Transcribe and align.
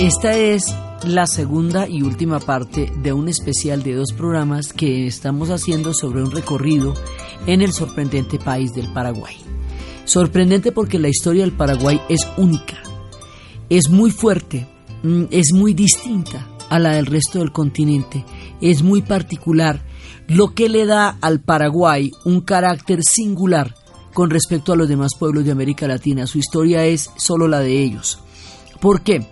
Esta 0.00 0.34
es 0.34 0.74
la 1.04 1.26
segunda 1.26 1.86
y 1.86 2.00
última 2.00 2.40
parte 2.40 2.90
de 3.02 3.12
un 3.12 3.28
especial 3.28 3.82
de 3.82 3.92
dos 3.92 4.14
programas 4.14 4.72
que 4.72 5.06
estamos 5.06 5.50
haciendo 5.50 5.92
sobre 5.92 6.22
un 6.22 6.30
recorrido 6.30 6.94
en 7.46 7.60
el 7.60 7.74
sorprendente 7.74 8.38
país 8.38 8.72
del 8.72 8.90
Paraguay. 8.94 9.36
Sorprendente 10.06 10.72
porque 10.72 10.98
la 10.98 11.10
historia 11.10 11.42
del 11.42 11.52
Paraguay 11.52 12.00
es 12.08 12.26
única, 12.38 12.78
es 13.68 13.90
muy 13.90 14.10
fuerte, 14.10 14.66
mm, 15.02 15.24
es 15.30 15.52
muy 15.52 15.74
distinta 15.74 16.48
a 16.70 16.78
la 16.78 16.94
del 16.94 17.04
resto 17.04 17.40
del 17.40 17.52
continente, 17.52 18.24
es 18.62 18.82
muy 18.82 19.02
particular, 19.02 19.84
lo 20.28 20.54
que 20.54 20.70
le 20.70 20.86
da 20.86 21.18
al 21.20 21.40
Paraguay 21.40 22.10
un 22.24 22.40
carácter 22.40 23.02
singular 23.02 23.74
con 24.14 24.30
respecto 24.30 24.72
a 24.72 24.76
los 24.76 24.88
demás 24.88 25.12
pueblos 25.14 25.44
de 25.44 25.52
América 25.52 25.86
Latina. 25.86 26.26
Su 26.26 26.38
historia 26.38 26.86
es 26.86 27.10
solo 27.18 27.46
la 27.48 27.60
de 27.60 27.82
ellos. 27.82 28.18
¿Por 28.80 29.02
qué? 29.02 29.26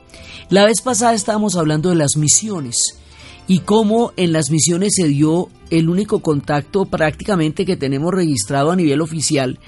La 0.50 0.64
vez 0.64 0.80
pasada 0.80 1.12
estábamos 1.12 1.56
hablando 1.56 1.90
de 1.90 1.94
las 1.94 2.16
misiones 2.16 2.98
y 3.46 3.58
cómo 3.58 4.12
en 4.16 4.32
las 4.32 4.50
misiones 4.50 4.94
se 4.96 5.06
dio 5.06 5.50
el 5.68 5.90
único 5.90 6.20
contacto 6.20 6.86
prácticamente 6.86 7.66
que 7.66 7.76
tenemos 7.76 8.14
registrado 8.14 8.70
a 8.70 8.76
nivel 8.76 9.02
oficial 9.02 9.58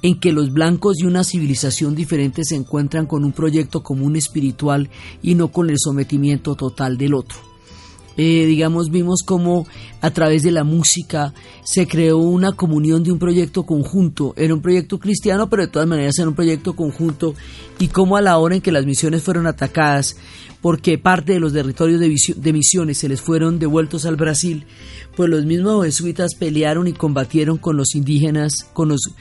en 0.00 0.20
que 0.20 0.30
los 0.30 0.52
blancos 0.52 0.98
de 0.98 1.08
una 1.08 1.24
civilización 1.24 1.96
diferente 1.96 2.42
se 2.44 2.54
encuentran 2.54 3.06
con 3.06 3.24
un 3.24 3.32
proyecto 3.32 3.82
común 3.82 4.14
espiritual 4.14 4.90
y 5.22 5.34
no 5.34 5.48
con 5.50 5.70
el 5.70 5.76
sometimiento 5.76 6.54
total 6.54 6.96
del 6.98 7.14
otro. 7.14 7.47
Eh, 8.20 8.46
digamos, 8.46 8.90
vimos 8.90 9.22
cómo 9.24 9.68
a 10.00 10.10
través 10.10 10.42
de 10.42 10.50
la 10.50 10.64
música 10.64 11.32
se 11.62 11.86
creó 11.86 12.18
una 12.18 12.50
comunión 12.50 13.04
de 13.04 13.12
un 13.12 13.18
proyecto 13.20 13.62
conjunto. 13.62 14.34
Era 14.36 14.54
un 14.54 14.60
proyecto 14.60 14.98
cristiano, 14.98 15.48
pero 15.48 15.62
de 15.62 15.68
todas 15.68 15.86
maneras 15.86 16.18
era 16.18 16.28
un 16.28 16.34
proyecto 16.34 16.74
conjunto. 16.74 17.34
Y 17.78 17.86
cómo 17.86 18.16
a 18.16 18.20
la 18.20 18.36
hora 18.38 18.56
en 18.56 18.60
que 18.60 18.72
las 18.72 18.86
misiones 18.86 19.22
fueron 19.22 19.46
atacadas, 19.46 20.16
porque 20.60 20.98
parte 20.98 21.34
de 21.34 21.38
los 21.38 21.52
territorios 21.52 22.00
de, 22.00 22.52
misiones 22.52 22.98
se 22.98 23.08
les 23.08 23.20
fueron 23.20 23.60
devueltos 23.60 24.04
al 24.04 24.16
Brasil, 24.16 24.66
pues 25.14 25.30
los 25.30 25.46
mismos 25.46 25.84
jesuitas 25.84 26.34
pelearon 26.34 26.88
y 26.88 26.94
combatieron 26.94 27.56
con 27.56 27.76
los 27.76 27.94
indígenas, 27.94 28.66
con, 28.72 28.88
los, 28.88 29.12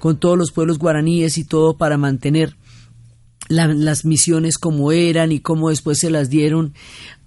con 0.00 0.18
todos 0.18 0.36
los 0.36 0.50
pueblos 0.50 0.80
guaraníes 0.80 1.38
y 1.38 1.44
todo 1.44 1.76
para 1.76 1.96
mantener 1.96 2.56
las 3.50 4.04
misiones 4.04 4.58
como 4.58 4.92
eran 4.92 5.32
y 5.32 5.40
cómo 5.40 5.70
después 5.70 5.98
se 5.98 6.08
las 6.08 6.30
dieron 6.30 6.72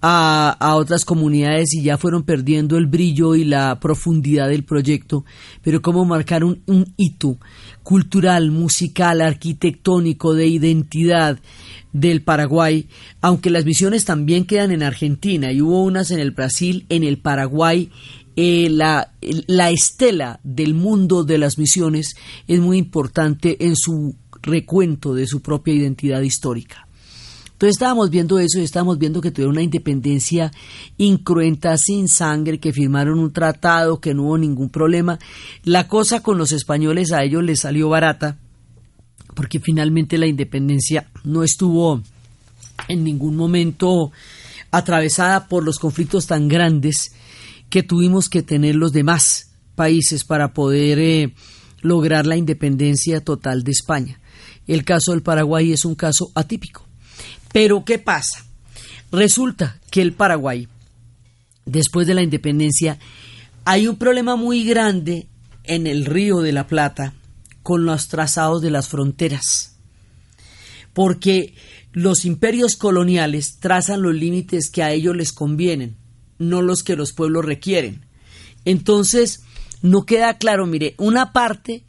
a, 0.00 0.74
otras 0.76 1.04
comunidades 1.04 1.74
y 1.74 1.82
ya 1.82 1.98
fueron 1.98 2.24
perdiendo 2.24 2.76
el 2.76 2.86
brillo 2.86 3.34
y 3.34 3.44
la 3.44 3.78
profundidad 3.78 4.48
del 4.48 4.64
proyecto, 4.64 5.24
pero 5.62 5.82
cómo 5.82 6.04
marcar 6.04 6.42
un, 6.42 6.62
un 6.66 6.92
hito 6.96 7.38
cultural, 7.82 8.50
musical, 8.50 9.20
arquitectónico, 9.20 10.34
de 10.34 10.46
identidad 10.46 11.38
del 11.92 12.22
Paraguay, 12.22 12.88
aunque 13.20 13.50
las 13.50 13.64
misiones 13.64 14.04
también 14.04 14.46
quedan 14.46 14.72
en 14.72 14.82
Argentina 14.82 15.52
y 15.52 15.62
hubo 15.62 15.82
unas 15.84 16.10
en 16.10 16.18
el 16.18 16.32
Brasil, 16.32 16.86
en 16.88 17.04
el 17.04 17.18
Paraguay, 17.18 17.90
eh, 18.36 18.68
la, 18.68 19.12
la 19.46 19.70
estela 19.70 20.40
del 20.42 20.74
mundo 20.74 21.22
de 21.22 21.38
las 21.38 21.56
misiones 21.56 22.14
es 22.48 22.58
muy 22.58 22.78
importante 22.78 23.64
en 23.64 23.76
su 23.76 24.16
recuento 24.44 25.14
de 25.14 25.26
su 25.26 25.40
propia 25.40 25.74
identidad 25.74 26.22
histórica. 26.22 26.86
Entonces 27.52 27.76
estábamos 27.76 28.10
viendo 28.10 28.38
eso 28.38 28.58
y 28.58 28.64
estábamos 28.64 28.98
viendo 28.98 29.20
que 29.20 29.30
tuvieron 29.30 29.54
una 29.54 29.62
independencia 29.62 30.50
incruenta, 30.98 31.76
sin 31.78 32.08
sangre, 32.08 32.58
que 32.58 32.72
firmaron 32.72 33.18
un 33.18 33.32
tratado, 33.32 34.00
que 34.00 34.12
no 34.12 34.24
hubo 34.24 34.38
ningún 34.38 34.70
problema. 34.70 35.18
La 35.62 35.86
cosa 35.86 36.20
con 36.20 36.36
los 36.36 36.52
españoles 36.52 37.12
a 37.12 37.22
ellos 37.22 37.44
les 37.44 37.60
salió 37.60 37.88
barata, 37.88 38.38
porque 39.34 39.60
finalmente 39.60 40.18
la 40.18 40.26
independencia 40.26 41.08
no 41.22 41.44
estuvo 41.44 42.02
en 42.88 43.04
ningún 43.04 43.36
momento 43.36 44.10
atravesada 44.72 45.46
por 45.46 45.64
los 45.64 45.78
conflictos 45.78 46.26
tan 46.26 46.48
grandes 46.48 47.14
que 47.70 47.84
tuvimos 47.84 48.28
que 48.28 48.42
tener 48.42 48.74
los 48.74 48.92
demás 48.92 49.52
países 49.76 50.24
para 50.24 50.52
poder 50.52 50.98
eh, 50.98 51.34
lograr 51.82 52.26
la 52.26 52.36
independencia 52.36 53.20
total 53.22 53.62
de 53.62 53.70
España. 53.70 54.20
El 54.66 54.84
caso 54.84 55.12
del 55.12 55.22
Paraguay 55.22 55.72
es 55.72 55.84
un 55.84 55.94
caso 55.94 56.30
atípico. 56.34 56.86
Pero 57.52 57.84
¿qué 57.84 57.98
pasa? 57.98 58.44
Resulta 59.12 59.78
que 59.90 60.02
el 60.02 60.12
Paraguay, 60.12 60.68
después 61.66 62.06
de 62.06 62.14
la 62.14 62.22
independencia, 62.22 62.98
hay 63.64 63.86
un 63.86 63.96
problema 63.96 64.36
muy 64.36 64.64
grande 64.64 65.28
en 65.64 65.86
el 65.86 66.04
río 66.04 66.40
de 66.40 66.52
la 66.52 66.66
Plata 66.66 67.14
con 67.62 67.84
los 67.84 68.08
trazados 68.08 68.60
de 68.60 68.70
las 68.70 68.88
fronteras. 68.88 69.76
Porque 70.92 71.54
los 71.92 72.24
imperios 72.24 72.76
coloniales 72.76 73.58
trazan 73.60 74.02
los 74.02 74.14
límites 74.14 74.70
que 74.70 74.82
a 74.82 74.92
ellos 74.92 75.16
les 75.16 75.32
convienen, 75.32 75.96
no 76.38 76.60
los 76.60 76.82
que 76.82 76.96
los 76.96 77.12
pueblos 77.12 77.44
requieren. 77.44 78.04
Entonces, 78.64 79.42
no 79.80 80.04
queda 80.06 80.38
claro, 80.38 80.66
mire, 80.66 80.94
una 80.98 81.32
parte 81.32 81.84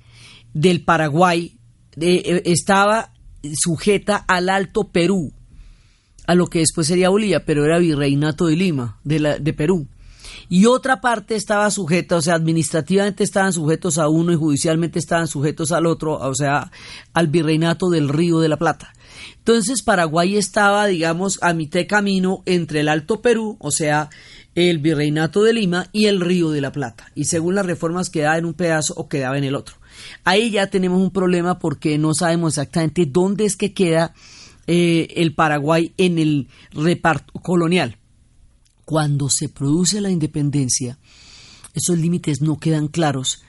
del 0.54 0.84
Paraguay 0.84 1.58
eh, 2.00 2.42
estaba 2.46 3.12
sujeta 3.54 4.18
al 4.28 4.50
Alto 4.50 4.86
Perú, 4.86 5.32
a 6.28 6.36
lo 6.36 6.48
que 6.48 6.60
después 6.60 6.88
sería 6.88 7.10
Bolivia, 7.10 7.46
pero 7.46 7.66
era 7.66 7.78
virreinato 7.80 8.48
de 8.48 8.56
Lima, 8.56 9.00
de, 9.04 9.20
la, 9.20 9.38
de 9.38 9.54
Perú. 9.54 9.88
Y 10.48 10.66
otra 10.66 11.02
parte 11.02 11.36
estaba 11.36 11.70
sujeta, 11.72 12.18
o 12.18 12.22
sea, 12.22 12.36
administrativamente 12.36 13.24
estaban 13.24 13.54
sujetos 13.54 13.98
a 13.98 14.10
uno 14.10 14.32
y 14.32 14.36
judicialmente 14.36 15.00
estaban 15.00 15.28
sujetos 15.28 15.72
al 15.72 15.86
otro, 15.86 16.14
o 16.14 16.36
sea, 16.36 16.72
al 17.14 17.28
virreinato 17.28 17.90
del 17.90 18.10
Río 18.10 18.40
de 18.40 18.50
la 18.50 18.58
Plata. 18.58 18.94
Entonces 19.38 19.82
Paraguay 19.82 20.38
estaba, 20.38 20.86
digamos, 20.88 21.40
a 21.42 21.54
mitad 21.54 21.80
de 21.80 21.88
camino 21.88 22.44
entre 22.46 22.82
el 22.82 22.90
Alto 22.90 23.22
Perú, 23.22 23.58
o 23.60 23.72
sea, 23.72 24.10
el 24.56 24.80
virreinato 24.80 25.44
de 25.44 25.54
Lima 25.54 25.88
y 25.92 26.06
el 26.06 26.22
Río 26.22 26.52
de 26.52 26.62
la 26.62 26.72
Plata. 26.72 27.12
Y 27.16 27.26
según 27.26 27.56
las 27.56 27.66
reformas 27.66 28.10
quedaba 28.10 28.38
en 28.38 28.46
un 28.46 28.54
pedazo 28.54 28.94
o 28.98 29.08
quedaba 29.08 29.38
en 29.38 29.44
el 29.44 29.56
otro. 29.56 29.76
Ahí 30.24 30.52
ya 30.52 30.68
tenemos 30.68 31.02
un 31.02 31.12
problema 31.12 31.60
porque 31.60 31.98
no 31.98 32.14
sabemos 32.14 32.54
exactamente 32.54 33.06
dónde 33.06 33.46
es 33.46 33.56
que 33.56 33.74
queda 33.74 34.14
eh, 34.68 35.08
el 35.16 35.34
Paraguay 35.34 35.94
en 35.98 36.18
el 36.18 36.48
reparto 36.72 37.34
colonial. 37.40 37.98
Cuando 38.84 39.30
se 39.30 39.50
produce 39.50 40.02
la 40.02 40.12
independencia, 40.12 40.98
esos 41.74 41.98
límites 41.98 42.42
no 42.42 42.60
quedan 42.60 42.88
claros 42.88 43.44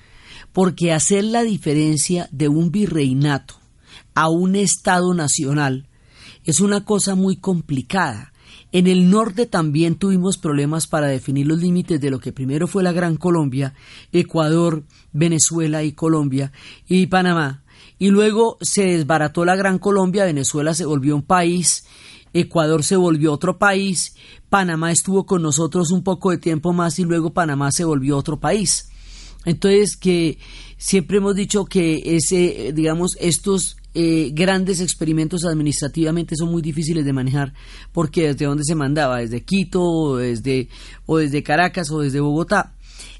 porque 0.53 0.93
hacer 0.93 1.25
la 1.25 1.43
diferencia 1.43 2.29
de 2.33 2.49
un 2.49 2.71
virreinato 2.71 3.57
a 4.15 4.31
un 4.31 4.57
Estado 4.57 5.13
nacional 5.13 5.87
es 6.45 6.61
una 6.61 6.85
cosa 6.85 7.15
muy 7.15 7.37
complicada 7.37 8.33
En 8.77 8.87
el 8.87 9.09
norte 9.09 9.47
también 9.47 9.95
tuvimos 9.95 10.37
problemas 10.37 10.87
para 10.87 11.07
definir 11.07 11.47
los 11.47 11.59
límites 11.61 11.99
de 11.99 12.11
lo 12.11 12.21
que 12.21 12.35
primero 12.35 12.67
fue 12.67 12.83
la 12.83 12.93
Gran 12.93 13.17
Colombia, 13.17 13.73
Ecuador, 14.13 14.85
Venezuela 15.15 15.83
y 15.83 15.93
Colombia 15.93 16.53
y 16.87 17.07
Panamá. 17.07 17.65
Y 17.99 18.11
luego 18.11 18.59
se 18.61 18.83
desbarató 18.83 19.47
la 19.47 19.57
Gran 19.57 19.79
Colombia, 19.79 20.27
Venezuela 20.27 20.75
se 20.75 20.85
volvió 20.85 21.17
un 21.17 21.23
país, 21.23 21.87
Ecuador 22.35 22.85
se 22.85 22.97
volvió 22.97 23.33
otro 23.33 23.57
país, 23.57 24.15
Panamá 24.51 24.93
estuvo 24.93 25.25
con 25.25 25.41
nosotros 25.41 25.91
un 25.91 26.03
poco 26.03 26.31
de 26.31 26.37
tiempo 26.37 26.75
más 26.75 26.99
y 26.99 27.05
luego 27.05 27.33
Panamá 27.33 27.73
se 27.73 27.87
volvió 27.87 28.19
otro 28.19 28.39
país. 28.41 28.91
Entonces 29.47 29.97
que 29.97 30.39
siempre 30.77 31.17
hemos 31.17 31.35
dicho 31.35 31.65
que 31.65 32.03
ese, 32.17 32.75
digamos, 32.75 33.17
estos 33.23 33.79
eh, 33.99 34.29
grandes 34.35 34.83
experimentos 34.83 35.47
administrativamente 35.47 36.37
son 36.37 36.51
muy 36.51 36.61
difíciles 36.61 37.03
de 37.07 37.15
manejar 37.15 37.55
porque 37.93 38.27
desde 38.27 38.45
dónde 38.45 38.63
se 38.63 38.75
mandaba, 38.75 39.21
desde 39.21 39.43
Quito 39.43 39.83
o 39.83 40.17
desde, 40.17 40.69
o 41.07 41.17
desde 41.17 41.43
Caracas 41.43 41.91
o 41.91 42.01
desde 42.01 42.21
Bogotá. 42.21 42.75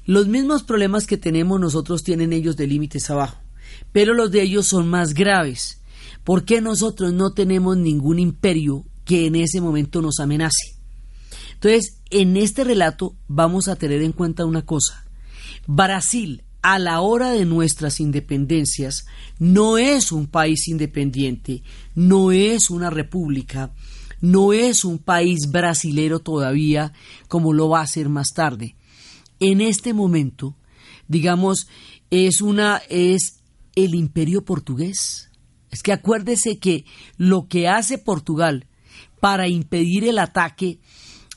Los 0.05 0.27
mismos 0.27 0.61
problemas 0.61 1.07
que 1.07 1.17
tenemos 1.17 1.59
nosotros 1.59 2.03
tienen 2.03 2.31
ellos 2.31 2.57
de 2.57 2.67
límites 2.67 3.09
abajo, 3.09 3.39
pero 3.91 4.13
los 4.13 4.29
de 4.29 4.43
ellos 4.43 4.67
son 4.67 4.87
más 4.87 5.15
graves. 5.15 5.81
¿Por 6.23 6.45
qué 6.45 6.61
nosotros 6.61 7.11
no 7.11 7.31
tenemos 7.31 7.75
ningún 7.75 8.19
imperio 8.19 8.85
que 9.03 9.25
en 9.25 9.35
ese 9.35 9.61
momento 9.61 10.03
nos 10.03 10.19
amenace? 10.19 10.75
Entonces, 11.55 11.97
en 12.11 12.37
este 12.37 12.63
relato 12.63 13.15
vamos 13.27 13.67
a 13.67 13.77
tener 13.77 14.03
en 14.03 14.11
cuenta 14.11 14.45
una 14.45 14.63
cosa. 14.63 15.03
Brasil 15.65 16.43
a 16.67 16.79
la 16.79 16.99
hora 16.99 17.31
de 17.31 17.45
nuestras 17.45 18.01
independencias 18.01 19.05
no 19.39 19.77
es 19.77 20.11
un 20.11 20.27
país 20.27 20.67
independiente, 20.67 21.63
no 21.95 22.33
es 22.33 22.69
una 22.69 22.89
república, 22.89 23.71
no 24.19 24.51
es 24.51 24.83
un 24.83 24.99
país 24.99 25.49
brasilero 25.49 26.19
todavía 26.19 26.91
como 27.29 27.53
lo 27.53 27.69
va 27.69 27.79
a 27.79 27.87
ser 27.87 28.09
más 28.09 28.33
tarde. 28.33 28.75
En 29.39 29.61
este 29.61 29.93
momento, 29.93 30.57
digamos, 31.07 31.69
es 32.09 32.41
una 32.41 32.81
es 32.89 33.39
el 33.75 33.95
imperio 33.95 34.43
portugués. 34.43 35.29
Es 35.71 35.81
que 35.81 35.93
acuérdese 35.93 36.59
que 36.59 36.83
lo 37.15 37.47
que 37.47 37.69
hace 37.69 37.97
Portugal 37.97 38.67
para 39.21 39.47
impedir 39.47 40.03
el 40.03 40.19
ataque 40.19 40.81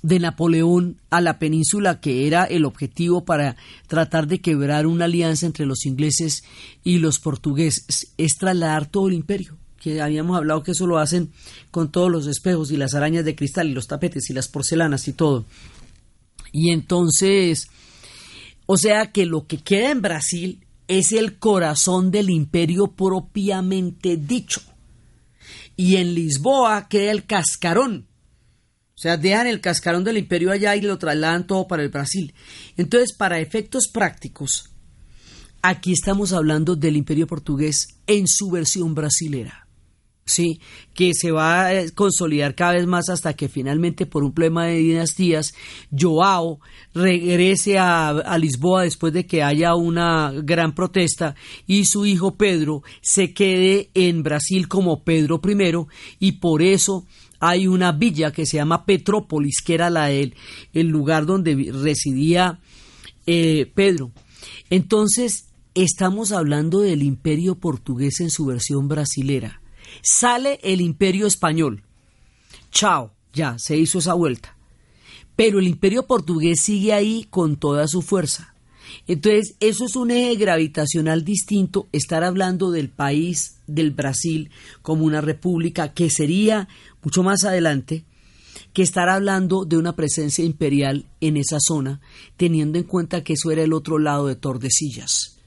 de 0.03 0.19
Napoleón 0.19 0.97
a 1.11 1.21
la 1.21 1.39
península, 1.39 2.01
que 2.01 2.27
era 2.27 2.45
el 2.45 2.65
objetivo 2.65 3.25
para 3.25 3.57
tratar 3.87 4.27
de 4.27 4.41
quebrar 4.41 4.87
una 4.87 5.05
alianza 5.07 5.47
entre 5.47 5.67
los 5.67 5.87
ingleses 5.87 6.43
y 6.85 6.99
los 6.99 7.19
portugueses, 7.19 8.13
es 8.17 8.37
trasladar 8.37 8.87
todo 8.87 9.09
el 9.09 9.15
imperio 9.15 9.57
que 9.81 10.01
habíamos 10.03 10.37
hablado 10.37 10.63
que 10.63 10.73
eso 10.73 10.87
lo 10.87 10.99
hacen 10.99 11.33
con 11.71 11.91
todos 11.91 12.11
los 12.11 12.27
espejos 12.27 12.71
y 12.71 12.77
las 12.77 12.95
arañas 12.95 13.25
de 13.25 13.35
cristal 13.35 13.69
y 13.69 13.73
los 13.73 13.89
tapetes 13.89 14.29
y 14.29 14.35
las 14.35 14.47
porcelanas 14.47 15.09
y 15.09 15.15
todo. 15.15 15.47
Y 16.53 16.71
entonces, 16.71 17.69
o 18.67 18.77
sea 18.77 19.11
que 19.11 19.25
lo 19.25 19.47
que 19.47 19.59
queda 19.59 19.91
en 19.91 20.03
Brasil 20.03 20.61
es 20.87 21.13
el 21.13 21.39
corazón 21.39 22.11
del 22.11 22.31
imperio 22.31 22.89
propiamente 22.89 24.17
dicho. 24.17 24.61
Y 25.77 25.97
en 25.97 26.15
Lisboa 26.15 26.89
queda 26.89 27.11
el 27.11 27.25
cascarón, 27.25 28.07
sea, 29.01 29.17
dejan 29.17 29.47
el 29.47 29.63
cascarón 29.63 30.05
del 30.05 30.19
imperio 30.19 30.53
allá 30.53 30.77
y 30.77 30.83
lo 30.83 30.99
trasladan 30.99 31.47
todo 31.47 31.67
para 31.67 31.83
el 31.83 31.89
Brasil. 31.89 32.35
Entonces, 32.77 33.17
para 33.17 33.41
efectos 33.41 33.89
prácticos, 33.91 34.69
aquí 35.63 35.93
estamos 35.93 36.35
hablando 36.35 36.77
del 36.77 36.99
imperio 36.99 37.27
portugués 37.27 37.89
en 38.07 38.27
su 38.29 38.51
versión 38.51 38.95
brasilera. 38.95 39.67
Sí, 40.27 40.61
que 40.95 41.13
se 41.15 41.33
va 41.33 41.69
a 41.69 41.73
consolidar 41.95 42.55
cada 42.55 42.75
vez 42.75 42.87
más 42.87 43.09
hasta 43.09 43.33
que 43.33 43.49
finalmente 43.49 44.05
por 44.05 44.23
un 44.23 44.33
problema 44.33 44.67
de 44.67 44.77
dinastías 44.77 45.55
Joao 45.91 46.61
regrese 46.95 47.79
a, 47.79 48.11
a, 48.11 48.39
Lisboa 48.39 48.83
después 48.83 49.13
de 49.13 49.27
que 49.27 49.43
haya 49.43 49.75
una 49.75 50.31
gran 50.45 50.75
protesta 50.75 51.35
y 51.67 51.87
su 51.87 52.07
hijo 52.07 52.37
Pedro 52.37 52.83
se 53.01 53.33
quede 53.33 53.91
en 53.95 54.23
Brasil 54.23 54.69
como 54.69 55.03
Pedro 55.03 55.41
I 55.43 55.87
y 56.21 56.33
por 56.33 56.63
eso 56.63 57.07
hay 57.41 57.67
una 57.67 57.93
villa 57.93 58.33
que 58.33 58.47
se 58.47 58.59
llama 58.59 58.85
Petrópolis, 58.85 59.63
que 59.65 59.75
era 59.75 59.91
la, 59.91 60.11
el, 60.11 60.35
el 60.73 60.89
lugar 60.89 61.27
donde 61.27 61.73
residía 61.73 62.61
eh, 63.27 63.71
Pedro. 63.75 64.13
Entonces, 64.69 65.47
estamos 65.75 66.33
hablando 66.33 66.81
del 66.81 67.03
imperio 67.03 67.57
portugués 67.57 68.21
en 68.21 68.31
su 68.31 68.47
versión 68.47 68.89
brasilera. 68.89 69.63
Sale 70.03 70.61
el 70.63 70.81
imperio 70.81 71.27
español. 71.27 71.83
Chao, 72.71 73.15
ya, 73.33 73.59
se 73.59 73.77
hizo 73.77 73.99
esa 73.99 74.15
vuelta. 74.15 74.57
Pero 75.35 75.59
el 75.59 75.67
imperio 75.67 76.07
portugués 76.07 76.61
sigue 76.61 76.93
ahí 76.93 77.27
con 77.31 77.57
toda 77.57 77.89
su 77.89 78.03
fuerza. 78.03 78.55
Entonces, 79.07 79.57
eso 79.61 79.85
es 79.85 79.97
un 79.97 80.11
eje 80.11 80.37
gravitacional 80.37 81.25
distinto, 81.25 81.89
estar 81.93 82.25
hablando 82.25 82.71
del 82.71 82.89
país 82.89 83.57
del 83.67 83.91
Brasil 83.91 84.51
como 84.83 85.05
una 85.05 85.21
república 85.21 85.93
que 85.93 86.11
sería 86.11 86.69
mucho 87.03 87.23
más 87.23 87.45
adelante 87.45 88.05
que 88.73 88.83
estar 88.83 89.09
hablando 89.09 89.65
de 89.65 89.77
una 89.77 89.97
presencia 89.97 90.45
imperial 90.45 91.07
en 91.21 91.37
esa 91.37 91.59
zona, 91.61 92.01
teniendo 92.37 92.79
en 92.79 92.85
cuenta 92.85 93.25
que 93.25 93.33
eso 93.33 93.51
era 93.51 93.63
el 93.63 93.73
otro 93.73 93.99
lado 93.99 94.27
de 94.27 94.37
Tordesillas. 94.37 95.39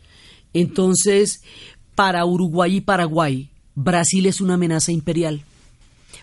Entonces, 0.54 1.42
para 1.96 2.26
Uruguay 2.26 2.78
y 2.78 2.82
Paraguay, 2.82 3.50
Brasil 3.76 4.26
es 4.26 4.42
una 4.42 4.56
amenaza 4.56 4.92
imperial, 4.92 5.44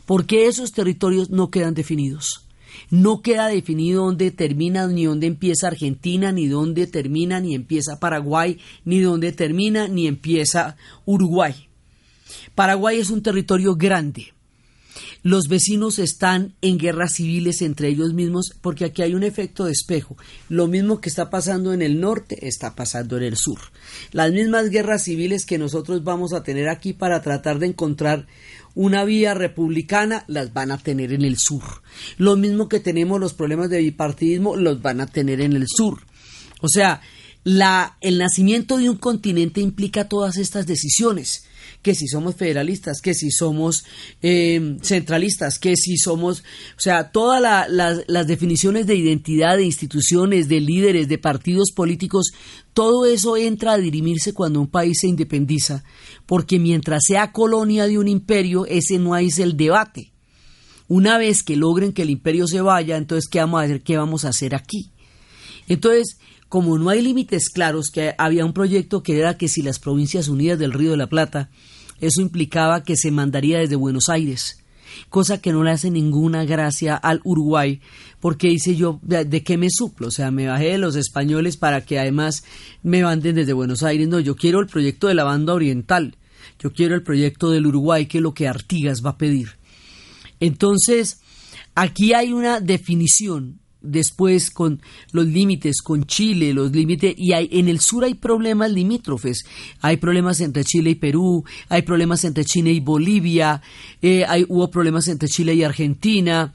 porque 0.06 0.46
esos 0.46 0.72
territorios 0.72 1.30
no 1.30 1.50
quedan 1.50 1.74
definidos. 1.74 2.44
No 2.88 3.20
queda 3.20 3.48
definido 3.48 4.04
dónde 4.04 4.30
termina 4.30 4.86
ni 4.86 5.04
dónde 5.04 5.26
empieza 5.26 5.68
Argentina, 5.68 6.32
ni 6.32 6.48
dónde 6.48 6.86
termina 6.86 7.40
ni 7.40 7.54
empieza 7.54 8.00
Paraguay, 8.00 8.58
ni 8.84 9.00
dónde 9.00 9.32
termina 9.32 9.88
ni 9.88 10.06
empieza 10.06 10.76
Uruguay. 11.04 11.68
Paraguay 12.54 12.98
es 12.98 13.10
un 13.10 13.22
territorio 13.22 13.74
grande. 13.76 14.32
Los 15.22 15.48
vecinos 15.48 15.98
están 15.98 16.54
en 16.62 16.78
guerras 16.78 17.14
civiles 17.14 17.60
entre 17.60 17.88
ellos 17.88 18.14
mismos 18.14 18.52
porque 18.62 18.86
aquí 18.86 19.02
hay 19.02 19.12
un 19.14 19.22
efecto 19.22 19.66
de 19.66 19.72
espejo. 19.72 20.16
Lo 20.48 20.66
mismo 20.66 21.00
que 21.00 21.10
está 21.10 21.28
pasando 21.28 21.74
en 21.74 21.82
el 21.82 22.00
norte 22.00 22.48
está 22.48 22.74
pasando 22.74 23.18
en 23.18 23.24
el 23.24 23.36
sur. 23.36 23.58
Las 24.12 24.32
mismas 24.32 24.70
guerras 24.70 25.04
civiles 25.04 25.44
que 25.44 25.58
nosotros 25.58 26.04
vamos 26.04 26.32
a 26.32 26.42
tener 26.42 26.70
aquí 26.70 26.94
para 26.94 27.20
tratar 27.20 27.58
de 27.58 27.66
encontrar 27.66 28.26
una 28.74 29.04
vía 29.04 29.34
republicana 29.34 30.24
las 30.26 30.52
van 30.52 30.70
a 30.70 30.78
tener 30.78 31.12
en 31.12 31.22
el 31.22 31.36
sur. 31.38 31.62
Lo 32.16 32.36
mismo 32.36 32.68
que 32.68 32.80
tenemos 32.80 33.20
los 33.20 33.34
problemas 33.34 33.70
de 33.70 33.78
bipartidismo 33.80 34.56
los 34.56 34.82
van 34.82 35.00
a 35.00 35.06
tener 35.06 35.40
en 35.40 35.54
el 35.54 35.66
sur. 35.68 36.02
O 36.60 36.68
sea, 36.68 37.00
la, 37.44 37.96
el 38.00 38.18
nacimiento 38.18 38.78
de 38.78 38.90
un 38.90 38.96
continente 38.96 39.60
implica 39.60 40.08
todas 40.08 40.36
estas 40.36 40.66
decisiones 40.66 41.44
que 41.82 41.94
si 41.94 42.06
somos 42.08 42.36
federalistas, 42.36 43.00
que 43.00 43.14
si 43.14 43.30
somos 43.30 43.84
eh, 44.22 44.76
centralistas, 44.82 45.58
que 45.58 45.76
si 45.76 45.96
somos, 45.96 46.40
o 46.76 46.80
sea, 46.80 47.10
todas 47.10 47.68
las 47.70 48.26
definiciones 48.26 48.86
de 48.86 48.96
identidad, 48.96 49.56
de 49.56 49.64
instituciones, 49.64 50.48
de 50.48 50.60
líderes, 50.60 51.08
de 51.08 51.18
partidos 51.18 51.72
políticos, 51.72 52.32
todo 52.74 53.06
eso 53.06 53.36
entra 53.36 53.72
a 53.72 53.78
dirimirse 53.78 54.34
cuando 54.34 54.60
un 54.60 54.68
país 54.68 54.98
se 55.00 55.08
independiza, 55.08 55.82
porque 56.26 56.58
mientras 56.58 57.02
sea 57.06 57.32
colonia 57.32 57.86
de 57.86 57.98
un 57.98 58.08
imperio, 58.08 58.66
ese 58.66 58.98
no 58.98 59.16
es 59.16 59.38
el 59.38 59.56
debate. 59.56 60.12
Una 60.86 61.18
vez 61.18 61.42
que 61.42 61.56
logren 61.56 61.92
que 61.92 62.02
el 62.02 62.10
imperio 62.10 62.46
se 62.46 62.60
vaya, 62.60 62.96
entonces, 62.96 63.28
¿qué 63.28 63.38
vamos 63.38 63.60
a 63.60 63.64
hacer? 63.64 63.82
¿Qué 63.82 63.96
vamos 63.96 64.24
a 64.24 64.28
hacer 64.30 64.54
aquí? 64.54 64.90
Entonces, 65.68 66.18
como 66.50 66.78
no 66.78 66.90
hay 66.90 67.00
límites 67.00 67.48
claros, 67.48 67.92
que 67.92 68.12
había 68.18 68.44
un 68.44 68.52
proyecto 68.52 69.04
que 69.04 69.16
era 69.16 69.38
que 69.38 69.46
si 69.46 69.62
las 69.62 69.78
provincias 69.78 70.26
unidas 70.26 70.58
del 70.58 70.72
Río 70.72 70.90
de 70.90 70.96
la 70.96 71.08
Plata, 71.08 71.48
eso 72.00 72.20
implicaba 72.20 72.82
que 72.82 72.96
se 72.96 73.10
mandaría 73.10 73.58
desde 73.58 73.76
Buenos 73.76 74.08
Aires, 74.08 74.64
cosa 75.08 75.40
que 75.40 75.52
no 75.52 75.62
le 75.62 75.70
hace 75.70 75.90
ninguna 75.90 76.44
gracia 76.44 76.96
al 76.96 77.20
Uruguay, 77.24 77.80
porque 78.20 78.48
dice 78.48 78.76
yo, 78.76 79.00
¿de 79.02 79.42
qué 79.42 79.56
me 79.56 79.68
suplo? 79.70 80.08
O 80.08 80.10
sea, 80.10 80.30
me 80.30 80.46
bajé 80.46 80.72
de 80.72 80.78
los 80.78 80.96
españoles 80.96 81.56
para 81.56 81.84
que 81.84 81.98
además 81.98 82.44
me 82.82 83.02
manden 83.02 83.36
desde 83.36 83.52
Buenos 83.52 83.82
Aires. 83.82 84.08
No, 84.08 84.20
yo 84.20 84.36
quiero 84.36 84.60
el 84.60 84.66
proyecto 84.66 85.08
de 85.08 85.14
la 85.14 85.24
banda 85.24 85.54
oriental, 85.54 86.16
yo 86.58 86.72
quiero 86.72 86.94
el 86.94 87.02
proyecto 87.02 87.50
del 87.50 87.66
Uruguay, 87.66 88.06
que 88.06 88.18
es 88.18 88.22
lo 88.22 88.34
que 88.34 88.48
Artigas 88.48 89.02
va 89.04 89.10
a 89.10 89.18
pedir. 89.18 89.58
Entonces, 90.40 91.20
aquí 91.74 92.14
hay 92.14 92.32
una 92.32 92.60
definición 92.60 93.60
después 93.82 94.50
con 94.50 94.80
los 95.12 95.26
límites 95.26 95.82
con 95.82 96.04
Chile, 96.04 96.52
los 96.52 96.72
límites 96.72 97.14
y 97.16 97.32
hay, 97.32 97.48
en 97.52 97.68
el 97.68 97.80
sur 97.80 98.04
hay 98.04 98.14
problemas 98.14 98.72
limítrofes, 98.72 99.44
hay 99.80 99.96
problemas 99.96 100.40
entre 100.40 100.64
Chile 100.64 100.90
y 100.90 100.94
Perú, 100.94 101.44
hay 101.68 101.82
problemas 101.82 102.24
entre 102.24 102.44
Chile 102.44 102.72
y 102.72 102.80
Bolivia, 102.80 103.62
eh, 104.02 104.24
hay, 104.26 104.44
hubo 104.48 104.70
problemas 104.70 105.08
entre 105.08 105.28
Chile 105.28 105.54
y 105.54 105.62
Argentina, 105.62 106.52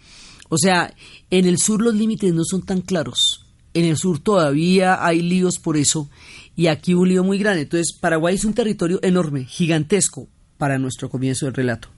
o 0.50 0.58
sea, 0.58 0.94
en 1.29 1.46
el 1.46 1.58
sur 1.58 1.82
los 1.82 1.96
límites 1.96 2.34
no 2.34 2.44
son 2.44 2.63
tan 2.63 2.82
claros, 2.82 3.46
en 3.74 3.86
el 3.86 3.98
sur 3.98 4.20
todavía 4.20 5.05
hay 5.05 5.22
líos 5.22 5.60
por 5.60 5.77
eso 5.77 6.10
y 6.55 6.67
aquí 6.67 6.94
un 6.94 7.10
lío 7.10 7.24
muy 7.24 7.38
grande, 7.38 7.63
entonces 7.63 7.98
Paraguay 8.00 8.36
es 8.36 8.46
un 8.46 8.53
territorio 8.53 9.00
enorme, 9.01 9.46
gigantesco 9.46 10.27
para 10.58 10.77
nuestro 10.77 11.10
comienzo 11.10 11.46
del 11.46 11.55
relato, 11.55 11.89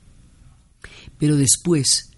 pero 1.19 1.35
después 1.35 2.11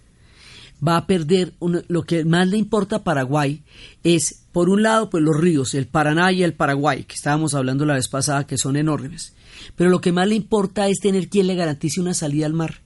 va 0.86 0.96
a 0.96 1.06
perder 1.06 1.54
lo 1.60 2.02
que 2.02 2.24
más 2.24 2.48
le 2.48 2.56
importa 2.56 2.96
a 2.96 3.04
Paraguay 3.04 3.62
es 4.02 4.42
por 4.52 4.68
un 4.68 4.82
lado 4.82 5.10
pues 5.10 5.22
los 5.22 5.36
ríos, 5.36 5.74
el 5.74 5.86
Paraná 5.86 6.32
y 6.32 6.42
el 6.42 6.54
Paraguay, 6.54 7.04
que 7.04 7.14
estábamos 7.14 7.54
hablando 7.54 7.84
la 7.84 7.94
vez 7.94 8.08
pasada 8.08 8.46
que 8.46 8.58
son 8.58 8.76
enormes. 8.76 9.34
Pero 9.76 9.90
lo 9.90 10.00
que 10.00 10.12
más 10.12 10.28
le 10.28 10.34
importa 10.34 10.88
es 10.88 11.00
tener 11.00 11.28
quien 11.28 11.46
le 11.46 11.54
garantice 11.54 12.00
una 12.00 12.14
salida 12.14 12.46
al 12.46 12.54
mar. 12.54 12.80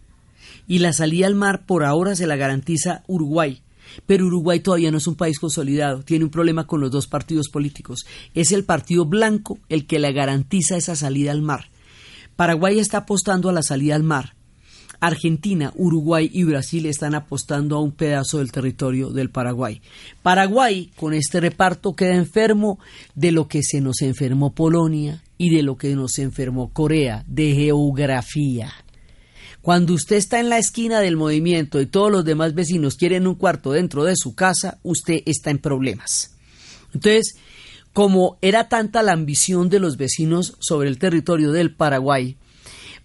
Y 0.66 0.78
la 0.78 0.92
salida 0.92 1.26
al 1.26 1.34
mar 1.34 1.66
por 1.66 1.84
ahora 1.84 2.16
se 2.16 2.26
la 2.26 2.36
garantiza 2.36 3.02
Uruguay. 3.06 3.62
Pero 4.06 4.26
Uruguay 4.26 4.60
todavía 4.60 4.90
no 4.90 4.98
es 4.98 5.06
un 5.06 5.14
país 5.14 5.38
consolidado, 5.38 6.02
tiene 6.02 6.24
un 6.24 6.30
problema 6.30 6.66
con 6.66 6.80
los 6.80 6.90
dos 6.90 7.06
partidos 7.06 7.48
políticos. 7.48 8.06
Es 8.34 8.50
el 8.52 8.64
Partido 8.64 9.04
Blanco 9.04 9.58
el 9.68 9.86
que 9.86 9.98
le 9.98 10.12
garantiza 10.12 10.76
esa 10.76 10.96
salida 10.96 11.32
al 11.32 11.42
mar. 11.42 11.68
Paraguay 12.36 12.78
está 12.78 12.98
apostando 12.98 13.48
a 13.48 13.52
la 13.52 13.62
salida 13.62 13.94
al 13.94 14.02
mar. 14.02 14.34
Argentina, 15.00 15.72
Uruguay 15.76 16.30
y 16.32 16.44
Brasil 16.44 16.86
están 16.86 17.14
apostando 17.14 17.76
a 17.76 17.82
un 17.82 17.92
pedazo 17.92 18.38
del 18.38 18.52
territorio 18.52 19.10
del 19.10 19.30
Paraguay. 19.30 19.80
Paraguay, 20.22 20.90
con 20.96 21.14
este 21.14 21.40
reparto, 21.40 21.94
queda 21.94 22.14
enfermo 22.14 22.78
de 23.14 23.32
lo 23.32 23.48
que 23.48 23.62
se 23.62 23.80
nos 23.80 24.02
enfermó 24.02 24.54
Polonia 24.54 25.22
y 25.38 25.54
de 25.54 25.62
lo 25.62 25.76
que 25.76 25.94
nos 25.94 26.18
enfermó 26.18 26.72
Corea, 26.72 27.24
de 27.26 27.54
geografía. 27.54 28.72
Cuando 29.60 29.94
usted 29.94 30.16
está 30.16 30.40
en 30.40 30.50
la 30.50 30.58
esquina 30.58 31.00
del 31.00 31.16
movimiento 31.16 31.80
y 31.80 31.86
todos 31.86 32.12
los 32.12 32.24
demás 32.24 32.54
vecinos 32.54 32.96
quieren 32.96 33.26
un 33.26 33.34
cuarto 33.34 33.72
dentro 33.72 34.04
de 34.04 34.14
su 34.14 34.34
casa, 34.34 34.78
usted 34.82 35.22
está 35.24 35.50
en 35.50 35.58
problemas. 35.58 36.36
Entonces, 36.92 37.36
como 37.94 38.38
era 38.42 38.68
tanta 38.68 39.02
la 39.02 39.12
ambición 39.12 39.70
de 39.70 39.78
los 39.78 39.96
vecinos 39.96 40.56
sobre 40.58 40.88
el 40.88 40.98
territorio 40.98 41.50
del 41.50 41.74
Paraguay, 41.74 42.36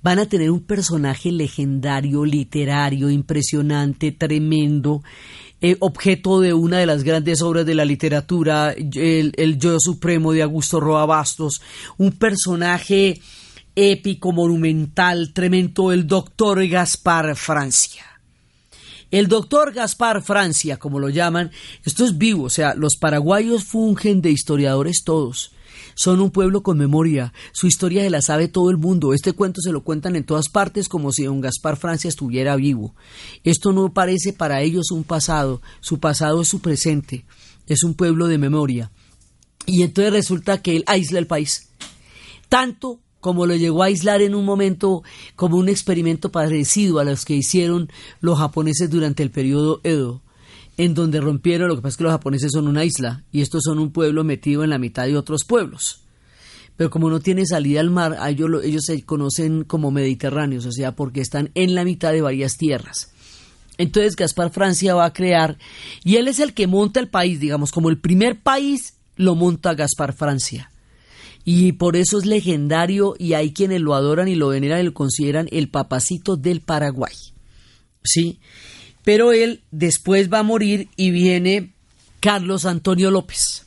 van 0.02 0.20
a 0.20 0.28
tener 0.28 0.52
un 0.52 0.62
personaje 0.62 1.32
legendario, 1.32 2.26
literario, 2.26 3.10
impresionante, 3.10 4.12
tremendo, 4.12 5.04
eh, 5.62 5.76
objeto 5.80 6.40
de 6.40 6.54
una 6.54 6.78
de 6.80 6.86
las 6.86 7.04
grandes 7.04 7.42
obras 7.42 7.66
de 7.66 7.76
la 7.76 7.84
literatura, 7.84 8.72
el, 8.72 9.58
Yo 9.58 9.78
Supremo 9.80 10.32
de 10.32 10.44
Augusto 10.44 10.80
Roa 10.80 11.06
Bastos, 11.06 11.62
un 11.98 12.14
personaje 12.14 13.20
épico, 13.76 14.32
monumental, 14.32 15.34
tremendo, 15.34 15.92
el 15.92 16.08
doctor 16.08 16.66
Gaspar 16.66 17.36
Francia. 17.36 18.09
El 19.12 19.28
doctor 19.28 19.74
Gaspar 19.74 20.22
Francia, 20.22 20.78
como 20.78 21.00
lo 21.00 21.10
llaman, 21.10 21.52
esto 21.84 22.06
es 22.06 22.18
vivo, 22.18 22.44
o 22.44 22.50
sea, 22.50 22.76
los 22.76 22.96
paraguayos 22.96 23.64
fungen 23.64 24.22
de 24.22 24.30
historiadores 24.30 25.04
todos. 25.04 25.52
Son 25.96 26.20
un 26.22 26.30
pueblo 26.30 26.62
con 26.62 26.78
memoria, 26.78 27.34
su 27.52 27.66
historia 27.66 28.04
se 28.04 28.10
la 28.12 28.22
sabe 28.22 28.48
todo 28.48 28.70
el 28.70 28.78
mundo, 28.78 29.14
este 29.14 29.34
cuento 29.34 29.62
se 29.62 29.72
lo 29.72 29.84
cuentan 29.84 30.16
en 30.16 30.24
todas 30.24 30.50
partes 30.50 30.88
como 30.88 31.12
si 31.12 31.24
don 31.24 31.42
Gaspar 31.42 31.76
Francia 31.76 32.08
estuviera 32.08 32.56
vivo. 32.56 32.96
Esto 33.44 33.74
no 33.74 33.94
parece 33.94 34.32
para 34.32 34.62
ellos 34.62 34.92
un 34.92 35.04
pasado, 35.04 35.62
su 35.82 36.00
pasado 36.00 36.42
es 36.42 36.48
su 36.48 36.60
presente, 36.60 37.26
es 37.68 37.84
un 37.84 37.96
pueblo 37.96 38.28
de 38.28 38.38
memoria. 38.38 38.92
Y 39.66 39.82
entonces 39.82 40.14
resulta 40.14 40.62
que 40.62 40.76
él 40.76 40.84
aísla 40.86 41.20
el 41.20 41.28
país. 41.28 41.70
Tanto 42.48 43.00
como 43.20 43.46
lo 43.46 43.56
llegó 43.56 43.84
a 43.84 43.88
aislar 43.88 44.22
en 44.22 44.36
un 44.36 44.46
momento 44.46 45.04
como 45.36 45.58
un 45.58 45.70
experimento 45.70 46.32
parecido 46.32 47.00
a 47.00 47.04
los 47.04 47.26
que 47.26 47.36
hicieron 47.36 47.90
los 48.22 48.40
japoneses 48.40 48.90
durante 48.90 49.24
el 49.24 49.32
periodo 49.32 49.82
Edo 49.84 50.22
en 50.80 50.94
donde 50.94 51.20
rompieron, 51.20 51.68
lo 51.68 51.76
que 51.76 51.82
pasa 51.82 51.90
es 51.90 51.98
que 51.98 52.04
los 52.06 52.14
japoneses 52.14 52.54
son 52.54 52.70
una 52.70 52.86
isla 52.86 53.24
y 53.34 53.42
estos 53.42 53.64
son 53.66 53.80
un 53.80 53.92
pueblo 53.92 54.24
metido 54.24 54.64
en 54.64 54.70
la 54.70 54.78
mitad 54.78 55.06
de 55.06 55.18
otros 55.18 55.44
pueblos. 55.44 56.04
Pero 56.78 56.90
como 56.90 57.10
no 57.10 57.20
tiene 57.20 57.46
salida 57.46 57.82
al 57.82 57.90
mar, 57.90 58.18
ellos, 58.26 58.64
ellos 58.64 58.84
se 58.86 59.04
conocen 59.04 59.66
como 59.66 59.92
mediterráneos, 59.92 60.66
o 60.66 60.72
sea, 60.72 60.96
porque 60.96 61.20
están 61.20 61.52
en 61.54 61.76
la 61.76 61.84
mitad 61.84 62.14
de 62.14 62.22
varias 62.22 62.56
tierras. 62.56 63.12
Entonces 63.78 64.16
Gaspar 64.16 64.52
Francia 64.52 64.96
va 64.96 65.04
a 65.04 65.12
crear, 65.12 65.58
y 66.06 66.16
él 66.16 66.30
es 66.30 66.40
el 66.40 66.54
que 66.54 66.68
monta 66.68 67.02
el 67.02 67.10
país, 67.10 67.42
digamos, 67.42 67.74
como 67.74 67.90
el 67.90 67.98
primer 67.98 68.40
país 68.40 68.94
lo 69.18 69.36
monta 69.36 69.74
Gaspar 69.74 70.14
Francia. 70.14 70.72
Y 71.52 71.72
por 71.72 71.96
eso 71.96 72.20
es 72.20 72.28
legendario 72.28 73.16
y 73.18 73.34
hay 73.34 73.54
quienes 73.54 73.82
lo 73.82 73.96
adoran 73.96 74.28
y 74.28 74.36
lo 74.36 74.50
veneran 74.50 74.82
y 74.82 74.84
lo 74.84 74.94
consideran 74.94 75.48
el 75.52 75.68
papacito 75.68 76.38
del 76.38 76.62
Paraguay. 76.62 77.16
¿Sí? 78.04 78.38
Pero 79.04 79.32
él 79.32 79.64
después 79.72 80.32
va 80.32 80.40
a 80.40 80.44
morir 80.44 80.90
y 80.96 81.10
viene 81.10 81.74
Carlos 82.20 82.66
Antonio 82.66 83.10
López. 83.10 83.66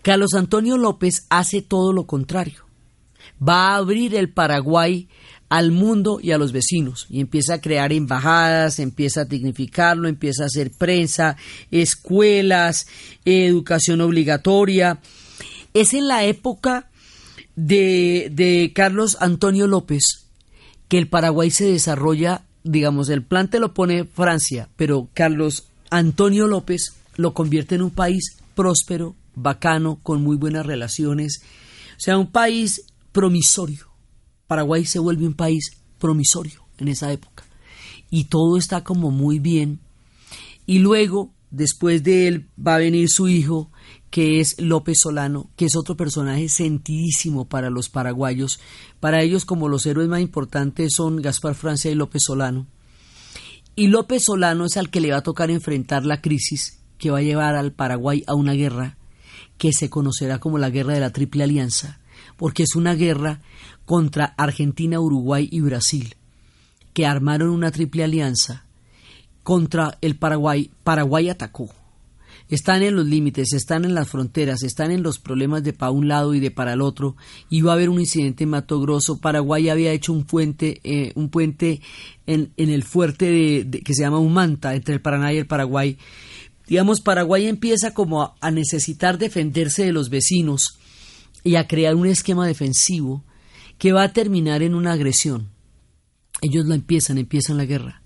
Carlos 0.00 0.32
Antonio 0.32 0.78
López 0.78 1.26
hace 1.28 1.60
todo 1.60 1.92
lo 1.92 2.06
contrario. 2.06 2.64
Va 3.46 3.72
a 3.72 3.76
abrir 3.76 4.14
el 4.14 4.32
Paraguay 4.32 5.06
al 5.50 5.72
mundo 5.72 6.20
y 6.22 6.30
a 6.30 6.38
los 6.38 6.52
vecinos 6.52 7.06
y 7.10 7.20
empieza 7.20 7.52
a 7.52 7.60
crear 7.60 7.92
embajadas, 7.92 8.78
empieza 8.78 9.20
a 9.20 9.24
dignificarlo, 9.26 10.08
empieza 10.08 10.44
a 10.44 10.46
hacer 10.46 10.70
prensa, 10.70 11.36
escuelas, 11.70 12.86
educación 13.26 14.00
obligatoria. 14.00 15.00
Es 15.74 15.92
en 15.92 16.08
la 16.08 16.24
época 16.24 16.89
de, 17.66 18.30
de 18.32 18.72
Carlos 18.74 19.16
Antonio 19.20 19.66
López 19.66 20.26
que 20.88 20.98
el 20.98 21.08
Paraguay 21.08 21.50
se 21.50 21.66
desarrolla 21.66 22.42
digamos, 22.62 23.08
el 23.08 23.22
plan 23.22 23.48
te 23.48 23.60
lo 23.60 23.74
pone 23.74 24.04
Francia, 24.04 24.68
pero 24.76 25.08
Carlos 25.14 25.64
Antonio 25.90 26.46
López 26.46 26.94
lo 27.16 27.34
convierte 27.34 27.74
en 27.74 27.82
un 27.82 27.90
país 27.90 28.36
próspero, 28.54 29.14
bacano, 29.34 29.98
con 30.02 30.22
muy 30.22 30.36
buenas 30.36 30.66
relaciones, 30.66 31.42
o 31.96 32.00
sea, 32.00 32.18
un 32.18 32.30
país 32.30 32.82
promisorio. 33.12 33.86
Paraguay 34.46 34.84
se 34.84 34.98
vuelve 34.98 35.26
un 35.26 35.34
país 35.34 35.70
promisorio 35.98 36.62
en 36.78 36.88
esa 36.88 37.12
época. 37.12 37.44
Y 38.10 38.24
todo 38.24 38.56
está 38.56 38.82
como 38.82 39.10
muy 39.10 39.38
bien. 39.38 39.78
Y 40.66 40.80
luego, 40.80 41.32
después 41.50 42.02
de 42.02 42.28
él, 42.28 42.48
va 42.56 42.76
a 42.76 42.78
venir 42.78 43.08
su 43.08 43.28
hijo, 43.28 43.70
que 44.10 44.40
es 44.40 44.60
López 44.60 44.98
Solano, 45.02 45.50
que 45.56 45.66
es 45.66 45.76
otro 45.76 45.96
personaje 45.96 46.48
sentidísimo 46.48 47.48
para 47.48 47.70
los 47.70 47.88
paraguayos. 47.88 48.60
Para 48.98 49.22
ellos, 49.22 49.44
como 49.44 49.68
los 49.68 49.86
héroes 49.86 50.08
más 50.08 50.20
importantes 50.20 50.94
son 50.96 51.22
Gaspar 51.22 51.54
Francia 51.54 51.90
y 51.90 51.94
López 51.94 52.22
Solano. 52.26 52.66
Y 53.76 53.86
López 53.86 54.24
Solano 54.24 54.64
es 54.64 54.76
al 54.76 54.90
que 54.90 55.00
le 55.00 55.12
va 55.12 55.18
a 55.18 55.22
tocar 55.22 55.50
enfrentar 55.50 56.04
la 56.04 56.20
crisis 56.20 56.80
que 56.98 57.10
va 57.10 57.18
a 57.18 57.22
llevar 57.22 57.54
al 57.54 57.72
Paraguay 57.72 58.24
a 58.26 58.34
una 58.34 58.52
guerra 58.52 58.98
que 59.58 59.72
se 59.72 59.90
conocerá 59.90 60.38
como 60.38 60.58
la 60.58 60.70
Guerra 60.70 60.94
de 60.94 61.00
la 61.00 61.12
Triple 61.12 61.44
Alianza, 61.44 62.00
porque 62.36 62.62
es 62.62 62.74
una 62.74 62.94
guerra 62.94 63.40
contra 63.84 64.34
Argentina, 64.36 65.00
Uruguay 65.00 65.48
y 65.50 65.60
Brasil, 65.60 66.16
que 66.92 67.06
armaron 67.06 67.50
una 67.50 67.70
triple 67.70 68.04
alianza 68.04 68.66
contra 69.42 69.98
el 70.00 70.16
Paraguay. 70.16 70.70
Paraguay 70.84 71.28
atacó 71.28 71.70
están 72.50 72.82
en 72.82 72.96
los 72.96 73.06
límites, 73.06 73.52
están 73.52 73.84
en 73.84 73.94
las 73.94 74.08
fronteras, 74.08 74.64
están 74.64 74.90
en 74.90 75.04
los 75.04 75.18
problemas 75.20 75.62
de 75.62 75.72
para 75.72 75.92
un 75.92 76.08
lado 76.08 76.34
y 76.34 76.40
de 76.40 76.50
para 76.50 76.72
el 76.72 76.80
otro. 76.80 77.16
Va 77.52 77.70
a 77.70 77.74
haber 77.74 77.88
un 77.88 78.00
incidente 78.00 78.42
en 78.44 78.50
Mato 78.50 78.80
Grosso. 78.80 79.20
Paraguay 79.20 79.68
había 79.68 79.92
hecho 79.92 80.12
un 80.12 80.24
puente, 80.24 80.80
eh, 80.82 81.12
un 81.14 81.30
puente 81.30 81.80
en, 82.26 82.52
en 82.56 82.70
el 82.70 82.82
fuerte 82.82 83.64
de, 83.64 83.80
que 83.82 83.94
se 83.94 84.02
llama 84.02 84.18
Humanta 84.18 84.74
entre 84.74 84.94
el 84.94 85.00
Paraná 85.00 85.32
y 85.32 85.38
el 85.38 85.46
Paraguay. 85.46 85.96
Digamos, 86.66 87.00
Paraguay 87.00 87.46
empieza 87.46 87.94
como 87.94 88.22
a, 88.22 88.34
a 88.40 88.50
necesitar 88.50 89.18
defenderse 89.18 89.84
de 89.84 89.92
los 89.92 90.10
vecinos 90.10 90.78
y 91.44 91.54
a 91.54 91.68
crear 91.68 91.94
un 91.94 92.06
esquema 92.06 92.46
defensivo 92.48 93.24
que 93.78 93.92
va 93.92 94.02
a 94.02 94.12
terminar 94.12 94.62
en 94.62 94.74
una 94.74 94.92
agresión. 94.92 95.50
Ellos 96.42 96.66
la 96.66 96.74
empiezan, 96.74 97.18
empiezan 97.18 97.58
la 97.58 97.64
guerra. 97.64 97.99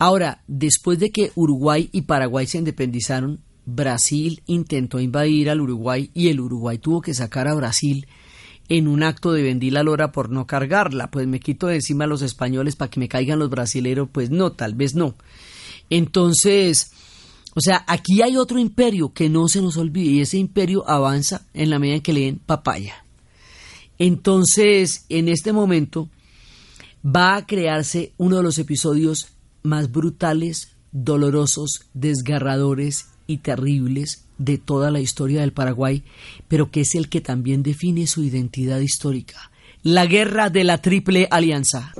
Ahora, 0.00 0.42
después 0.46 0.98
de 0.98 1.10
que 1.10 1.30
Uruguay 1.34 1.90
y 1.92 2.02
Paraguay 2.02 2.46
se 2.46 2.56
independizaron, 2.56 3.38
Brasil 3.66 4.42
intentó 4.46 4.98
invadir 4.98 5.50
al 5.50 5.60
Uruguay 5.60 6.10
y 6.14 6.28
el 6.28 6.40
Uruguay 6.40 6.78
tuvo 6.78 7.02
que 7.02 7.12
sacar 7.12 7.46
a 7.46 7.54
Brasil 7.54 8.06
en 8.70 8.88
un 8.88 9.02
acto 9.02 9.30
de 9.30 9.42
vendí 9.42 9.70
la 9.70 9.82
lora 9.82 10.10
por 10.10 10.30
no 10.30 10.46
cargarla, 10.46 11.10
pues 11.10 11.26
me 11.26 11.38
quito 11.38 11.66
de 11.66 11.74
encima 11.74 12.04
a 12.04 12.06
los 12.06 12.22
españoles 12.22 12.76
para 12.76 12.90
que 12.90 12.98
me 12.98 13.08
caigan 13.08 13.38
los 13.38 13.50
brasileros, 13.50 14.08
pues 14.10 14.30
no, 14.30 14.52
tal 14.52 14.74
vez 14.74 14.94
no. 14.94 15.16
Entonces, 15.90 16.92
o 17.54 17.60
sea, 17.60 17.84
aquí 17.86 18.22
hay 18.22 18.38
otro 18.38 18.58
imperio 18.58 19.12
que 19.12 19.28
no 19.28 19.48
se 19.48 19.60
nos 19.60 19.76
olvide 19.76 20.12
y 20.12 20.20
ese 20.22 20.38
imperio 20.38 20.88
avanza 20.88 21.42
en 21.52 21.68
la 21.68 21.78
medida 21.78 21.96
en 21.96 22.02
que 22.02 22.14
leen 22.14 22.38
papaya. 22.38 23.04
Entonces, 23.98 25.04
en 25.10 25.28
este 25.28 25.52
momento 25.52 26.08
va 27.04 27.36
a 27.36 27.44
crearse 27.44 28.14
uno 28.16 28.38
de 28.38 28.42
los 28.42 28.58
episodios 28.58 29.28
más 29.62 29.92
brutales, 29.92 30.76
dolorosos, 30.92 31.86
desgarradores 31.94 33.06
y 33.26 33.38
terribles 33.38 34.24
de 34.38 34.58
toda 34.58 34.90
la 34.90 35.00
historia 35.00 35.42
del 35.42 35.52
Paraguay, 35.52 36.02
pero 36.48 36.70
que 36.70 36.80
es 36.80 36.94
el 36.94 37.08
que 37.08 37.20
también 37.20 37.62
define 37.62 38.06
su 38.06 38.22
identidad 38.22 38.80
histórica, 38.80 39.50
la 39.82 40.06
guerra 40.06 40.50
de 40.50 40.64
la 40.64 40.78
Triple 40.78 41.28
Alianza. 41.30 41.92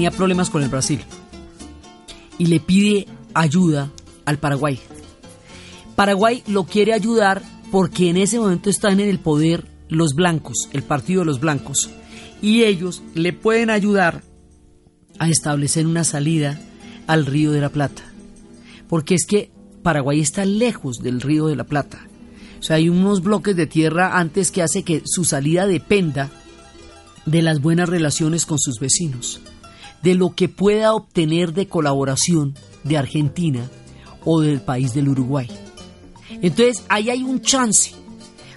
Tenía 0.00 0.16
problemas 0.16 0.48
con 0.48 0.62
el 0.62 0.70
Brasil 0.70 1.02
y 2.38 2.46
le 2.46 2.58
pide 2.58 3.06
ayuda 3.34 3.90
al 4.24 4.38
Paraguay. 4.38 4.78
Paraguay 5.94 6.42
lo 6.46 6.64
quiere 6.64 6.94
ayudar 6.94 7.42
porque 7.70 8.08
en 8.08 8.16
ese 8.16 8.38
momento 8.38 8.70
están 8.70 8.98
en 9.00 9.10
el 9.10 9.18
poder 9.18 9.66
los 9.90 10.14
blancos, 10.14 10.70
el 10.72 10.82
partido 10.84 11.20
de 11.20 11.26
los 11.26 11.38
blancos, 11.38 11.90
y 12.40 12.62
ellos 12.62 13.02
le 13.12 13.34
pueden 13.34 13.68
ayudar 13.68 14.22
a 15.18 15.28
establecer 15.28 15.86
una 15.86 16.04
salida 16.04 16.58
al 17.06 17.26
río 17.26 17.52
de 17.52 17.60
la 17.60 17.68
Plata. 17.68 18.02
Porque 18.88 19.14
es 19.14 19.26
que 19.26 19.50
Paraguay 19.82 20.20
está 20.20 20.46
lejos 20.46 21.00
del 21.00 21.20
río 21.20 21.48
de 21.48 21.56
la 21.56 21.64
Plata. 21.64 22.08
O 22.58 22.62
sea, 22.62 22.76
hay 22.76 22.88
unos 22.88 23.22
bloques 23.22 23.54
de 23.54 23.66
tierra 23.66 24.18
antes 24.18 24.50
que 24.50 24.62
hace 24.62 24.82
que 24.82 25.02
su 25.04 25.26
salida 25.26 25.66
dependa 25.66 26.30
de 27.26 27.42
las 27.42 27.60
buenas 27.60 27.90
relaciones 27.90 28.46
con 28.46 28.58
sus 28.58 28.80
vecinos, 28.80 29.42
de 30.02 30.14
lo 30.14 30.34
que 30.34 30.48
pueda 30.48 30.94
obtener 30.94 31.52
de 31.52 31.68
colaboración 31.68 32.54
de 32.84 32.96
Argentina 32.96 33.68
o 34.24 34.40
del 34.40 34.60
país 34.60 34.94
del 34.94 35.08
Uruguay. 35.08 35.48
Entonces, 36.42 36.84
ahí 36.88 37.10
hay 37.10 37.22
un 37.22 37.40
chance. 37.42 37.92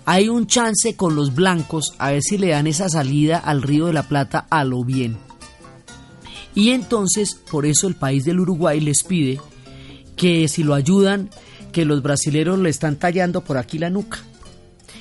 Hay 0.06 0.28
un 0.28 0.48
chance 0.48 0.96
con 0.96 1.16
los 1.16 1.34
blancos 1.34 1.94
a 1.98 2.12
ver 2.12 2.22
si 2.22 2.38
le 2.38 2.50
dan 2.50 2.68
esa 2.68 2.90
salida 2.90 3.38
al 3.38 3.62
río 3.62 3.88
de 3.88 3.94
la 3.94 4.08
Plata 4.08 4.46
a 4.50 4.64
lo 4.64 4.84
bien. 4.84 5.18
Y 6.56 6.70
entonces, 6.72 7.36
por 7.50 7.66
eso 7.66 7.88
el 7.88 7.96
país 7.96 8.26
del 8.26 8.40
Uruguay 8.40 8.80
les 8.80 9.04
pide 9.04 9.40
que 10.16 10.48
si 10.48 10.64
lo 10.64 10.74
ayudan, 10.74 11.30
que 11.72 11.86
los 11.86 12.04
brasileros 12.04 12.60
le 12.60 12.70
están 12.70 12.98
tallando 12.98 13.44
por 13.44 13.58
aquí 13.58 13.80
la 13.80 13.90
nuca. 13.90 14.20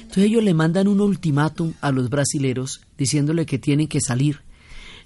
Entonces 0.00 0.24
ellos 0.24 0.44
le 0.44 0.54
mandan 0.54 0.88
un 0.88 1.00
ultimátum 1.00 1.74
a 1.80 1.90
los 1.90 2.08
brasileros 2.10 2.82
diciéndole 2.96 3.46
que 3.46 3.58
tienen 3.58 3.88
que 3.88 4.00
salir 4.00 4.40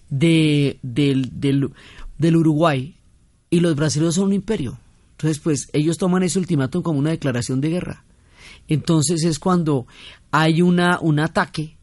de, 0.09 0.79
del, 0.83 1.31
del, 1.33 2.37
Uruguay 2.37 2.97
y 3.51 3.61
los 3.61 3.75
brasileños 3.77 4.17
son 4.17 4.27
un 4.27 4.33
imperio. 4.33 4.79
Entonces, 5.13 5.39
pues 5.39 5.69
ellos 5.73 5.99
toman 5.99 6.23
ese 6.23 6.39
ultimátum 6.39 6.83
como 6.83 6.99
una 6.99 7.11
declaración 7.11 7.61
de 7.61 7.71
guerra. 7.71 8.05
Entonces 8.69 9.25
es 9.25 9.39
cuando 9.39 9.87
hay 10.31 10.63
una, 10.63 10.99
un 11.01 11.21
ataque 11.21 11.77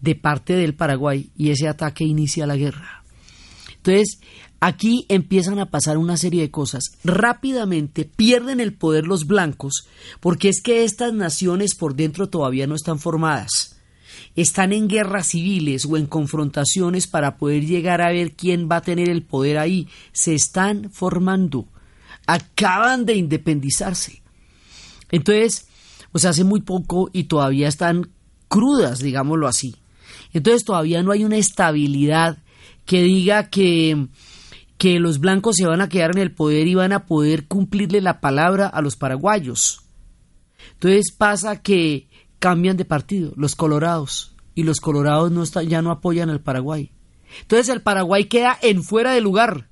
de 0.00 0.14
parte 0.14 0.54
del 0.54 0.74
Paraguay 0.74 1.30
y 1.36 1.50
ese 1.50 1.68
ataque 1.68 2.04
inicia 2.04 2.46
la 2.46 2.56
guerra. 2.56 3.04
Entonces, 3.76 4.20
aquí 4.60 5.06
empiezan 5.08 5.58
a 5.58 5.70
pasar 5.70 5.98
una 5.98 6.16
serie 6.16 6.42
de 6.42 6.50
cosas. 6.50 6.84
Rápidamente 7.02 8.04
pierden 8.04 8.60
el 8.60 8.74
poder 8.74 9.06
los 9.06 9.26
blancos 9.26 9.86
porque 10.20 10.48
es 10.48 10.62
que 10.62 10.84
estas 10.84 11.12
naciones 11.12 11.74
por 11.74 11.96
dentro 11.96 12.28
todavía 12.28 12.66
no 12.66 12.74
están 12.74 12.98
formadas 12.98 13.79
están 14.36 14.72
en 14.72 14.88
guerras 14.88 15.28
civiles 15.28 15.86
o 15.86 15.96
en 15.96 16.06
confrontaciones 16.06 17.06
para 17.06 17.36
poder 17.36 17.66
llegar 17.66 18.00
a 18.00 18.10
ver 18.10 18.32
quién 18.32 18.68
va 18.70 18.76
a 18.76 18.82
tener 18.82 19.08
el 19.08 19.22
poder 19.22 19.58
ahí. 19.58 19.88
Se 20.12 20.34
están 20.34 20.90
formando. 20.90 21.66
Acaban 22.26 23.06
de 23.06 23.14
independizarse. 23.14 24.22
Entonces, 25.10 25.66
sea, 26.14 26.30
hace 26.30 26.44
muy 26.44 26.62
poco 26.62 27.10
y 27.12 27.24
todavía 27.24 27.68
están 27.68 28.10
crudas, 28.48 29.00
digámoslo 29.00 29.46
así. 29.46 29.76
Entonces 30.32 30.64
todavía 30.64 31.02
no 31.02 31.12
hay 31.12 31.24
una 31.24 31.36
estabilidad 31.36 32.38
que 32.84 33.02
diga 33.02 33.48
que, 33.48 34.08
que 34.78 34.98
los 34.98 35.20
blancos 35.20 35.56
se 35.56 35.66
van 35.66 35.80
a 35.80 35.88
quedar 35.88 36.12
en 36.12 36.18
el 36.18 36.32
poder 36.32 36.66
y 36.66 36.74
van 36.74 36.92
a 36.92 37.06
poder 37.06 37.46
cumplirle 37.46 38.00
la 38.00 38.20
palabra 38.20 38.66
a 38.66 38.80
los 38.80 38.96
paraguayos. 38.96 39.82
Entonces 40.74 41.12
pasa 41.16 41.62
que 41.62 42.08
cambian 42.40 42.76
de 42.76 42.84
partido, 42.84 43.32
los 43.36 43.54
colorados, 43.54 44.34
y 44.54 44.64
los 44.64 44.80
colorados 44.80 45.30
no 45.30 45.44
ya 45.62 45.82
no 45.82 45.90
apoyan 45.90 46.30
al 46.30 46.40
Paraguay. 46.40 46.90
Entonces 47.42 47.68
el 47.68 47.82
Paraguay 47.82 48.24
queda 48.24 48.58
en 48.60 48.82
fuera 48.82 49.12
de 49.12 49.20
lugar, 49.20 49.68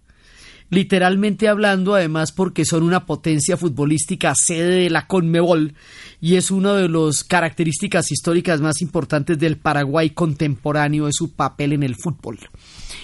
literalmente 0.70 1.48
hablando, 1.48 1.94
además 1.94 2.30
porque 2.30 2.64
son 2.64 2.82
una 2.82 3.04
potencia 3.04 3.56
futbolística 3.56 4.34
sede 4.36 4.82
de 4.82 4.90
la 4.90 5.06
Conmebol 5.06 5.74
y 6.20 6.36
es 6.36 6.50
una 6.50 6.74
de 6.74 6.88
las 6.88 7.24
características 7.24 8.12
históricas 8.12 8.60
más 8.60 8.80
importantes 8.80 9.38
del 9.38 9.56
Paraguay 9.56 10.10
contemporáneo 10.10 11.08
es 11.08 11.16
su 11.16 11.32
papel 11.32 11.72
en 11.72 11.82
el 11.82 11.96
fútbol. 11.96 12.38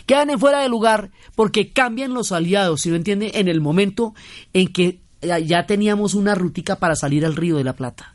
Quedan 0.07 0.31
en 0.31 0.39
fuera 0.39 0.61
de 0.61 0.69
lugar 0.69 1.11
porque 1.35 1.73
cambian 1.73 2.15
los 2.15 2.33
aliados, 2.33 2.83
si 2.83 2.91
no 2.91 2.97
entiende, 2.97 3.33
en 3.35 3.49
el 3.49 3.61
momento 3.61 4.15
en 4.53 4.69
que 4.69 5.01
ya 5.21 5.67
teníamos 5.67 6.15
una 6.15 6.35
rutica 6.35 6.77
para 6.77 6.95
salir 6.95 7.25
al 7.25 7.35
Río 7.35 7.57
de 7.57 7.65
la 7.65 7.75
Plata. 7.75 8.14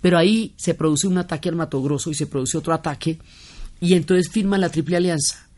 Pero 0.00 0.18
ahí 0.18 0.54
se 0.56 0.74
produce 0.74 1.06
un 1.06 1.18
ataque 1.18 1.48
al 1.48 1.56
Mato 1.56 1.82
Grosso 1.82 2.10
y 2.10 2.14
se 2.14 2.26
produce 2.26 2.58
otro 2.58 2.74
ataque 2.74 3.18
y 3.80 3.94
entonces 3.94 4.30
firman 4.30 4.60
la 4.60 4.70
Triple 4.70 4.96
Alianza. 4.96 5.48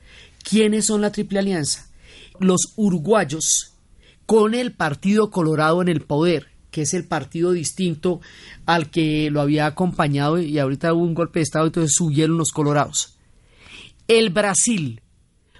¿Quiénes 0.42 0.86
son 0.86 1.00
la 1.00 1.12
Triple 1.12 1.38
Alianza? 1.38 1.86
Los 2.40 2.72
uruguayos 2.76 3.72
con 4.26 4.54
el 4.54 4.72
Partido 4.72 5.30
Colorado 5.30 5.82
en 5.82 5.88
el 5.88 6.02
poder, 6.02 6.48
que 6.70 6.82
es 6.82 6.94
el 6.94 7.04
partido 7.04 7.52
distinto 7.52 8.20
al 8.66 8.90
que 8.90 9.30
lo 9.30 9.40
había 9.40 9.66
acompañado 9.66 10.38
y 10.38 10.58
ahorita 10.58 10.92
hubo 10.92 11.04
un 11.04 11.14
golpe 11.14 11.38
de 11.38 11.44
Estado, 11.44 11.66
entonces 11.66 11.94
subieron 11.94 12.36
los 12.36 12.50
colorados. 12.50 13.16
El 14.06 14.30
Brasil, 14.30 15.00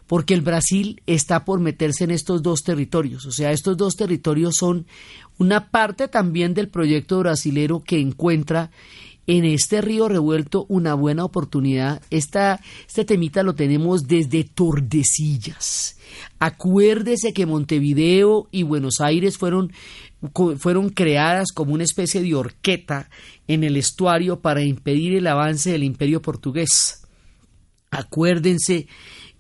porque 0.07 0.35
el 0.35 0.43
Brasil 0.43 1.03
está 1.07 1.45
por 1.45 1.61
meterse 1.61 2.05
en 2.05 2.11
estos 2.11 2.43
dos 2.43 2.63
territorios. 2.63 3.27
O 3.27 3.33
sea, 3.33 3.53
estos 3.53 3.77
dos 3.77 3.95
territorios 3.97 4.57
son 4.57 4.87
una 5.39 5.71
parte 5.71 6.09
también 6.09 6.55
del 6.55 6.69
proyecto 6.69 7.19
brasilero 7.21 7.83
que 7.83 8.01
encuentra 8.01 8.71
en 9.29 9.45
este 9.45 9.83
río 9.83 10.09
revuelto 10.09 10.65
una 10.69 10.95
buena 10.95 11.25
oportunidad. 11.25 12.03
Esta, 12.11 12.61
este 12.87 13.05
temita 13.05 13.43
lo 13.43 13.55
tenemos 13.55 14.09
desde 14.09 14.43
Tordesillas. 14.43 15.99
Acuérdese 16.39 17.33
que 17.35 17.45
Montevideo 17.45 18.49
y 18.51 18.63
Buenos 18.63 19.01
Aires 19.01 19.37
fueron, 19.37 19.71
fueron 20.57 20.89
creadas 20.89 21.53
como 21.55 21.75
una 21.75 21.85
especie 21.85 22.23
de 22.23 22.35
horqueta 22.35 23.11
en 23.47 23.65
el 23.65 23.77
estuario 23.77 24.41
para 24.41 24.63
impedir 24.63 25.15
el 25.15 25.27
avance 25.27 25.71
del 25.71 25.85
imperio 25.85 26.23
portugués. 26.23 27.07
Acuérdense 27.91 28.87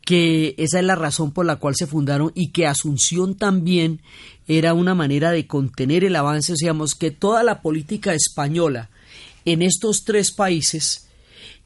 que 0.08 0.54
esa 0.58 0.80
es 0.80 0.84
la 0.84 0.96
razón 0.96 1.32
por 1.32 1.46
la 1.46 1.56
cual 1.56 1.74
se 1.76 1.86
fundaron 1.86 2.32
y 2.34 2.50
que 2.50 2.66
Asunción 2.66 3.36
también 3.36 4.02
era 4.48 4.72
una 4.72 4.94
manera 4.94 5.30
de 5.30 5.46
contener 5.46 6.04
el 6.04 6.16
avance, 6.16 6.54
o 6.54 6.56
sea, 6.56 6.74
que 6.98 7.10
toda 7.10 7.42
la 7.42 7.60
política 7.60 8.14
española 8.14 8.88
en 9.44 9.62
estos 9.62 10.04
tres 10.04 10.32
países 10.32 11.06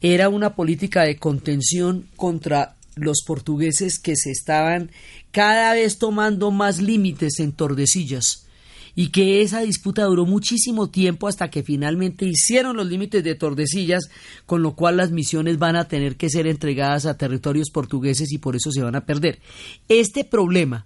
era 0.00 0.28
una 0.28 0.56
política 0.56 1.02
de 1.02 1.16
contención 1.16 2.08
contra 2.16 2.74
los 2.96 3.22
portugueses 3.24 3.98
que 3.98 4.16
se 4.16 4.30
estaban 4.30 4.90
cada 5.30 5.72
vez 5.74 5.98
tomando 5.98 6.50
más 6.50 6.82
límites 6.82 7.38
en 7.38 7.52
Tordesillas 7.52 8.46
y 8.94 9.08
que 9.08 9.40
esa 9.40 9.60
disputa 9.60 10.04
duró 10.04 10.26
muchísimo 10.26 10.90
tiempo 10.90 11.28
hasta 11.28 11.50
que 11.50 11.62
finalmente 11.62 12.26
hicieron 12.26 12.76
los 12.76 12.86
límites 12.86 13.24
de 13.24 13.34
Tordesillas, 13.34 14.10
con 14.44 14.62
lo 14.62 14.74
cual 14.74 14.98
las 14.98 15.10
misiones 15.10 15.58
van 15.58 15.76
a 15.76 15.88
tener 15.88 16.16
que 16.16 16.28
ser 16.28 16.46
entregadas 16.46 17.06
a 17.06 17.16
territorios 17.16 17.70
portugueses 17.70 18.32
y 18.32 18.38
por 18.38 18.54
eso 18.54 18.70
se 18.70 18.82
van 18.82 18.96
a 18.96 19.06
perder. 19.06 19.38
Este 19.88 20.24
problema 20.24 20.84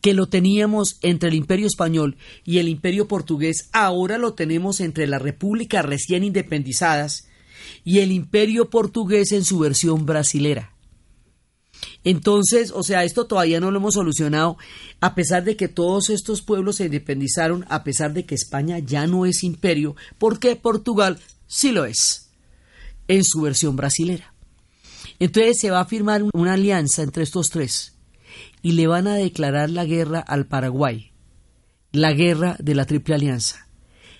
que 0.00 0.14
lo 0.14 0.28
teníamos 0.28 0.98
entre 1.02 1.28
el 1.28 1.34
imperio 1.34 1.66
español 1.66 2.16
y 2.44 2.58
el 2.58 2.68
imperio 2.68 3.06
portugués, 3.08 3.68
ahora 3.72 4.18
lo 4.18 4.34
tenemos 4.34 4.80
entre 4.80 5.06
las 5.06 5.20
repúblicas 5.20 5.84
recién 5.84 6.24
independizadas 6.24 7.28
y 7.84 7.98
el 7.98 8.12
imperio 8.12 8.70
portugués 8.70 9.32
en 9.32 9.44
su 9.44 9.58
versión 9.58 10.06
brasilera. 10.06 10.74
Entonces, 12.04 12.72
o 12.74 12.82
sea, 12.82 13.04
esto 13.04 13.26
todavía 13.26 13.60
no 13.60 13.70
lo 13.70 13.78
hemos 13.78 13.94
solucionado, 13.94 14.56
a 15.00 15.14
pesar 15.14 15.44
de 15.44 15.56
que 15.56 15.68
todos 15.68 16.10
estos 16.10 16.42
pueblos 16.42 16.76
se 16.76 16.86
independizaron, 16.86 17.64
a 17.68 17.84
pesar 17.84 18.12
de 18.12 18.24
que 18.24 18.34
España 18.34 18.78
ya 18.78 19.06
no 19.06 19.26
es 19.26 19.42
imperio, 19.44 19.96
porque 20.18 20.56
Portugal 20.56 21.18
sí 21.46 21.72
lo 21.72 21.84
es, 21.84 22.30
en 23.08 23.24
su 23.24 23.42
versión 23.42 23.76
brasilera. 23.76 24.34
Entonces 25.18 25.58
se 25.60 25.70
va 25.70 25.80
a 25.80 25.86
firmar 25.86 26.22
una 26.32 26.54
alianza 26.54 27.02
entre 27.02 27.22
estos 27.22 27.50
tres 27.50 27.99
y 28.62 28.72
le 28.72 28.86
van 28.86 29.06
a 29.06 29.14
declarar 29.14 29.70
la 29.70 29.84
guerra 29.84 30.20
al 30.20 30.46
Paraguay, 30.46 31.10
la 31.92 32.12
guerra 32.12 32.56
de 32.58 32.74
la 32.74 32.86
Triple 32.86 33.14
Alianza. 33.14 33.66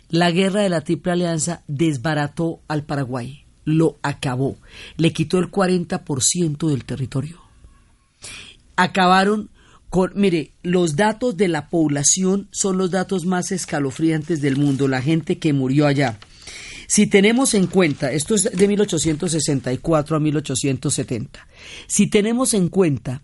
La 0.09 0.31
guerra 0.31 0.62
de 0.62 0.68
la 0.68 0.81
Triple 0.81 1.12
Alianza 1.12 1.62
desbarató 1.68 2.61
al 2.68 2.83
Paraguay, 2.85 3.44
lo 3.64 3.98
acabó, 4.03 4.57
le 4.96 5.12
quitó 5.12 5.38
el 5.38 5.50
40% 5.50 6.68
del 6.68 6.85
territorio 6.85 7.50
acabaron 8.81 9.50
con, 9.90 10.12
mire, 10.14 10.53
los 10.62 10.96
datos 10.96 11.37
de 11.37 11.48
la 11.48 11.68
población 11.68 12.48
son 12.53 12.79
los 12.79 12.90
datos 12.90 13.26
más 13.26 13.50
escalofriantes 13.50 14.40
del 14.40 14.57
mundo, 14.57 14.88
la 14.88 15.03
gente 15.03 15.38
que 15.38 15.53
murió 15.53 15.87
allá. 15.87 16.18
Si 16.87 17.07
tenemos 17.07 17.55
en 17.55 17.66
cuenta, 17.66 18.12
esto 18.12 18.35
es 18.35 18.50
de 18.53 18.68
1864 18.68 20.16
a 20.16 20.20
1870, 20.20 21.46
si 21.87 22.09
tenemos 22.09 22.55
en 22.55 22.68
cuenta 22.68 23.22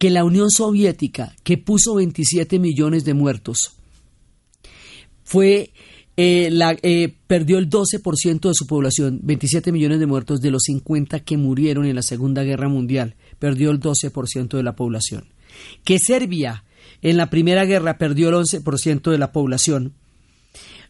que 0.00 0.08
la 0.08 0.24
Unión 0.24 0.50
Soviética, 0.50 1.36
que 1.42 1.58
puso 1.58 1.96
27 1.96 2.58
millones 2.58 3.04
de 3.04 3.12
muertos, 3.12 3.74
fue 5.24 5.74
eh, 6.16 6.50
eh, 6.82 7.14
perdió 7.26 7.58
el 7.58 7.68
12% 7.68 8.48
de 8.48 8.54
su 8.54 8.66
población, 8.66 9.20
27 9.22 9.72
millones 9.72 10.00
de 10.00 10.06
muertos 10.06 10.40
de 10.40 10.50
los 10.50 10.62
50 10.62 11.20
que 11.20 11.36
murieron 11.36 11.84
en 11.84 11.96
la 11.96 12.02
Segunda 12.02 12.42
Guerra 12.44 12.70
Mundial 12.70 13.14
perdió 13.38 13.70
el 13.70 13.78
12% 13.78 14.56
de 14.56 14.62
la 14.62 14.74
población. 14.74 15.26
Que 15.84 15.98
Serbia 15.98 16.64
en 17.02 17.18
la 17.18 17.28
Primera 17.28 17.66
Guerra 17.66 17.98
perdió 17.98 18.30
el 18.30 18.36
11% 18.36 19.10
de 19.10 19.18
la 19.18 19.32
población. 19.32 19.92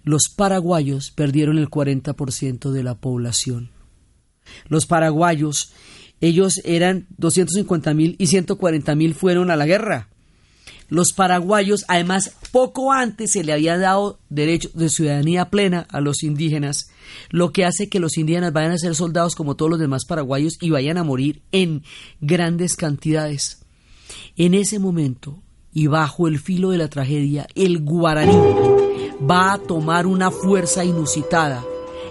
Los 0.05 0.29
paraguayos 0.29 1.11
perdieron 1.11 1.59
el 1.59 1.69
40% 1.69 2.71
de 2.71 2.83
la 2.85 2.95
población. 2.95 3.71
Los 4.69 4.87
paraguayos, 4.87 5.73
ellos 6.21 6.61
eran 6.65 7.07
250 7.19 7.95
mil 7.95 8.17
y 8.19 8.27
140 8.27 8.95
mil 8.95 9.15
fueron 9.15 9.51
a 9.51 9.57
la 9.57 9.67
guerra. 9.67 10.09
Los 10.89 11.13
paraguayos, 11.13 11.85
además, 11.87 12.33
poco 12.51 12.93
antes 12.93 13.31
se 13.31 13.45
le 13.45 13.53
había 13.53 13.79
dado 13.79 14.19
derecho 14.29 14.71
de 14.75 14.89
ciudadanía 14.89 15.49
plena 15.49 15.87
a 15.89 16.01
los 16.01 16.25
indígenas, 16.25 16.91
lo 17.31 17.53
que 17.53 17.65
hace 17.65 17.89
que 17.89 18.01
los 18.01 18.19
indígenas 18.19 18.53
vayan 18.53 18.73
a 18.73 18.79
ser 18.79 18.97
soldados 18.97 19.37
como 19.37 19.55
todos 19.55 19.71
los 19.71 19.81
demás 19.81 20.05
paraguayos 20.05 20.59
y 20.61 20.71
vayan 20.71 20.99
a 20.99 21.05
morir 21.05 21.43
en 21.53 21.85
grandes 22.21 22.75
cantidades. 22.75 23.63
En 24.37 24.53
ese 24.53 24.81
momento, 24.81 25.41
y 25.73 25.87
bajo 25.87 26.27
el 26.27 26.41
filo 26.41 26.71
de 26.71 26.79
la 26.79 26.89
tragedia, 26.89 27.47
el 27.55 27.85
guaraní 27.85 28.37
va 29.29 29.53
a 29.53 29.59
tomar 29.59 30.09
una 30.09 30.33
fuerza 30.33 30.85
inusitada. 30.85 31.65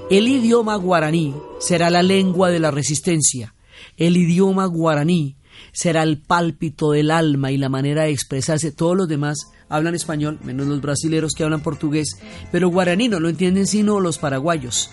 El 0.09 0.29
idioma 0.29 0.77
guaraní 0.77 1.35
será 1.59 1.89
la 1.89 2.01
lengua 2.01 2.49
de 2.49 2.59
la 2.59 2.71
resistencia. 2.71 3.53
El 3.97 4.17
idioma 4.17 4.65
guaraní 4.65 5.35
será 5.71 6.03
el 6.03 6.19
pálpito 6.19 6.91
del 6.91 7.11
alma 7.11 7.51
y 7.51 7.57
la 7.57 7.69
manera 7.69 8.03
de 8.03 8.11
expresarse. 8.11 8.71
Todos 8.71 8.95
los 8.95 9.07
demás 9.07 9.51
hablan 9.67 9.95
español, 9.95 10.39
menos 10.43 10.67
los 10.67 10.81
brasileros 10.81 11.33
que 11.33 11.43
hablan 11.43 11.61
portugués, 11.61 12.17
pero 12.51 12.69
guaraní 12.69 13.07
no 13.07 13.19
lo 13.19 13.29
entienden 13.29 13.67
sino 13.67 13.99
los 13.99 14.17
paraguayos. 14.17 14.89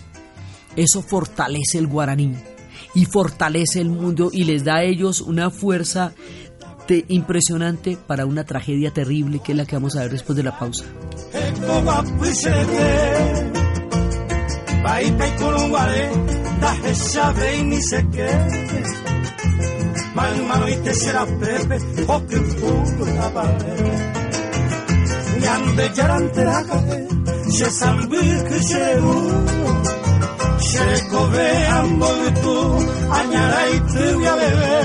Eso 0.76 1.02
fortalece 1.02 1.78
el 1.78 1.86
guaraní 1.86 2.34
y 2.94 3.06
fortalece 3.06 3.80
el 3.80 3.88
mundo 3.88 4.30
y 4.32 4.44
les 4.44 4.64
da 4.64 4.76
a 4.76 4.84
ellos 4.84 5.20
una 5.20 5.50
fuerza 5.50 6.12
impresionante 7.08 7.96
para 7.96 8.26
una 8.26 8.44
tragedia 8.44 8.92
terrible 8.92 9.40
que 9.40 9.52
es 9.52 9.58
la 9.58 9.66
que 9.66 9.76
vamos 9.76 9.96
a 9.96 10.02
ver 10.02 10.12
después 10.12 10.36
de 10.36 10.42
la 10.42 10.56
pausa. 10.56 10.84
Mas 20.14 20.38
uma 20.40 20.56
noite 20.56 20.94
será 20.94 21.26
pepe 21.26 21.76
O 22.08 22.20
que 22.20 22.36
fundo 22.36 23.04
da 23.04 23.28
barreira 23.30 23.96
Nyande 25.40 25.94
jarantera 25.94 26.64
kake 26.64 26.98
She 27.56 27.70
sambir 27.70 28.38
ke 28.48 28.58
sheru 28.68 29.16
She 30.68 30.86
kove 31.10 31.48
ambo 31.78 32.10
tu 32.42 32.56
Anyara 33.16 33.62
itu 33.76 34.04
ya 34.24 34.34
bebe 34.40 34.76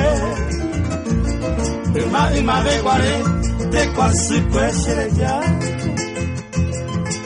Ima 2.01 2.23
ima 2.37 2.63
de 2.63 2.75
guare 2.83 3.15
De 3.71 3.81
quasi 3.95 4.37
kwe 4.51 4.65
shere 4.83 5.07
ya. 5.19 5.35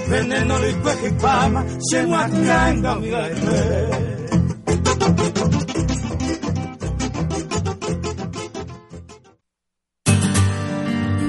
Veneno 0.10 0.56
kwe 0.82 0.94
kipama 1.02 1.62
She 1.90 2.00
wakanga 2.12 2.92
mi 3.02 3.10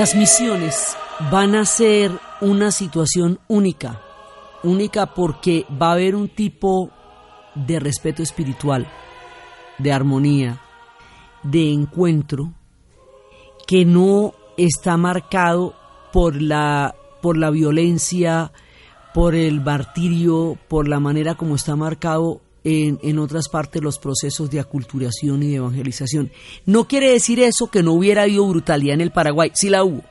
Las 0.00 0.16
misiones 0.16 0.96
van 1.30 1.54
a 1.54 1.66
ser 1.66 2.10
una 2.40 2.72
situación 2.72 3.38
única, 3.48 4.00
única 4.62 5.12
porque 5.12 5.66
va 5.70 5.88
a 5.88 5.92
haber 5.92 6.16
un 6.16 6.30
tipo 6.30 6.90
de 7.54 7.78
respeto 7.80 8.22
espiritual, 8.22 8.90
de 9.76 9.92
armonía, 9.92 10.58
de 11.42 11.70
encuentro, 11.70 12.54
que 13.66 13.84
no 13.84 14.32
está 14.56 14.96
marcado 14.96 15.74
por 16.14 16.40
la, 16.40 16.94
por 17.20 17.36
la 17.36 17.50
violencia, 17.50 18.52
por 19.12 19.34
el 19.34 19.60
martirio, 19.60 20.56
por 20.68 20.88
la 20.88 20.98
manera 20.98 21.34
como 21.34 21.56
está 21.56 21.76
marcado 21.76 22.40
en, 22.64 23.18
otras 23.18 23.48
partes 23.48 23.82
los 23.82 23.98
procesos 23.98 24.50
de 24.50 24.60
aculturación 24.60 25.42
y 25.42 25.48
de 25.48 25.56
evangelización. 25.56 26.30
No 26.66 26.86
quiere 26.86 27.10
decir 27.10 27.40
eso 27.40 27.68
que 27.68 27.82
no 27.82 27.92
hubiera 27.92 28.22
habido 28.22 28.46
brutalidad 28.46 28.94
en 28.94 29.00
el 29.00 29.10
Paraguay, 29.10 29.50
sí 29.54 29.70
la 29.70 29.84
hubo. 29.84 30.02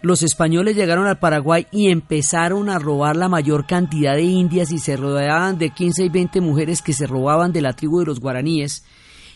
Los 0.00 0.22
españoles 0.22 0.76
llegaron 0.76 1.06
al 1.06 1.18
Paraguay 1.18 1.66
y 1.72 1.90
empezaron 1.90 2.68
a 2.68 2.78
robar 2.78 3.16
la 3.16 3.28
mayor 3.28 3.66
cantidad 3.66 4.14
de 4.14 4.22
indias 4.22 4.70
y 4.70 4.78
se 4.78 4.96
rodeaban 4.96 5.58
de 5.58 5.70
15 5.70 6.04
y 6.04 6.08
20 6.08 6.40
mujeres 6.40 6.82
que 6.82 6.92
se 6.92 7.06
robaban 7.06 7.52
de 7.52 7.62
la 7.62 7.72
tribu 7.72 8.00
de 8.00 8.06
los 8.06 8.20
guaraníes 8.20 8.84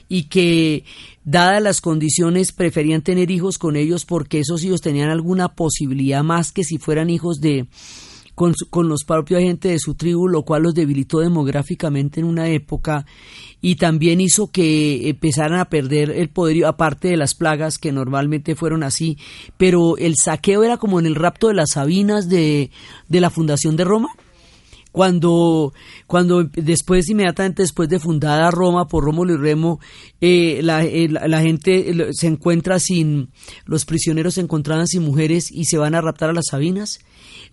y 0.09 0.25
que, 0.25 0.85
dadas 1.25 1.63
las 1.63 1.81
condiciones, 1.81 2.53
preferían 2.53 3.03
tener 3.03 3.31
hijos 3.31 3.59
con 3.59 3.77
ellos 3.77 4.05
porque 4.05 4.41
esos 4.41 4.63
hijos 4.63 4.81
tenían 4.81 5.11
alguna 5.11 5.55
posibilidad 5.55 6.23
más 6.23 6.53
que 6.53 6.65
si 6.65 6.79
fueran 6.79 7.11
hijos 7.11 7.41
de, 7.41 7.67
con, 8.35 8.55
con 8.71 8.89
los 8.89 9.05
propios 9.05 9.39
agentes 9.41 9.73
de 9.73 9.79
su 9.79 9.95
tribu, 9.95 10.29
lo 10.29 10.43
cual 10.43 10.63
los 10.63 10.75
debilitó 10.75 11.21
demográficamente 11.21 12.21
en 12.21 12.27
una 12.27 12.49
época 12.49 13.07
y 13.61 13.77
también 13.77 14.21
hizo 14.21 14.51
que 14.51 15.09
empezaran 15.09 15.59
a 15.59 15.67
perder 15.67 16.11
el 16.11 16.29
poder, 16.29 16.65
aparte 16.65 17.09
de 17.09 17.17
las 17.17 17.35
plagas 17.35 17.79
que 17.79 17.93
normalmente 17.93 18.55
fueron 18.55 18.83
así, 18.83 19.19
pero 19.57 19.97
el 19.99 20.15
saqueo 20.17 20.65
era 20.65 20.77
como 20.77 20.99
en 20.99 21.07
el 21.07 21.15
rapto 21.15 21.49
de 21.49 21.55
las 21.55 21.73
Sabinas 21.73 22.29
de, 22.29 22.71
de 23.09 23.21
la 23.21 23.31
fundación 23.31 23.77
de 23.77 23.85
Roma 23.85 24.09
cuando, 24.93 25.73
cuando 26.07 26.45
después, 26.45 27.09
inmediatamente 27.09 27.63
después 27.63 27.89
de 27.89 27.99
fundada 27.99 28.51
Roma 28.51 28.87
por 28.87 29.05
Rómulo 29.05 29.35
y 29.35 29.39
Remo, 29.39 29.81
eh, 30.21 30.61
la, 30.63 30.85
eh, 30.85 31.09
gente 31.41 32.13
se 32.13 32.27
encuentra 32.27 32.79
sin, 32.79 33.31
los 33.65 33.87
prisioneros 33.87 34.35
se 34.35 34.43
encontraban 34.43 34.87
sin 34.87 35.03
mujeres 35.03 35.51
y 35.51 35.65
se 35.65 35.79
van 35.79 35.95
a 35.95 36.03
raptar 36.03 36.31
a 36.31 36.35
las 36.35 36.47
Sabinas. 36.51 37.01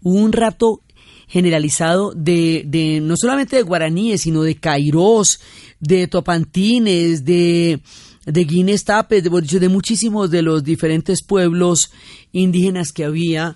Hubo 0.04 0.20
un 0.20 0.34
rapto 0.34 0.82
generalizado 1.28 2.12
de, 2.14 2.64
de 2.66 3.00
no 3.02 3.16
solamente 3.16 3.56
de 3.56 3.62
guaraníes, 3.62 4.22
sino 4.22 4.44
de 4.44 4.56
cairós, 4.56 5.40
de 5.80 6.08
topantines, 6.08 7.24
de, 7.24 7.80
de 8.26 8.44
guines 8.44 8.84
tapes, 8.84 9.24
de, 9.24 9.60
de 9.60 9.70
muchísimos 9.70 10.30
de 10.30 10.42
los 10.42 10.64
diferentes 10.64 11.24
pueblos 11.24 11.92
indígenas 12.34 12.92
que 12.92 13.06
había 13.06 13.56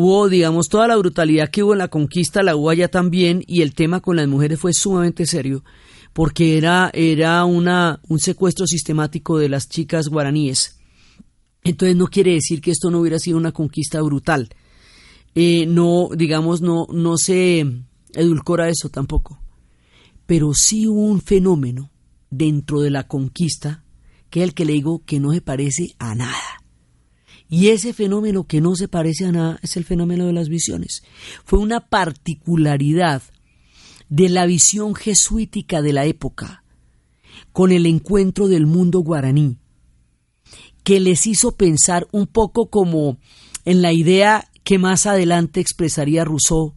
hubo, 0.00 0.28
digamos, 0.28 0.68
toda 0.68 0.86
la 0.86 0.96
brutalidad 0.96 1.50
que 1.50 1.64
hubo 1.64 1.72
en 1.72 1.80
la 1.80 1.88
conquista, 1.88 2.44
la 2.44 2.54
hubo 2.54 2.70
allá 2.70 2.86
también, 2.86 3.42
y 3.48 3.62
el 3.62 3.74
tema 3.74 3.98
con 3.98 4.14
las 4.14 4.28
mujeres 4.28 4.60
fue 4.60 4.72
sumamente 4.72 5.26
serio, 5.26 5.64
porque 6.12 6.56
era, 6.56 6.88
era 6.94 7.44
una, 7.44 8.00
un 8.06 8.20
secuestro 8.20 8.64
sistemático 8.64 9.38
de 9.38 9.48
las 9.48 9.68
chicas 9.68 10.06
guaraníes. 10.06 10.78
Entonces 11.64 11.96
no 11.96 12.06
quiere 12.06 12.34
decir 12.34 12.60
que 12.60 12.70
esto 12.70 12.92
no 12.92 13.00
hubiera 13.00 13.18
sido 13.18 13.38
una 13.38 13.50
conquista 13.50 14.00
brutal. 14.00 14.50
Eh, 15.34 15.66
no, 15.66 16.10
digamos, 16.16 16.60
no, 16.60 16.86
no 16.92 17.16
se 17.16 17.66
edulcora 18.14 18.68
eso 18.68 18.90
tampoco. 18.90 19.40
Pero 20.26 20.54
sí 20.54 20.86
hubo 20.86 21.06
un 21.06 21.20
fenómeno 21.20 21.90
dentro 22.30 22.82
de 22.82 22.90
la 22.90 23.08
conquista, 23.08 23.82
que 24.30 24.44
es 24.44 24.48
el 24.48 24.54
que 24.54 24.64
le 24.64 24.74
digo 24.74 25.02
que 25.04 25.18
no 25.18 25.32
se 25.32 25.40
parece 25.40 25.96
a 25.98 26.14
nada. 26.14 26.57
Y 27.50 27.68
ese 27.68 27.92
fenómeno 27.92 28.44
que 28.44 28.60
no 28.60 28.76
se 28.76 28.88
parece 28.88 29.24
a 29.24 29.32
nada 29.32 29.58
es 29.62 29.76
el 29.76 29.84
fenómeno 29.84 30.26
de 30.26 30.32
las 30.32 30.48
visiones. 30.48 31.02
Fue 31.44 31.58
una 31.58 31.80
particularidad 31.80 33.22
de 34.08 34.28
la 34.28 34.46
visión 34.46 34.94
jesuítica 34.94 35.82
de 35.82 35.92
la 35.92 36.04
época 36.04 36.62
con 37.52 37.72
el 37.72 37.86
encuentro 37.86 38.48
del 38.48 38.66
mundo 38.66 39.00
guaraní, 39.00 39.58
que 40.84 41.00
les 41.00 41.26
hizo 41.26 41.56
pensar 41.56 42.06
un 42.12 42.26
poco 42.26 42.70
como 42.70 43.18
en 43.64 43.82
la 43.82 43.92
idea 43.92 44.48
que 44.64 44.78
más 44.78 45.06
adelante 45.06 45.60
expresaría 45.60 46.24
Rousseau 46.24 46.74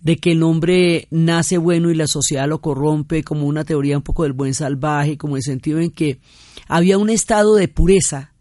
de 0.00 0.18
que 0.18 0.32
el 0.32 0.42
hombre 0.42 1.08
nace 1.10 1.56
bueno 1.56 1.90
y 1.90 1.94
la 1.94 2.06
sociedad 2.06 2.46
lo 2.46 2.60
corrompe, 2.60 3.24
como 3.24 3.46
una 3.46 3.64
teoría 3.64 3.96
un 3.96 4.02
poco 4.02 4.24
del 4.24 4.34
buen 4.34 4.52
salvaje, 4.52 5.16
como 5.16 5.36
el 5.36 5.42
sentido 5.42 5.80
en 5.80 5.90
que 5.90 6.20
había 6.68 6.98
un 6.98 7.08
estado 7.08 7.54
de 7.54 7.68
pureza 7.68 8.33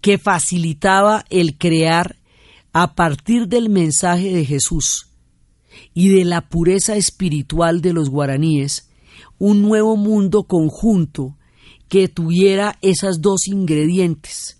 que 0.00 0.18
facilitaba 0.18 1.24
el 1.30 1.56
crear 1.58 2.16
a 2.72 2.94
partir 2.94 3.48
del 3.48 3.68
mensaje 3.68 4.32
de 4.32 4.44
Jesús 4.44 5.08
y 5.94 6.08
de 6.08 6.24
la 6.24 6.48
pureza 6.48 6.96
espiritual 6.96 7.80
de 7.80 7.92
los 7.92 8.10
guaraníes, 8.10 8.90
un 9.38 9.62
nuevo 9.62 9.96
mundo 9.96 10.44
conjunto 10.44 11.36
que 11.88 12.08
tuviera 12.08 12.78
esas 12.82 13.20
dos 13.20 13.48
ingredientes, 13.48 14.58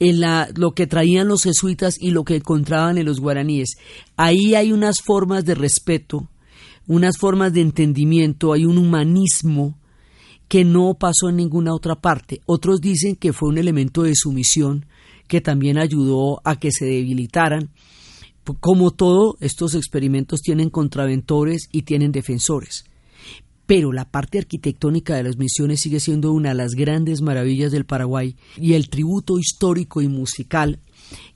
en 0.00 0.20
la, 0.20 0.48
lo 0.56 0.72
que 0.72 0.88
traían 0.88 1.28
los 1.28 1.44
jesuitas 1.44 1.96
y 2.00 2.10
lo 2.10 2.24
que 2.24 2.36
encontraban 2.36 2.98
en 2.98 3.06
los 3.06 3.20
guaraníes. 3.20 3.76
Ahí 4.16 4.56
hay 4.56 4.72
unas 4.72 5.00
formas 5.00 5.44
de 5.44 5.54
respeto, 5.54 6.28
unas 6.88 7.16
formas 7.18 7.52
de 7.52 7.60
entendimiento, 7.60 8.52
hay 8.52 8.64
un 8.64 8.78
humanismo 8.78 9.78
que 10.52 10.66
no 10.66 10.92
pasó 10.92 11.30
en 11.30 11.36
ninguna 11.36 11.74
otra 11.74 11.94
parte. 11.94 12.42
Otros 12.44 12.82
dicen 12.82 13.16
que 13.16 13.32
fue 13.32 13.48
un 13.48 13.56
elemento 13.56 14.02
de 14.02 14.14
sumisión 14.14 14.84
que 15.26 15.40
también 15.40 15.78
ayudó 15.78 16.42
a 16.44 16.56
que 16.56 16.70
se 16.70 16.84
debilitaran. 16.84 17.70
Como 18.60 18.90
todo, 18.90 19.38
estos 19.40 19.74
experimentos 19.74 20.42
tienen 20.42 20.68
contraventores 20.68 21.70
y 21.72 21.84
tienen 21.84 22.12
defensores. 22.12 22.84
Pero 23.64 23.92
la 23.92 24.10
parte 24.10 24.36
arquitectónica 24.36 25.16
de 25.16 25.22
las 25.22 25.38
misiones 25.38 25.80
sigue 25.80 26.00
siendo 26.00 26.32
una 26.32 26.50
de 26.50 26.56
las 26.56 26.72
grandes 26.72 27.22
maravillas 27.22 27.72
del 27.72 27.86
Paraguay 27.86 28.36
y 28.58 28.74
el 28.74 28.90
tributo 28.90 29.38
histórico 29.38 30.02
y 30.02 30.08
musical 30.08 30.80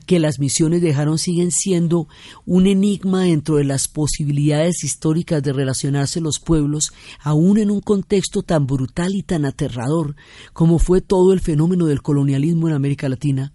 que 0.06 0.18
las 0.18 0.38
misiones 0.38 0.82
dejaron 0.82 1.18
siguen 1.18 1.50
siendo 1.50 2.08
un 2.44 2.66
enigma 2.66 3.22
dentro 3.22 3.56
de 3.56 3.64
las 3.64 3.88
posibilidades 3.88 4.84
históricas 4.84 5.42
de 5.42 5.52
relacionarse 5.52 6.20
los 6.20 6.38
pueblos, 6.38 6.92
aún 7.20 7.58
en 7.58 7.70
un 7.70 7.80
contexto 7.80 8.42
tan 8.42 8.66
brutal 8.66 9.14
y 9.14 9.22
tan 9.22 9.44
aterrador 9.44 10.16
como 10.52 10.78
fue 10.78 11.00
todo 11.00 11.32
el 11.32 11.40
fenómeno 11.40 11.86
del 11.86 12.02
colonialismo 12.02 12.68
en 12.68 12.74
América 12.74 13.08
Latina. 13.08 13.52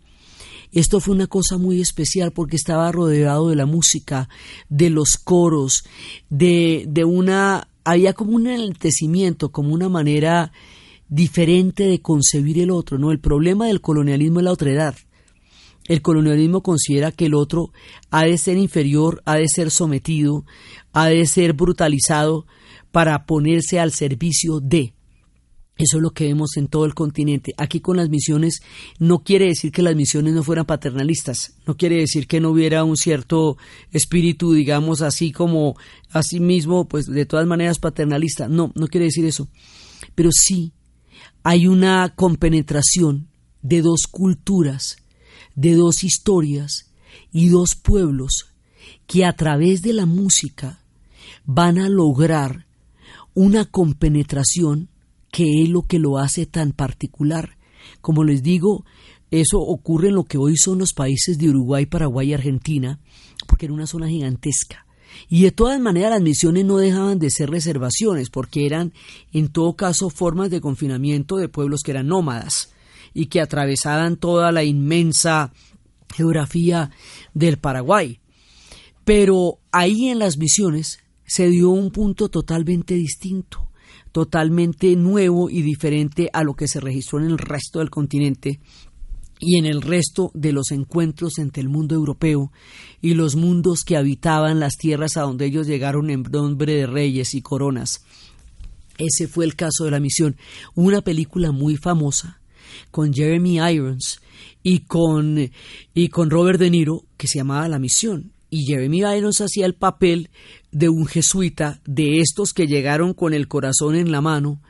Esto 0.71 1.01
fue 1.01 1.15
una 1.15 1.27
cosa 1.27 1.57
muy 1.57 1.81
especial 1.81 2.31
porque 2.31 2.55
estaba 2.55 2.91
rodeado 2.91 3.49
de 3.49 3.57
la 3.57 3.65
música, 3.65 4.29
de 4.69 4.89
los 4.89 5.17
coros, 5.17 5.83
de, 6.29 6.85
de 6.87 7.03
una... 7.03 7.67
había 7.83 8.13
como 8.13 8.31
un 8.31 8.47
enaltecimiento, 8.47 9.51
como 9.51 9.73
una 9.73 9.89
manera 9.89 10.53
diferente 11.09 11.83
de 11.83 12.01
concebir 12.01 12.57
el 12.59 12.71
otro, 12.71 12.97
¿no? 12.97 13.11
El 13.11 13.19
problema 13.19 13.67
del 13.67 13.81
colonialismo 13.81 14.39
es 14.39 14.45
la 14.45 14.53
otredad. 14.53 14.95
El 15.91 16.01
colonialismo 16.01 16.63
considera 16.63 17.11
que 17.11 17.25
el 17.25 17.33
otro 17.33 17.73
ha 18.11 18.23
de 18.23 18.37
ser 18.37 18.55
inferior, 18.55 19.21
ha 19.25 19.35
de 19.35 19.49
ser 19.49 19.71
sometido, 19.71 20.45
ha 20.93 21.09
de 21.09 21.25
ser 21.25 21.51
brutalizado 21.51 22.45
para 22.93 23.25
ponerse 23.25 23.77
al 23.77 23.91
servicio 23.91 24.61
de. 24.61 24.93
Eso 25.75 25.97
es 25.97 26.01
lo 26.01 26.11
que 26.11 26.27
vemos 26.27 26.55
en 26.55 26.67
todo 26.67 26.85
el 26.85 26.93
continente. 26.93 27.51
Aquí 27.57 27.81
con 27.81 27.97
las 27.97 28.07
misiones 28.07 28.61
no 28.99 29.25
quiere 29.25 29.47
decir 29.47 29.73
que 29.73 29.81
las 29.81 29.97
misiones 29.97 30.33
no 30.33 30.43
fueran 30.43 30.65
paternalistas, 30.65 31.57
no 31.67 31.75
quiere 31.75 31.97
decir 31.97 32.25
que 32.25 32.39
no 32.39 32.51
hubiera 32.51 32.85
un 32.85 32.95
cierto 32.95 33.57
espíritu, 33.91 34.53
digamos, 34.53 35.01
así 35.01 35.33
como 35.33 35.75
así 36.09 36.39
mismo, 36.39 36.87
pues 36.87 37.05
de 37.05 37.25
todas 37.25 37.47
maneras 37.47 37.79
paternalista. 37.79 38.47
No, 38.47 38.71
no 38.75 38.87
quiere 38.87 39.07
decir 39.07 39.25
eso. 39.25 39.49
Pero 40.15 40.29
sí 40.31 40.71
hay 41.43 41.67
una 41.67 42.13
compenetración 42.15 43.27
de 43.61 43.81
dos 43.81 44.07
culturas, 44.09 45.00
de 45.55 45.75
dos 45.75 46.03
historias 46.03 46.91
y 47.31 47.49
dos 47.49 47.75
pueblos 47.75 48.51
que 49.07 49.25
a 49.25 49.33
través 49.33 49.81
de 49.81 49.93
la 49.93 50.05
música 50.05 50.81
van 51.45 51.77
a 51.77 51.89
lograr 51.89 52.65
una 53.33 53.65
compenetración 53.65 54.89
que 55.31 55.63
es 55.63 55.69
lo 55.69 55.83
que 55.83 55.99
lo 55.99 56.17
hace 56.17 56.45
tan 56.45 56.71
particular. 56.71 57.57
Como 58.01 58.23
les 58.23 58.43
digo, 58.43 58.85
eso 59.31 59.59
ocurre 59.59 60.09
en 60.09 60.15
lo 60.15 60.25
que 60.25 60.37
hoy 60.37 60.57
son 60.57 60.79
los 60.79 60.93
países 60.93 61.37
de 61.37 61.49
Uruguay, 61.49 61.85
Paraguay 61.85 62.29
y 62.29 62.33
Argentina, 62.33 62.99
porque 63.47 63.65
era 63.65 63.73
una 63.73 63.87
zona 63.87 64.09
gigantesca. 64.09 64.85
Y 65.29 65.43
de 65.43 65.51
todas 65.51 65.79
maneras 65.79 66.11
las 66.11 66.21
misiones 66.21 66.65
no 66.65 66.77
dejaban 66.77 67.19
de 67.19 67.29
ser 67.29 67.49
reservaciones, 67.49 68.29
porque 68.29 68.65
eran 68.65 68.93
en 69.33 69.49
todo 69.49 69.75
caso 69.75 70.09
formas 70.09 70.49
de 70.49 70.61
confinamiento 70.61 71.37
de 71.37 71.49
pueblos 71.49 71.81
que 71.83 71.91
eran 71.91 72.07
nómadas 72.07 72.73
y 73.13 73.27
que 73.27 73.41
atravesaban 73.41 74.17
toda 74.17 74.51
la 74.51 74.63
inmensa 74.63 75.51
geografía 76.13 76.91
del 77.33 77.57
Paraguay. 77.57 78.19
Pero 79.03 79.59
ahí 79.71 80.09
en 80.09 80.19
las 80.19 80.37
misiones 80.37 80.99
se 81.25 81.49
dio 81.49 81.69
un 81.69 81.91
punto 81.91 82.29
totalmente 82.29 82.93
distinto 82.95 83.71
totalmente 84.11 84.95
nuevo 84.95 85.49
y 85.49 85.61
diferente 85.61 86.29
a 86.33 86.43
lo 86.43 86.53
que 86.53 86.67
se 86.67 86.79
registró 86.79 87.19
en 87.19 87.25
el 87.25 87.37
resto 87.37 87.79
del 87.79 87.89
continente 87.89 88.59
y 89.39 89.57
en 89.57 89.65
el 89.65 89.81
resto 89.81 90.31
de 90.33 90.51
los 90.51 90.71
encuentros 90.71 91.39
entre 91.39 91.61
el 91.61 91.69
mundo 91.69 91.95
europeo 91.95 92.51
y 93.01 93.15
los 93.15 93.35
mundos 93.35 93.83
que 93.83 93.97
habitaban 93.97 94.59
las 94.59 94.77
tierras 94.77 95.17
a 95.17 95.21
donde 95.21 95.45
ellos 95.45 95.65
llegaron 95.65 96.09
en 96.09 96.23
nombre 96.23 96.73
de 96.73 96.85
reyes 96.85 97.33
y 97.33 97.41
coronas. 97.41 98.03
Ese 98.97 99.27
fue 99.27 99.45
el 99.45 99.55
caso 99.55 99.85
de 99.85 99.91
la 99.91 99.99
misión. 99.99 100.35
Una 100.75 101.01
película 101.01 101.51
muy 101.51 101.75
famosa 101.75 102.40
con 102.91 103.13
Jeremy 103.13 103.59
Irons 103.71 104.21
y 104.63 104.79
con, 104.79 105.49
y 105.93 106.07
con 106.09 106.29
Robert 106.29 106.59
De 106.59 106.69
Niro 106.69 107.03
que 107.17 107.27
se 107.27 107.39
llamaba 107.39 107.67
La 107.67 107.79
Misión 107.79 108.31
y 108.51 108.65
Jeremy 108.65 108.99
Irons 109.17 109.41
hacía 109.41 109.65
el 109.65 109.73
papel 109.73 110.29
de 110.71 110.89
un 110.89 111.07
jesuita, 111.07 111.81
de 111.85 112.19
estos 112.19 112.53
que 112.53 112.67
llegaron 112.67 113.13
con 113.13 113.33
el 113.33 113.47
corazón 113.47 113.95
en 113.95 114.11
la 114.11 114.21
mano, 114.21 114.61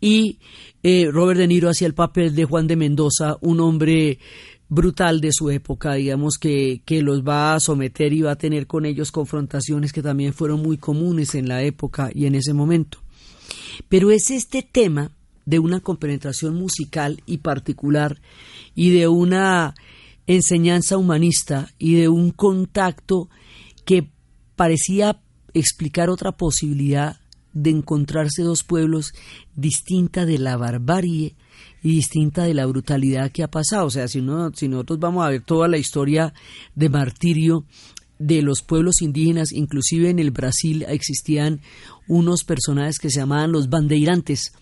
y 0.00 0.38
eh, 0.82 1.08
Robert 1.10 1.38
De 1.38 1.48
Niro 1.48 1.70
hacía 1.70 1.86
el 1.86 1.94
papel 1.94 2.34
de 2.34 2.44
Juan 2.44 2.66
de 2.66 2.76
Mendoza, 2.76 3.38
un 3.40 3.60
hombre 3.60 4.18
brutal 4.68 5.20
de 5.20 5.30
su 5.32 5.50
época, 5.50 5.94
digamos, 5.94 6.36
que, 6.38 6.82
que 6.84 7.02
los 7.02 7.22
va 7.22 7.54
a 7.54 7.60
someter 7.60 8.12
y 8.12 8.22
va 8.22 8.32
a 8.32 8.36
tener 8.36 8.66
con 8.66 8.84
ellos 8.84 9.10
confrontaciones 9.10 9.92
que 9.92 10.02
también 10.02 10.34
fueron 10.34 10.60
muy 10.60 10.76
comunes 10.76 11.34
en 11.34 11.48
la 11.48 11.62
época 11.62 12.10
y 12.14 12.26
en 12.26 12.34
ese 12.34 12.52
momento. 12.52 12.98
Pero 13.88 14.10
es 14.10 14.30
este 14.30 14.62
tema 14.62 15.10
de 15.44 15.58
una 15.58 15.80
compenetración 15.80 16.54
musical 16.54 17.22
y 17.26 17.38
particular 17.38 18.20
y 18.74 18.90
de 18.90 19.08
una 19.08 19.74
enseñanza 20.26 20.96
humanista 20.96 21.70
y 21.78 21.94
de 21.94 22.08
un 22.08 22.30
contacto 22.30 23.28
que 23.84 24.08
parecía 24.56 25.20
explicar 25.54 26.10
otra 26.10 26.32
posibilidad 26.32 27.16
de 27.52 27.70
encontrarse 27.70 28.42
dos 28.42 28.62
pueblos 28.62 29.12
distinta 29.54 30.24
de 30.24 30.38
la 30.38 30.56
barbarie 30.56 31.36
y 31.82 31.90
distinta 31.96 32.44
de 32.44 32.54
la 32.54 32.66
brutalidad 32.66 33.30
que 33.30 33.42
ha 33.42 33.50
pasado. 33.50 33.86
O 33.86 33.90
sea, 33.90 34.08
si, 34.08 34.22
no, 34.22 34.52
si 34.54 34.68
nosotros 34.68 34.98
vamos 34.98 35.24
a 35.24 35.30
ver 35.30 35.42
toda 35.42 35.68
la 35.68 35.78
historia 35.78 36.32
de 36.74 36.88
martirio 36.88 37.64
de 38.18 38.40
los 38.40 38.62
pueblos 38.62 39.02
indígenas, 39.02 39.52
inclusive 39.52 40.08
en 40.08 40.18
el 40.18 40.30
Brasil 40.30 40.84
existían 40.88 41.60
unos 42.06 42.44
personajes 42.44 42.98
que 42.98 43.10
se 43.10 43.18
llamaban 43.18 43.52
los 43.52 43.68
bandeirantes, 43.68 44.52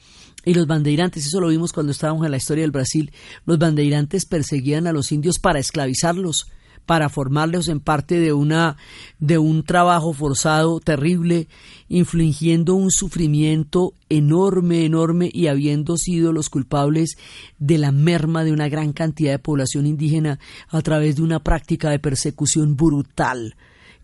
y 0.45 0.55
los 0.55 0.67
bandeirantes, 0.67 1.27
eso 1.27 1.41
lo 1.41 1.49
vimos 1.49 1.73
cuando 1.73 1.93
estábamos 1.93 2.25
en 2.25 2.31
la 2.31 2.37
historia 2.37 2.63
del 2.63 2.71
Brasil, 2.71 3.13
los 3.45 3.59
bandeirantes 3.59 4.25
perseguían 4.25 4.87
a 4.87 4.93
los 4.93 5.13
indios 5.13 5.39
para 5.39 5.59
esclavizarlos, 5.59 6.49
para 6.87 7.09
formarlos 7.09 7.69
en 7.69 7.79
parte 7.79 8.19
de 8.19 8.33
una 8.33 8.77
de 9.19 9.39
un 9.39 9.63
trabajo 9.63 10.13
forzado 10.13 10.81
terrible, 10.81 11.47
infligiendo 11.89 12.75
un 12.75 12.91
sufrimiento 12.91 13.95
enorme, 14.09 14.85
enorme 14.87 15.31
y 15.33 15.47
habiendo 15.47 15.97
sido 15.97 16.33
los 16.33 16.49
culpables 16.49 17.17
de 17.59 17.79
la 17.79 17.93
merma 17.93 18.43
de 18.45 18.53
una 18.53 18.69
gran 18.69 18.93
cantidad 18.93 19.33
de 19.33 19.39
población 19.39 19.87
indígena 19.87 20.41
a 20.69 20.81
través 20.83 21.17
de 21.17 21.23
una 21.23 21.41
práctica 21.41 21.91
de 21.91 21.99
persecución 21.99 22.77
brutal 22.77 23.55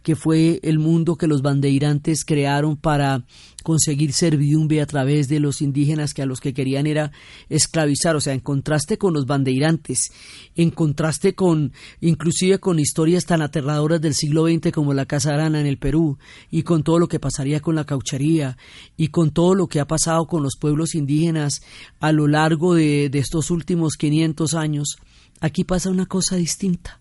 que 0.07 0.15
fue 0.15 0.61
el 0.63 0.79
mundo 0.79 1.17
que 1.17 1.27
los 1.27 1.43
bandeirantes 1.43 2.25
crearon 2.25 2.77
para 2.77 3.25
conseguir 3.65 4.13
servidumbre 4.13 4.81
a 4.81 4.87
través 4.87 5.27
de 5.27 5.41
los 5.41 5.61
indígenas 5.61 6.15
que 6.15 6.23
a 6.23 6.27
los 6.27 6.39
que 6.39 6.55
querían 6.55 6.87
era 6.87 7.11
esclavizar, 7.49 8.15
o 8.15 8.21
sea, 8.21 8.33
en 8.33 8.39
contraste 8.39 8.99
con 8.99 9.13
los 9.13 9.27
bandeirantes, 9.27 10.13
en 10.55 10.71
contraste 10.71 11.35
con 11.35 11.73
inclusive 12.01 12.61
con 12.61 12.79
historias 12.79 13.27
tan 13.27 13.43
aterradoras 13.43 14.01
del 14.01 14.15
siglo 14.15 14.47
XX 14.47 14.71
como 14.71 14.95
la 14.95 15.07
Casa 15.07 15.35
Arana 15.35 15.61
en 15.61 15.67
el 15.67 15.77
Perú 15.77 16.19
y 16.53 16.63
con 16.63 16.85
todo 16.85 17.01
lo 17.01 17.09
que 17.09 17.19
pasaría 17.19 17.59
con 17.59 17.75
la 17.75 17.85
cauchería 17.85 18.57
y 18.97 19.09
con 19.09 19.33
todo 19.33 19.57
lo 19.57 19.67
que 19.67 19.81
ha 19.81 19.89
pasado 19.89 20.29
con 20.29 20.45
los 20.45 20.55
pueblos 20.57 20.95
indígenas 20.95 21.63
a 21.99 22.13
lo 22.13 22.29
largo 22.29 22.77
de, 22.77 23.09
de 23.11 23.19
estos 23.19 23.51
últimos 23.51 23.95
500 23.97 24.55
años, 24.55 24.99
aquí 25.41 25.65
pasa 25.65 25.91
una 25.91 26.07
cosa 26.07 26.37
distinta, 26.37 27.01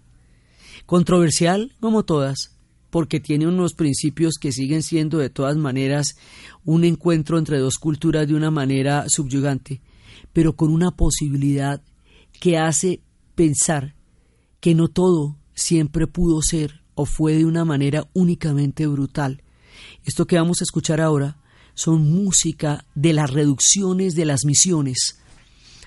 controversial 0.88 1.72
como 1.80 2.04
todas, 2.04 2.55
porque 2.90 3.20
tiene 3.20 3.48
unos 3.48 3.74
principios 3.74 4.36
que 4.40 4.52
siguen 4.52 4.84
siendo 4.84 5.18
de 5.18 5.30
todas 5.30 5.58
maneras 5.58 6.16
un 6.64 6.84
encuentro 6.84 7.38
entre 7.38 7.60
dos 7.60 7.78
culturas 7.78 8.28
de 8.28 8.36
una 8.36 8.52
manera 8.52 9.10
subyugante, 9.10 9.82
pero 10.34 10.56
con 10.56 10.72
una 10.72 10.92
posibilidad 10.92 11.82
que 12.40 12.58
hace 12.58 13.02
pensar 13.36 13.96
que 14.60 14.76
no 14.76 14.88
todo 14.88 15.38
siempre 15.54 16.08
pudo 16.08 16.42
ser 16.42 16.82
o 16.96 17.06
fue 17.06 17.34
de 17.34 17.46
una 17.46 17.66
manera 17.66 18.08
únicamente 18.14 18.88
brutal. 18.88 19.44
Esto 20.04 20.26
que 20.26 20.38
vamos 20.38 20.62
a 20.62 20.64
escuchar 20.64 21.02
ahora 21.02 21.38
son 21.74 22.10
música 22.10 22.86
de 22.96 23.14
las 23.14 23.30
reducciones 23.32 24.16
de 24.16 24.26
las 24.26 24.46
misiones, 24.46 25.20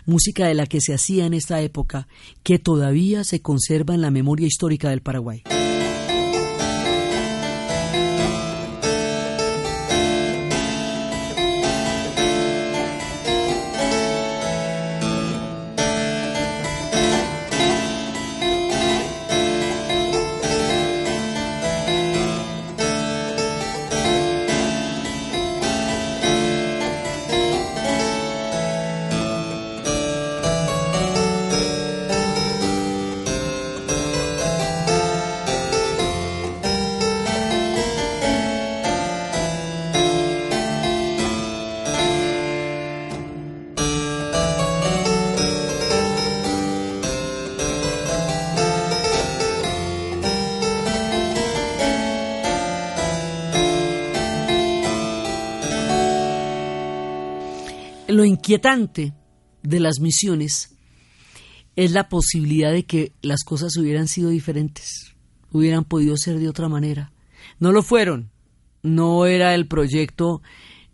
música 0.04 0.46
de 0.46 0.54
la 0.54 0.66
que 0.66 0.80
se 0.80 0.94
hacía 0.94 1.26
en 1.26 1.34
esta 1.34 1.60
época, 1.60 2.08
que 2.42 2.58
todavía 2.58 3.24
se 3.24 3.40
conserva 3.40 3.94
en 3.94 4.02
la 4.02 4.10
memoria 4.10 4.46
histórica 4.46 4.90
del 4.90 5.02
Paraguay. 5.02 5.42
Lo 58.18 58.24
inquietante 58.24 59.14
de 59.62 59.78
las 59.78 60.00
misiones 60.00 60.74
es 61.76 61.92
la 61.92 62.08
posibilidad 62.08 62.72
de 62.72 62.84
que 62.84 63.12
las 63.22 63.44
cosas 63.44 63.76
hubieran 63.76 64.08
sido 64.08 64.30
diferentes, 64.30 65.14
hubieran 65.52 65.84
podido 65.84 66.16
ser 66.16 66.40
de 66.40 66.48
otra 66.48 66.68
manera. 66.68 67.12
No 67.60 67.70
lo 67.70 67.84
fueron, 67.84 68.32
no 68.82 69.26
era 69.26 69.54
el 69.54 69.68
proyecto 69.68 70.42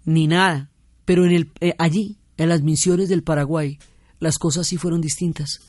ni 0.04 0.26
nada, 0.26 0.70
pero 1.06 1.24
en 1.24 1.32
el, 1.32 1.50
eh, 1.60 1.74
allí, 1.78 2.18
en 2.36 2.50
las 2.50 2.60
misiones 2.60 3.08
del 3.08 3.22
Paraguay, 3.22 3.78
las 4.20 4.36
cosas 4.36 4.66
sí 4.66 4.76
fueron 4.76 5.00
distintas 5.00 5.60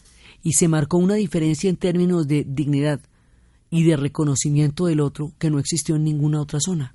y 0.43 0.55
se 0.55 0.67
marcó 0.67 0.97
una 0.97 1.15
diferencia 1.15 1.69
en 1.69 1.77
términos 1.77 2.27
de 2.27 2.43
dignidad 2.45 2.99
y 3.69 3.85
de 3.85 3.95
reconocimiento 3.95 4.87
del 4.87 4.99
otro 4.99 5.31
que 5.39 5.49
no 5.49 5.59
existió 5.59 5.95
en 5.95 6.03
ninguna 6.03 6.41
otra 6.41 6.59
zona. 6.59 6.94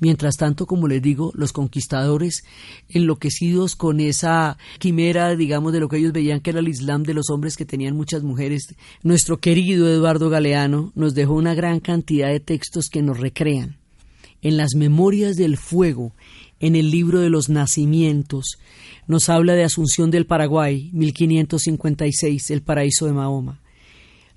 Mientras 0.00 0.36
tanto, 0.36 0.66
como 0.66 0.88
les 0.88 1.02
digo, 1.02 1.32
los 1.34 1.52
conquistadores, 1.52 2.42
enloquecidos 2.88 3.76
con 3.76 4.00
esa 4.00 4.58
quimera, 4.78 5.36
digamos, 5.36 5.72
de 5.72 5.80
lo 5.80 5.88
que 5.88 5.98
ellos 5.98 6.12
veían 6.12 6.40
que 6.40 6.50
era 6.50 6.60
el 6.60 6.68
Islam 6.68 7.02
de 7.02 7.14
los 7.14 7.30
hombres 7.30 7.56
que 7.56 7.64
tenían 7.64 7.96
muchas 7.96 8.22
mujeres, 8.22 8.74
nuestro 9.02 9.38
querido 9.38 9.88
Eduardo 9.88 10.30
Galeano 10.30 10.92
nos 10.94 11.14
dejó 11.14 11.34
una 11.34 11.54
gran 11.54 11.80
cantidad 11.80 12.28
de 12.28 12.40
textos 12.40 12.88
que 12.88 13.02
nos 13.02 13.20
recrean. 13.20 13.76
En 14.40 14.56
las 14.56 14.74
Memorias 14.74 15.36
del 15.36 15.56
Fuego, 15.56 16.12
en 16.58 16.74
el 16.74 16.90
libro 16.90 17.20
de 17.20 17.30
los 17.30 17.48
nacimientos, 17.48 18.58
nos 19.06 19.28
habla 19.28 19.54
de 19.54 19.64
Asunción 19.64 20.10
del 20.10 20.26
Paraguay, 20.26 20.90
1556, 20.92 22.50
el 22.50 22.62
paraíso 22.62 23.06
de 23.06 23.12
Mahoma. 23.12 23.60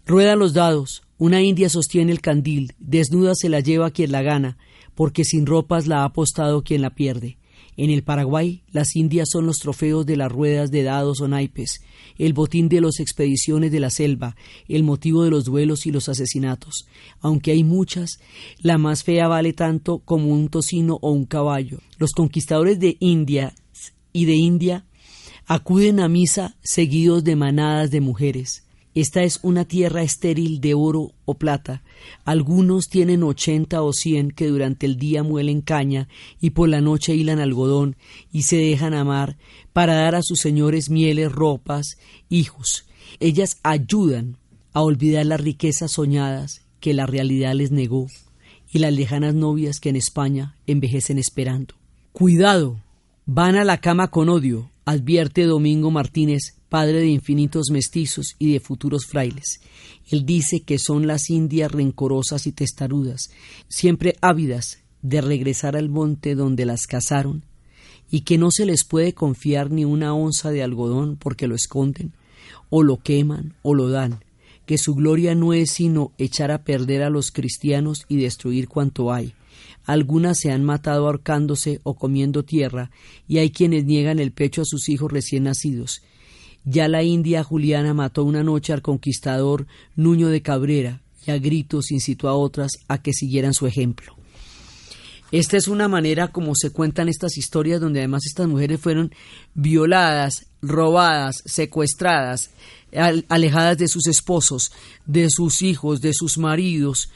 Ruedan 0.05 0.39
los 0.39 0.53
dados, 0.53 1.03
una 1.17 1.41
india 1.41 1.69
sostiene 1.69 2.11
el 2.11 2.21
candil, 2.21 2.73
desnuda 2.77 3.33
se 3.35 3.49
la 3.49 3.59
lleva 3.59 3.91
quien 3.91 4.11
la 4.11 4.21
gana, 4.21 4.57
porque 4.95 5.23
sin 5.23 5.45
ropas 5.45 5.87
la 5.87 6.01
ha 6.01 6.05
apostado 6.05 6.63
quien 6.63 6.81
la 6.81 6.95
pierde. 6.95 7.37
En 7.77 7.89
el 7.89 8.03
Paraguay, 8.03 8.63
las 8.71 8.95
indias 8.95 9.27
son 9.29 9.45
los 9.45 9.57
trofeos 9.57 10.05
de 10.05 10.15
las 10.15 10.31
ruedas 10.31 10.71
de 10.71 10.83
dados 10.83 11.19
o 11.19 11.27
naipes, 11.27 11.81
el 12.17 12.31
botín 12.31 12.69
de 12.69 12.79
las 12.79 13.01
expediciones 13.01 13.71
de 13.71 13.81
la 13.81 13.89
selva, 13.89 14.37
el 14.69 14.83
motivo 14.83 15.23
de 15.23 15.29
los 15.29 15.43
duelos 15.43 15.85
y 15.85 15.91
los 15.91 16.07
asesinatos. 16.07 16.87
Aunque 17.19 17.51
hay 17.51 17.65
muchas, 17.65 18.19
la 18.61 18.77
más 18.77 19.03
fea 19.03 19.27
vale 19.27 19.51
tanto 19.51 19.99
como 19.99 20.29
un 20.29 20.47
tocino 20.47 20.97
o 21.01 21.11
un 21.11 21.25
caballo. 21.25 21.79
Los 21.97 22.11
conquistadores 22.11 22.79
de 22.79 22.95
India 23.01 23.53
y 24.13 24.23
de 24.23 24.35
India 24.35 24.85
acuden 25.45 25.99
a 25.99 26.07
misa 26.07 26.55
seguidos 26.63 27.25
de 27.25 27.35
manadas 27.35 27.91
de 27.91 27.99
mujeres. 27.99 28.64
Esta 28.95 29.23
es 29.23 29.39
una 29.43 29.65
tierra 29.65 30.03
estéril 30.03 30.61
de 30.61 30.73
oro 30.73 31.11
o 31.25 31.33
plata. 31.33 31.83
Algunos 32.23 32.87
tienen 32.87 33.23
ochenta 33.23 33.81
o 33.81 33.91
cien 33.91 34.31
que 34.31 34.47
durante 34.47 34.85
el 34.85 34.95
día 34.97 35.21
muelen 35.21 35.59
caña 35.59 36.07
y 36.39 36.51
por 36.51 36.69
la 36.69 36.79
noche 36.79 37.13
hilan 37.13 37.39
algodón 37.39 37.97
y 38.31 38.43
se 38.43 38.55
dejan 38.55 38.93
amar 38.93 39.37
para 39.73 39.95
dar 39.95 40.15
a 40.15 40.23
sus 40.23 40.39
señores 40.39 40.89
mieles, 40.89 41.29
ropas, 41.29 41.97
hijos. 42.29 42.85
Ellas 43.19 43.57
ayudan 43.63 44.37
a 44.71 44.81
olvidar 44.81 45.25
las 45.25 45.41
riquezas 45.41 45.91
soñadas 45.91 46.61
que 46.79 46.93
la 46.93 47.05
realidad 47.05 47.53
les 47.53 47.71
negó 47.71 48.07
y 48.71 48.79
las 48.79 48.93
lejanas 48.93 49.35
novias 49.35 49.81
que 49.81 49.89
en 49.89 49.97
España 49.97 50.55
envejecen 50.67 51.17
esperando. 51.17 51.75
Cuidado, 52.13 52.79
van 53.25 53.57
a 53.57 53.65
la 53.65 53.81
cama 53.81 54.09
con 54.09 54.29
odio, 54.29 54.71
advierte 54.85 55.43
Domingo 55.43 55.91
Martínez 55.91 56.55
padre 56.69 56.99
de 56.99 57.07
infinitos 57.07 57.67
mestizos 57.71 58.35
y 58.37 58.53
de 58.53 58.59
futuros 58.59 59.05
frailes. 59.05 59.59
Él 60.09 60.25
dice 60.25 60.61
que 60.61 60.77
son 60.77 61.07
las 61.07 61.29
indias 61.29 61.71
rencorosas 61.71 62.47
y 62.47 62.51
testarudas, 62.51 63.29
siempre 63.67 64.15
ávidas 64.21 64.79
de 65.01 65.21
regresar 65.21 65.75
al 65.75 65.89
monte 65.89 66.35
donde 66.35 66.65
las 66.65 66.85
cazaron, 66.85 67.43
y 68.11 68.21
que 68.21 68.37
no 68.37 68.51
se 68.51 68.65
les 68.65 68.83
puede 68.83 69.13
confiar 69.13 69.71
ni 69.71 69.85
una 69.85 70.13
onza 70.13 70.51
de 70.51 70.63
algodón 70.63 71.17
porque 71.17 71.47
lo 71.47 71.55
esconden, 71.55 72.13
o 72.69 72.83
lo 72.83 72.97
queman, 72.97 73.53
o 73.61 73.73
lo 73.73 73.89
dan, 73.89 74.19
que 74.65 74.77
su 74.77 74.95
gloria 74.95 75.33
no 75.33 75.53
es 75.53 75.71
sino 75.71 76.11
echar 76.17 76.51
a 76.51 76.63
perder 76.63 77.03
a 77.03 77.09
los 77.09 77.31
cristianos 77.31 78.05
y 78.07 78.17
destruir 78.17 78.67
cuanto 78.67 79.11
hay. 79.11 79.33
Algunas 79.85 80.39
se 80.39 80.51
han 80.51 80.63
matado 80.63 81.05
ahorcándose 81.05 81.79
o 81.83 81.95
comiendo 81.95 82.43
tierra, 82.43 82.91
y 83.27 83.37
hay 83.37 83.51
quienes 83.51 83.85
niegan 83.85 84.19
el 84.19 84.31
pecho 84.31 84.61
a 84.61 84.65
sus 84.65 84.89
hijos 84.89 85.11
recién 85.11 85.43
nacidos, 85.43 86.01
ya 86.67 86.87
la 86.87 87.03
India 87.03 87.43
Juliana 87.43 87.93
mató 87.93 88.23
una 88.23 88.43
noche 88.43 88.73
al 88.73 88.81
conquistador 88.81 89.67
Nuño 89.95 90.29
de 90.29 90.41
Cabrera 90.41 91.01
y 91.27 91.31
a 91.31 91.37
gritos 91.37 91.91
incitó 91.91 92.27
a 92.27 92.35
otras 92.35 92.71
a 92.87 93.03
que 93.03 93.13
siguieran 93.13 93.53
su 93.53 93.67
ejemplo. 93.67 94.14
Esta 95.37 95.57
es 95.57 95.67
una 95.67 95.89
manera 95.89 96.29
como 96.29 96.55
se 96.55 96.69
cuentan 96.69 97.09
estas 97.09 97.35
historias 97.37 97.81
donde 97.81 97.99
además 97.99 98.25
estas 98.25 98.47
mujeres 98.47 98.79
fueron 98.79 99.13
violadas, 99.53 100.47
robadas, 100.61 101.43
secuestradas, 101.45 102.51
alejadas 103.27 103.77
de 103.77 103.89
sus 103.89 104.07
esposos, 104.07 104.71
de 105.05 105.27
sus 105.29 105.61
hijos, 105.61 105.99
de 105.99 106.13
sus 106.13 106.37
maridos, 106.37 107.09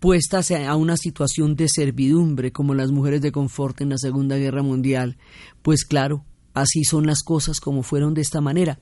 puestas 0.00 0.52
a 0.52 0.74
una 0.74 0.96
situación 0.96 1.54
de 1.54 1.68
servidumbre 1.68 2.50
como 2.50 2.72
las 2.72 2.92
mujeres 2.92 3.20
de 3.20 3.30
confort 3.30 3.78
en 3.82 3.90
la 3.90 3.98
Segunda 3.98 4.38
Guerra 4.38 4.62
Mundial. 4.62 5.18
Pues 5.60 5.84
claro, 5.84 6.24
así 6.56 6.84
son 6.84 7.06
las 7.06 7.22
cosas 7.22 7.60
como 7.60 7.82
fueron 7.82 8.14
de 8.14 8.22
esta 8.22 8.40
manera. 8.40 8.80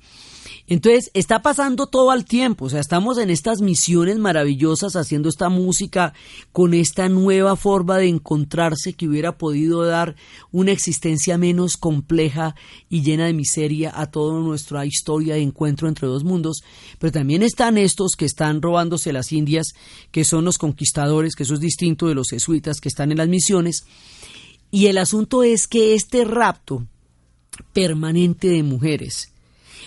Entonces, 0.66 1.10
está 1.12 1.42
pasando 1.42 1.86
todo 1.86 2.10
al 2.10 2.24
tiempo, 2.24 2.66
o 2.66 2.70
sea, 2.70 2.80
estamos 2.80 3.18
en 3.18 3.28
estas 3.28 3.60
misiones 3.60 4.18
maravillosas 4.18 4.96
haciendo 4.96 5.28
esta 5.28 5.50
música 5.50 6.14
con 6.52 6.72
esta 6.72 7.08
nueva 7.10 7.56
forma 7.56 7.98
de 7.98 8.08
encontrarse 8.08 8.94
que 8.94 9.06
hubiera 9.06 9.36
podido 9.36 9.84
dar 9.84 10.16
una 10.52 10.72
existencia 10.72 11.36
menos 11.36 11.76
compleja 11.76 12.54
y 12.88 13.02
llena 13.02 13.26
de 13.26 13.34
miseria 13.34 13.92
a 13.94 14.10
toda 14.10 14.40
nuestra 14.40 14.86
historia 14.86 15.34
de 15.34 15.42
encuentro 15.42 15.88
entre 15.88 16.08
dos 16.08 16.24
mundos, 16.24 16.62
pero 16.98 17.12
también 17.12 17.42
están 17.42 17.76
estos 17.76 18.12
que 18.16 18.24
están 18.24 18.62
robándose 18.62 19.12
las 19.12 19.32
Indias, 19.32 19.74
que 20.12 20.24
son 20.24 20.44
los 20.46 20.56
conquistadores, 20.56 21.34
que 21.34 21.42
eso 21.42 21.54
es 21.54 21.60
distinto 21.60 22.06
de 22.06 22.14
los 22.14 22.30
jesuitas 22.30 22.80
que 22.80 22.88
están 22.88 23.10
en 23.10 23.18
las 23.18 23.28
misiones, 23.28 23.84
y 24.70 24.86
el 24.86 24.98
asunto 24.98 25.42
es 25.42 25.68
que 25.68 25.94
este 25.94 26.24
rapto, 26.24 26.84
permanente 27.72 28.48
de 28.48 28.62
mujeres 28.62 29.34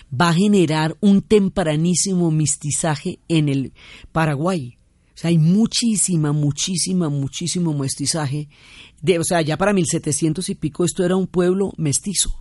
va 0.09 0.29
a 0.29 0.33
generar 0.33 0.95
un 1.01 1.21
tempranísimo 1.21 2.31
mestizaje 2.31 3.19
en 3.27 3.49
el 3.49 3.73
Paraguay. 4.11 4.77
O 5.15 5.17
sea, 5.19 5.29
hay 5.29 5.37
muchísima, 5.37 6.31
muchísima, 6.31 7.09
muchísimo 7.09 7.73
mestizaje. 7.73 8.49
De, 9.01 9.19
o 9.19 9.23
sea, 9.23 9.41
ya 9.41 9.57
para 9.57 9.73
1700 9.73 10.49
y 10.49 10.55
pico 10.55 10.85
esto 10.85 11.03
era 11.03 11.15
un 11.15 11.27
pueblo 11.27 11.73
mestizo 11.77 12.35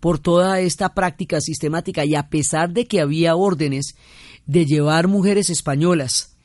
por 0.00 0.18
toda 0.18 0.60
esta 0.60 0.94
práctica 0.94 1.40
sistemática 1.40 2.04
y 2.04 2.14
a 2.14 2.28
pesar 2.28 2.72
de 2.72 2.86
que 2.86 3.00
había 3.00 3.36
órdenes 3.36 3.96
de 4.46 4.64
llevar 4.64 5.08
mujeres 5.08 5.50
españolas 5.50 6.36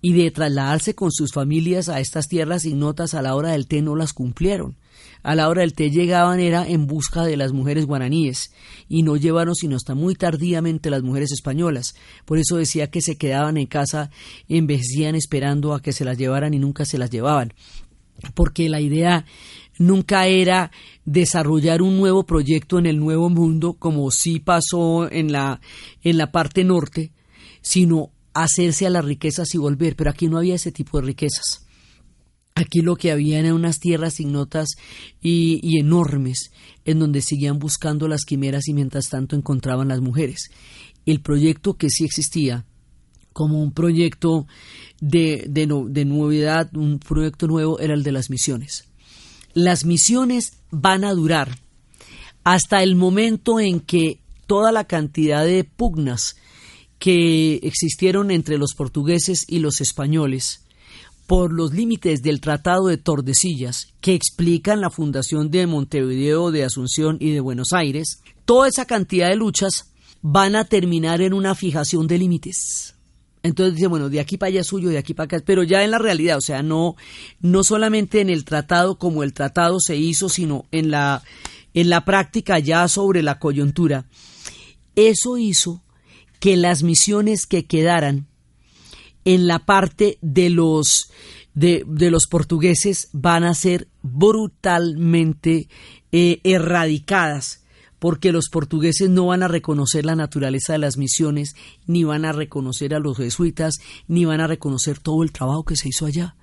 y 0.00 0.14
de 0.14 0.30
trasladarse 0.30 0.94
con 0.94 1.12
sus 1.12 1.32
familias 1.32 1.88
a 1.88 2.00
estas 2.00 2.28
tierras 2.28 2.64
ignotas 2.64 3.14
a 3.14 3.22
la 3.22 3.34
hora 3.34 3.52
del 3.52 3.66
té 3.66 3.82
no 3.82 3.96
las 3.96 4.12
cumplieron 4.12 4.76
a 5.22 5.34
la 5.34 5.48
hora 5.48 5.62
del 5.62 5.74
té 5.74 5.90
llegaban 5.90 6.40
era 6.40 6.66
en 6.66 6.86
busca 6.86 7.24
de 7.24 7.36
las 7.36 7.52
mujeres 7.52 7.86
guaraníes 7.86 8.52
y 8.88 9.02
no 9.02 9.16
llevaron 9.16 9.54
sino 9.54 9.76
hasta 9.76 9.94
muy 9.94 10.14
tardíamente 10.14 10.90
las 10.90 11.02
mujeres 11.02 11.32
españolas. 11.32 11.94
Por 12.24 12.38
eso 12.38 12.56
decía 12.56 12.90
que 12.90 13.00
se 13.00 13.16
quedaban 13.16 13.56
en 13.56 13.66
casa, 13.66 14.10
envejecían 14.48 15.14
esperando 15.14 15.74
a 15.74 15.82
que 15.82 15.92
se 15.92 16.04
las 16.04 16.18
llevaran 16.18 16.54
y 16.54 16.58
nunca 16.58 16.84
se 16.84 16.98
las 16.98 17.10
llevaban. 17.10 17.52
Porque 18.34 18.68
la 18.68 18.80
idea 18.80 19.26
nunca 19.78 20.26
era 20.26 20.70
desarrollar 21.04 21.82
un 21.82 21.98
nuevo 21.98 22.24
proyecto 22.24 22.78
en 22.78 22.86
el 22.86 22.98
nuevo 22.98 23.28
mundo, 23.28 23.74
como 23.74 24.10
sí 24.10 24.40
pasó 24.40 25.10
en 25.10 25.32
la, 25.32 25.60
en 26.02 26.18
la 26.18 26.32
parte 26.32 26.64
norte, 26.64 27.12
sino 27.60 28.10
hacerse 28.32 28.86
a 28.86 28.90
las 28.90 29.04
riquezas 29.04 29.54
y 29.54 29.58
volver. 29.58 29.96
Pero 29.96 30.10
aquí 30.10 30.28
no 30.28 30.38
había 30.38 30.54
ese 30.54 30.72
tipo 30.72 31.00
de 31.00 31.06
riquezas. 31.06 31.65
Aquí 32.58 32.80
lo 32.80 32.96
que 32.96 33.12
había 33.12 33.38
eran 33.38 33.52
unas 33.52 33.80
tierras 33.80 34.18
ignotas 34.18 34.70
y, 35.20 35.78
enormes, 35.78 36.52
en 36.86 36.98
donde 36.98 37.20
seguían 37.20 37.58
buscando 37.58 38.08
las 38.08 38.24
quimeras 38.24 38.66
y 38.66 38.72
mientras 38.72 39.10
tanto 39.10 39.36
encontraban 39.36 39.88
las 39.88 40.00
mujeres. 40.00 40.48
El 41.04 41.20
proyecto 41.20 41.74
que 41.74 41.90
sí 41.90 42.06
existía, 42.06 42.64
como 43.34 43.62
un 43.62 43.72
proyecto 43.72 44.46
de, 45.02 45.44
de 45.48 46.04
novedad, 46.06 46.74
un 46.74 46.98
proyecto 46.98 47.46
nuevo, 47.46 47.78
era 47.78 47.92
el 47.92 48.02
de 48.02 48.12
las 48.12 48.30
misiones. 48.30 48.88
Las 49.52 49.84
misiones 49.84 50.54
van 50.70 51.04
a 51.04 51.12
durar 51.12 51.58
hasta 52.42 52.82
el 52.82 52.96
momento 52.96 53.60
en 53.60 53.80
que 53.80 54.20
toda 54.46 54.72
la 54.72 54.84
cantidad 54.84 55.44
de 55.44 55.64
pugnas 55.64 56.36
que 56.98 57.56
existieron 57.56 58.30
entre 58.30 58.56
los 58.56 58.72
portugueses 58.74 59.44
y 59.46 59.58
los 59.58 59.82
españoles 59.82 60.65
por 61.26 61.52
los 61.52 61.72
límites 61.72 62.22
del 62.22 62.40
Tratado 62.40 62.86
de 62.86 62.96
Tordesillas, 62.96 63.94
que 64.00 64.14
explican 64.14 64.80
la 64.80 64.90
fundación 64.90 65.50
de 65.50 65.66
Montevideo, 65.66 66.50
de 66.50 66.64
Asunción 66.64 67.16
y 67.20 67.32
de 67.32 67.40
Buenos 67.40 67.72
Aires, 67.72 68.22
toda 68.44 68.68
esa 68.68 68.84
cantidad 68.84 69.28
de 69.28 69.36
luchas 69.36 69.92
van 70.22 70.56
a 70.56 70.64
terminar 70.64 71.20
en 71.20 71.34
una 71.34 71.54
fijación 71.54 72.06
de 72.06 72.18
límites. 72.18 72.94
Entonces 73.42 73.76
dice, 73.76 73.86
bueno, 73.86 74.08
de 74.08 74.18
aquí 74.18 74.36
para 74.36 74.48
allá 74.48 74.60
es 74.60 74.66
suyo, 74.66 74.88
de 74.88 74.98
aquí 74.98 75.14
para 75.14 75.24
acá, 75.26 75.44
pero 75.44 75.62
ya 75.62 75.84
en 75.84 75.92
la 75.92 75.98
realidad, 75.98 76.38
o 76.38 76.40
sea, 76.40 76.62
no, 76.62 76.96
no 77.40 77.62
solamente 77.62 78.20
en 78.20 78.30
el 78.30 78.44
tratado 78.44 78.98
como 78.98 79.22
el 79.22 79.32
tratado 79.32 79.78
se 79.78 79.96
hizo, 79.96 80.28
sino 80.28 80.66
en 80.72 80.90
la, 80.90 81.22
en 81.74 81.90
la 81.90 82.04
práctica 82.04 82.58
ya 82.58 82.88
sobre 82.88 83.22
la 83.22 83.38
coyuntura. 83.38 84.06
Eso 84.96 85.38
hizo 85.38 85.82
que 86.40 86.56
las 86.56 86.82
misiones 86.82 87.46
que 87.46 87.66
quedaran 87.66 88.26
en 89.26 89.46
la 89.48 89.58
parte 89.58 90.18
de 90.22 90.48
los, 90.48 91.10
de, 91.52 91.84
los 91.86 92.26
portugueses 92.30 93.10
van 93.12 93.44
a 93.44 93.54
ser 93.54 93.88
brutalmente 94.02 95.68
eh, 96.12 96.40
erradicadas 96.44 97.64
porque 97.98 98.30
los 98.30 98.48
portugueses 98.50 99.10
no 99.10 99.26
van 99.26 99.42
a 99.42 99.48
reconocer 99.48 100.06
la 100.06 100.14
naturaleza 100.14 100.74
de 100.74 100.78
las 100.78 100.96
misiones, 100.96 101.56
ni 101.86 102.04
van 102.04 102.24
a 102.24 102.32
reconocer 102.32 102.94
a 102.94 103.00
los 103.00 103.16
jesuitas, 103.16 103.78
ni 104.06 104.24
van 104.24 104.40
a 104.40 104.46
reconocer 104.46 105.00
todo 105.00 105.24
el 105.24 105.32
trabajo 105.32 105.64
que 105.64 105.76
se 105.76 105.88
hizo 105.88 106.06
allá. 106.06 106.36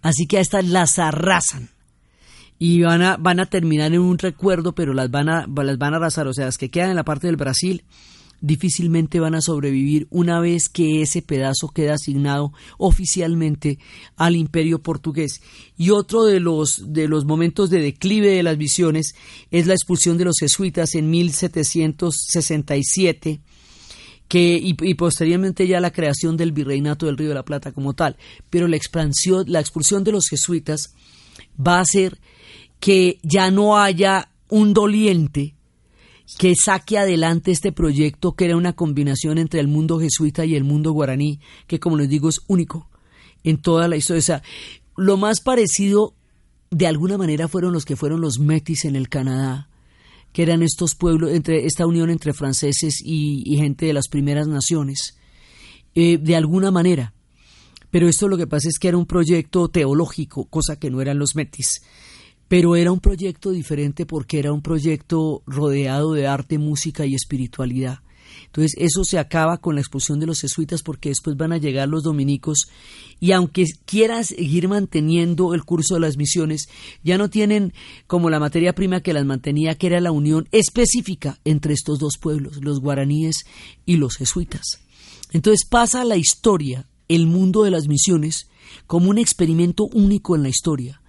Así 0.00 0.26
que 0.26 0.38
a 0.38 0.40
estas 0.40 0.64
las 0.66 0.98
arrasan 0.98 1.70
y 2.58 2.80
van 2.82 3.02
a, 3.02 3.16
van 3.18 3.40
a 3.40 3.46
terminar 3.46 3.92
en 3.92 4.00
un 4.00 4.16
recuerdo, 4.16 4.74
pero 4.74 4.94
las 4.94 5.10
van, 5.10 5.28
a, 5.28 5.46
las 5.46 5.78
van 5.78 5.92
a 5.92 5.96
arrasar. 5.96 6.26
O 6.28 6.32
sea, 6.32 6.46
las 6.46 6.58
que 6.58 6.70
quedan 6.70 6.90
en 6.90 6.96
la 6.96 7.04
parte 7.04 7.26
del 7.26 7.36
Brasil 7.36 7.84
difícilmente 8.44 9.18
van 9.20 9.34
a 9.34 9.40
sobrevivir 9.40 10.06
una 10.10 10.38
vez 10.38 10.68
que 10.68 11.00
ese 11.00 11.22
pedazo 11.22 11.68
queda 11.68 11.94
asignado 11.94 12.52
oficialmente 12.76 13.78
al 14.16 14.36
imperio 14.36 14.82
portugués. 14.82 15.40
Y 15.78 15.88
otro 15.90 16.24
de 16.24 16.40
los, 16.40 16.92
de 16.92 17.08
los 17.08 17.24
momentos 17.24 17.70
de 17.70 17.80
declive 17.80 18.32
de 18.32 18.42
las 18.42 18.58
visiones 18.58 19.14
es 19.50 19.66
la 19.66 19.72
expulsión 19.72 20.18
de 20.18 20.26
los 20.26 20.36
jesuitas 20.38 20.94
en 20.94 21.08
1767 21.10 23.40
que, 24.28 24.58
y, 24.60 24.76
y, 24.80 24.94
posteriormente 24.94 25.66
ya 25.66 25.80
la 25.80 25.92
creación 25.92 26.36
del 26.36 26.52
virreinato 26.52 27.06
del 27.06 27.16
Río 27.16 27.30
de 27.30 27.34
la 27.34 27.44
Plata 27.44 27.72
como 27.72 27.94
tal. 27.94 28.16
Pero 28.50 28.68
la, 28.68 28.76
expansión, 28.76 29.46
la 29.48 29.60
expulsión 29.60 30.04
de 30.04 30.12
los 30.12 30.28
jesuitas 30.28 30.94
va 31.58 31.78
a 31.78 31.82
hacer 31.82 32.18
que 32.78 33.18
ya 33.22 33.50
no 33.50 33.78
haya 33.78 34.28
un 34.50 34.74
doliente 34.74 35.54
que 36.38 36.54
saque 36.56 36.98
adelante 36.98 37.50
este 37.50 37.72
proyecto 37.72 38.32
que 38.32 38.46
era 38.46 38.56
una 38.56 38.72
combinación 38.72 39.38
entre 39.38 39.60
el 39.60 39.68
mundo 39.68 40.00
jesuita 40.00 40.44
y 40.44 40.54
el 40.54 40.64
mundo 40.64 40.92
guaraní, 40.92 41.40
que 41.66 41.78
como 41.78 41.96
les 41.96 42.08
digo 42.08 42.28
es 42.28 42.40
único 42.46 42.88
en 43.42 43.58
toda 43.58 43.88
la 43.88 43.96
historia. 43.96 44.18
O 44.20 44.22
sea, 44.22 44.42
lo 44.96 45.16
más 45.16 45.40
parecido 45.40 46.14
de 46.70 46.86
alguna 46.86 47.18
manera 47.18 47.46
fueron 47.46 47.72
los 47.72 47.84
que 47.84 47.96
fueron 47.96 48.20
los 48.20 48.38
metis 48.38 48.84
en 48.84 48.96
el 48.96 49.08
Canadá, 49.08 49.68
que 50.32 50.42
eran 50.42 50.62
estos 50.62 50.94
pueblos, 50.94 51.30
entre 51.30 51.66
esta 51.66 51.86
unión 51.86 52.10
entre 52.10 52.32
franceses 52.32 53.00
y, 53.04 53.56
gente 53.56 53.86
de 53.86 53.92
las 53.92 54.08
primeras 54.08 54.48
naciones, 54.48 55.16
eh, 55.94 56.18
de 56.18 56.36
alguna 56.36 56.70
manera. 56.70 57.14
Pero 57.90 58.08
esto 58.08 58.26
lo 58.26 58.36
que 58.36 58.48
pasa 58.48 58.68
es 58.68 58.80
que 58.80 58.88
era 58.88 58.96
un 58.96 59.06
proyecto 59.06 59.68
teológico, 59.68 60.46
cosa 60.46 60.80
que 60.80 60.90
no 60.90 61.00
eran 61.00 61.18
los 61.18 61.36
metis 61.36 61.82
pero 62.48 62.76
era 62.76 62.92
un 62.92 63.00
proyecto 63.00 63.50
diferente 63.50 64.06
porque 64.06 64.38
era 64.38 64.52
un 64.52 64.62
proyecto 64.62 65.42
rodeado 65.46 66.12
de 66.12 66.26
arte, 66.26 66.58
música 66.58 67.06
y 67.06 67.14
espiritualidad. 67.14 68.00
Entonces 68.46 68.74
eso 68.78 69.04
se 69.04 69.18
acaba 69.18 69.58
con 69.58 69.74
la 69.74 69.80
expulsión 69.80 70.20
de 70.20 70.26
los 70.26 70.40
jesuitas 70.40 70.82
porque 70.82 71.08
después 71.08 71.36
van 71.36 71.52
a 71.52 71.58
llegar 71.58 71.88
los 71.88 72.02
dominicos 72.02 72.68
y 73.20 73.32
aunque 73.32 73.64
quieran 73.84 74.24
seguir 74.24 74.68
manteniendo 74.68 75.54
el 75.54 75.64
curso 75.64 75.94
de 75.94 76.00
las 76.00 76.16
misiones, 76.16 76.68
ya 77.02 77.18
no 77.18 77.30
tienen 77.30 77.72
como 78.06 78.30
la 78.30 78.40
materia 78.40 78.74
prima 78.74 79.00
que 79.00 79.12
las 79.12 79.24
mantenía, 79.24 79.76
que 79.76 79.86
era 79.88 80.00
la 80.00 80.12
unión 80.12 80.48
específica 80.52 81.38
entre 81.44 81.74
estos 81.74 81.98
dos 81.98 82.14
pueblos, 82.20 82.62
los 82.62 82.80
guaraníes 82.80 83.44
y 83.86 83.96
los 83.96 84.16
jesuitas. 84.16 84.80
Entonces 85.32 85.66
pasa 85.68 86.04
la 86.04 86.16
historia, 86.16 86.86
el 87.08 87.26
mundo 87.26 87.64
de 87.64 87.70
las 87.70 87.88
misiones, 87.88 88.48
como 88.86 89.10
un 89.10 89.18
experimento 89.18 89.84
único 89.92 90.36
en 90.36 90.42
la 90.42 90.48
historia 90.48 91.00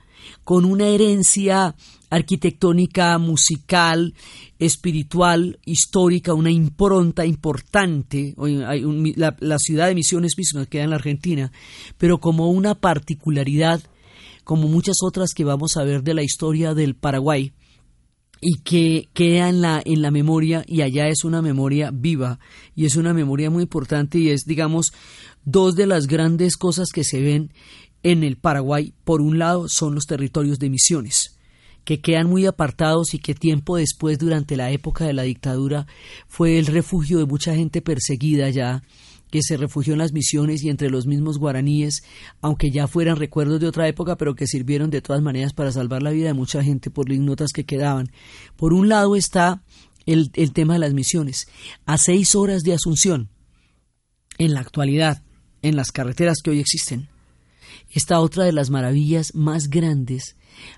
con 0.45 0.63
una 0.63 0.87
herencia 0.87 1.75
arquitectónica, 2.09 3.17
musical, 3.17 4.13
espiritual, 4.59 5.59
histórica, 5.65 6.33
una 6.33 6.51
impronta 6.51 7.25
importante. 7.25 8.35
la, 8.37 9.59
ciudad 9.59 9.87
de 9.87 9.95
Misiones 9.95 10.37
misma 10.37 10.67
queda 10.67 10.83
en 10.83 10.91
la 10.91 10.95
Argentina, 10.95 11.51
pero 11.97 12.19
como 12.19 12.49
una 12.51 12.75
particularidad, 12.75 13.81
como 14.43 14.67
muchas 14.69 14.97
otras 15.01 15.33
que 15.33 15.43
vamos 15.43 15.75
a 15.75 15.83
ver 15.83 16.03
de 16.03 16.13
la 16.13 16.23
historia 16.23 16.73
del 16.73 16.95
Paraguay, 16.95 17.51
y 18.39 18.59
que 18.59 19.09
queda 19.13 19.49
en 19.49 19.61
la, 19.61 19.81
en 19.83 20.03
la 20.03 20.11
memoria 20.11 20.63
y 20.67 20.81
allá 20.81 21.07
es 21.07 21.23
una 21.23 21.41
memoria 21.41 21.89
viva 21.91 22.37
y 22.75 22.85
es 22.85 22.95
una 22.95 23.13
memoria 23.13 23.49
muy 23.49 23.63
importante 23.63 24.19
y 24.19 24.29
es, 24.29 24.45
digamos, 24.45 24.93
dos 25.45 25.75
de 25.75 25.87
las 25.87 26.05
grandes 26.05 26.57
cosas 26.57 26.89
que 26.93 27.03
se 27.03 27.21
ven 27.21 27.51
en 28.05 28.23
el 28.23 28.37
Paraguay, 28.37 28.93
por 29.03 29.19
un 29.19 29.39
lado, 29.39 29.67
son 29.67 29.95
los 29.95 30.05
territorios 30.05 30.59
de 30.59 30.69
misiones, 30.69 31.39
que 31.85 32.01
quedan 32.01 32.29
muy 32.29 32.45
apartados 32.45 33.15
y 33.15 33.19
que 33.19 33.33
tiempo 33.33 33.77
después, 33.77 34.19
durante 34.19 34.55
la 34.55 34.69
época 34.69 35.05
de 35.05 35.13
la 35.13 35.23
dictadura, 35.23 35.87
fue 36.27 36.59
el 36.59 36.67
refugio 36.67 37.17
de 37.17 37.25
mucha 37.25 37.55
gente 37.55 37.81
perseguida 37.81 38.47
ya, 38.51 38.83
que 39.31 39.41
se 39.41 39.57
refugió 39.57 39.93
en 39.93 39.99
las 39.99 40.13
misiones 40.13 40.63
y 40.63 40.69
entre 40.69 40.91
los 40.91 41.07
mismos 41.07 41.39
guaraníes, 41.39 42.03
aunque 42.41 42.69
ya 42.69 42.87
fueran 42.87 43.15
recuerdos 43.15 43.59
de 43.59 43.67
otra 43.67 43.87
época, 43.87 44.17
pero 44.17 44.35
que 44.35 44.45
sirvieron 44.45 44.91
de 44.91 45.01
todas 45.01 45.23
maneras 45.23 45.53
para 45.53 45.71
salvar 45.71 46.03
la 46.03 46.11
vida 46.11 46.27
de 46.27 46.35
mucha 46.35 46.63
gente 46.63 46.91
por 46.91 47.09
las 47.09 47.17
notas 47.17 47.49
que 47.51 47.65
quedaban. 47.65 48.11
Por 48.55 48.71
un 48.71 48.87
lado 48.87 49.15
está 49.15 49.63
el, 50.05 50.29
el 50.35 50.53
tema 50.53 50.73
de 50.73 50.79
las 50.79 50.93
misiones. 50.93 51.47
A 51.87 51.97
seis 51.97 52.35
horas 52.35 52.61
de 52.61 52.73
Asunción, 52.73 53.29
en 54.37 54.53
la 54.53 54.59
actualidad, 54.59 55.23
en 55.63 55.75
las 55.75 55.91
carreteras 55.91 56.37
que 56.43 56.51
hoy 56.51 56.59
existen, 56.59 57.09
esta 57.95 58.19
otra 58.19 58.43
de 58.43 58.51
las 58.51 58.69
maravillas 58.69 59.33
más 59.35 59.69
grandes, 59.69 60.35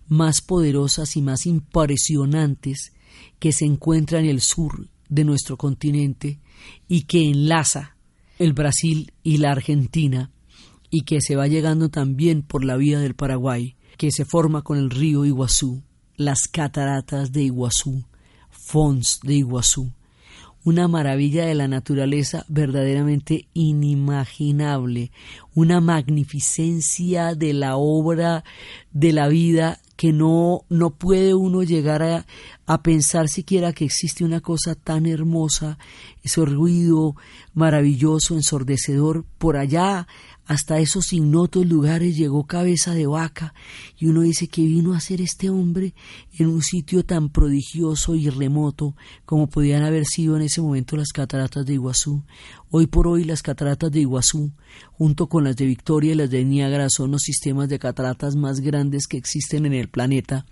más 0.08 0.40
poderosas 0.40 1.18
y 1.18 1.24
más 1.24 1.48
impresionantes 1.48 2.94
que 3.40 3.52
se 3.52 3.66
encuentra 3.66 4.20
en 4.20 4.28
el 4.28 4.40
sur 4.40 4.88
de 5.10 5.24
nuestro 5.24 5.58
continente 5.58 6.40
y 6.88 7.02
que 7.04 7.28
enlaza 7.28 7.98
el 8.38 8.54
Brasil 8.54 9.14
y 9.24 9.38
la 9.38 9.52
Argentina 9.52 10.30
y 10.92 11.06
que 11.06 11.20
se 11.20 11.36
va 11.36 11.48
llegando 11.48 11.90
también 11.90 12.44
por 12.44 12.64
la 12.64 12.78
vía 12.78 13.00
del 13.00 13.16
Paraguay, 13.16 13.76
que 13.98 14.12
se 14.12 14.24
forma 14.24 14.62
con 14.62 14.78
el 14.78 14.92
río 14.92 15.26
Iguazú, 15.26 15.82
las 16.18 16.42
cataratas 16.44 17.32
de 17.32 17.42
Iguazú, 17.44 18.06
Fons 18.52 19.20
de 19.24 19.34
Iguazú, 19.34 19.92
una 20.68 20.90
maravilla 20.90 21.46
de 21.46 21.56
la 21.56 21.70
naturaleza 21.70 22.44
verdaderamente 22.50 23.48
inimaginable, 23.54 25.14
una 25.56 25.80
magnificencia 25.80 27.36
de 27.36 27.54
la 27.54 27.78
obra 27.78 28.44
de 28.92 29.14
la 29.14 29.30
vida 29.30 29.80
que 29.96 30.12
no, 30.12 30.66
no 30.68 30.90
puede 30.90 31.34
uno 31.34 31.64
llegar 31.64 32.04
a, 32.04 32.26
a 32.66 32.84
pensar 32.84 33.30
siquiera 33.30 33.72
que 33.72 33.86
existe 33.86 34.26
una 34.26 34.42
cosa 34.42 34.76
tan 34.76 35.06
hermosa, 35.06 35.78
ese 36.22 36.44
ruido 36.44 37.16
maravilloso, 37.54 38.36
ensordecedor, 38.36 39.24
por 39.38 39.56
allá 39.56 40.06
hasta 40.48 40.80
esos 40.80 41.12
ignotos 41.12 41.66
lugares 41.66 42.16
llegó 42.16 42.46
cabeza 42.46 42.94
de 42.94 43.06
vaca 43.06 43.54
y 43.98 44.08
uno 44.08 44.22
dice 44.22 44.48
que 44.48 44.62
vino 44.62 44.94
a 44.94 45.02
ser 45.02 45.22
este 45.22 45.50
hombre 45.50 45.94
en 46.40 46.48
un 46.48 46.62
sitio 46.62 47.04
tan 47.04 47.30
prodigioso 47.30 48.16
y 48.16 48.30
remoto 48.30 48.96
como 49.26 49.48
podían 49.48 49.84
haber 49.84 50.06
sido 50.06 50.38
en 50.38 50.44
ese 50.44 50.62
momento 50.62 50.96
las 50.96 51.12
cataratas 51.12 51.66
de 51.66 51.74
Iguazú. 51.74 52.24
Hoy 52.70 52.88
por 52.88 53.08
hoy 53.08 53.26
las 53.26 53.44
cataratas 53.44 53.92
de 53.92 54.00
Iguazú, 54.00 54.52
junto 54.94 55.28
con 55.28 55.44
las 55.44 55.58
de 55.58 55.66
Victoria 55.66 56.14
y 56.14 56.16
las 56.16 56.30
de 56.30 56.46
Niágara, 56.46 56.90
son 56.90 57.12
los 57.12 57.24
sistemas 57.24 57.68
de 57.68 57.80
cataratas 57.80 58.36
más 58.36 58.62
grandes 58.62 59.08
que 59.08 59.18
existen 59.18 59.66
en 59.66 59.74
el 59.74 59.90
planeta 59.90 60.46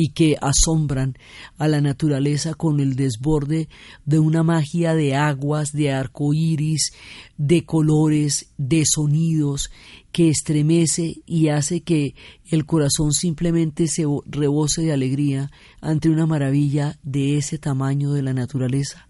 y 0.00 0.10
que 0.10 0.36
asombran 0.40 1.18
a 1.58 1.66
la 1.66 1.80
naturaleza 1.80 2.54
con 2.54 2.78
el 2.78 2.94
desborde 2.94 3.68
de 4.06 4.20
una 4.20 4.44
magia 4.44 4.94
de 4.94 5.16
aguas, 5.16 5.72
de 5.72 5.92
arcoíris, 5.92 6.92
de 7.36 7.64
colores, 7.64 8.46
de 8.56 8.84
sonidos 8.86 9.70
que 10.12 10.30
estremece 10.30 11.16
y 11.26 11.48
hace 11.48 11.80
que 11.80 12.14
el 12.46 12.64
corazón 12.64 13.12
simplemente 13.12 13.88
se 13.88 14.04
rebose 14.24 14.82
de 14.82 14.92
alegría 14.92 15.50
ante 15.80 16.08
una 16.08 16.26
maravilla 16.26 16.96
de 17.02 17.36
ese 17.36 17.58
tamaño 17.58 18.12
de 18.12 18.22
la 18.22 18.32
naturaleza. 18.32 19.08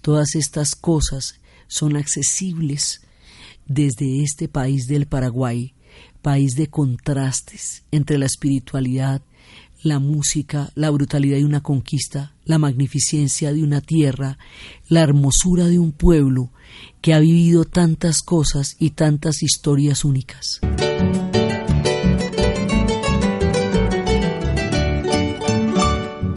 Todas 0.00 0.34
estas 0.34 0.74
cosas 0.74 1.40
son 1.68 1.96
accesibles 1.96 3.02
desde 3.66 4.24
este 4.24 4.48
país 4.48 4.88
del 4.88 5.06
Paraguay, 5.06 5.74
país 6.22 6.56
de 6.56 6.66
contrastes 6.66 7.84
entre 7.92 8.18
la 8.18 8.26
espiritualidad, 8.26 9.22
la 9.84 9.98
música, 9.98 10.70
la 10.74 10.90
brutalidad 10.90 11.36
de 11.36 11.44
una 11.44 11.62
conquista, 11.62 12.32
la 12.44 12.58
magnificencia 12.58 13.52
de 13.52 13.62
una 13.62 13.80
tierra, 13.80 14.38
la 14.88 15.02
hermosura 15.02 15.66
de 15.66 15.78
un 15.78 15.92
pueblo 15.92 16.50
que 17.00 17.12
ha 17.12 17.18
vivido 17.20 17.64
tantas 17.64 18.22
cosas 18.22 18.76
y 18.78 18.90
tantas 18.90 19.42
historias 19.42 20.04
únicas. 20.04 20.60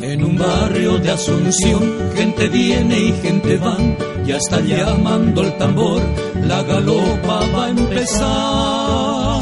En 0.02 0.24
un 0.24 0.38
barrio 0.38 0.98
de 1.00 1.12
Asunción, 1.12 1.82
gente 2.16 2.50
viene 2.50 3.00
y 3.00 3.14
gente 3.22 3.58
va, 3.58 3.78
ya 4.26 4.38
está 4.38 4.60
llamando 4.60 5.42
el 5.42 5.58
tambor, 5.58 6.02
la 6.44 6.64
galopa 6.64 7.48
va 7.52 7.66
a 7.66 7.70
empezar. 7.70 9.37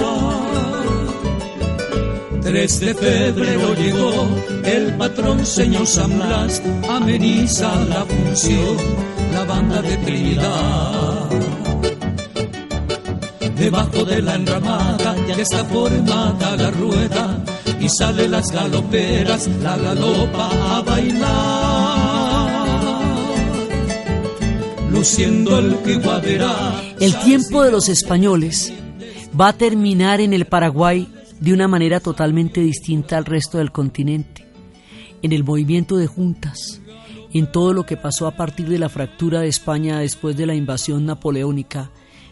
3 2.55 2.79
de 2.79 2.93
febrero 2.95 3.75
llegó 3.75 4.29
el 4.63 4.93
patrón 4.93 5.45
señor 5.45 5.85
San 5.85 6.15
Blas, 6.15 6.61
ameniza 6.89 7.75
la 7.83 8.05
función, 8.05 8.77
la 9.33 9.43
banda 9.43 9.81
de 9.81 9.97
Trinidad. 9.97 11.29
Debajo 13.57 14.05
de 14.05 14.21
la 14.21 14.35
enramada 14.35 15.17
ya 15.27 15.35
está 15.35 15.65
formada 15.65 16.55
la 16.55 16.71
rueda 16.71 17.43
y 17.77 17.89
sale 17.89 18.29
las 18.29 18.49
galoperas, 18.53 19.49
la 19.61 19.75
galopa 19.75 20.77
a 20.77 20.81
bailar. 20.81 21.25
Luciendo 24.91 25.59
el 25.59 25.99
guaderá. 26.01 26.81
El 27.01 27.19
tiempo 27.19 27.63
de 27.63 27.71
los 27.71 27.89
españoles 27.89 28.71
va 29.37 29.49
a 29.49 29.53
terminar 29.53 30.21
en 30.21 30.31
el 30.31 30.45
Paraguay 30.45 31.09
de 31.45 31.53
una 31.53 31.67
manera 31.67 31.99
totalmente 31.99 32.59
distinta 32.59 33.17
al 33.17 33.25
resto 33.25 33.59
del 33.59 33.71
continente, 33.71 34.47
en 35.21 35.31
el 35.31 35.43
movimiento 35.43 35.95
de 35.95 36.07
juntas, 36.07 36.81
en 37.31 37.51
todo 37.51 37.71
lo 37.71 37.85
que 37.85 37.97
pasó 37.97 38.25
a 38.25 38.35
partir 38.35 38.67
de 38.67 38.79
la 38.79 38.89
fractura 38.89 39.41
de 39.41 39.47
España 39.47 39.99
después 39.99 40.35
de 40.35 40.47
la 40.47 40.55
invasión 40.55 41.05
napoleónica, 41.05 41.91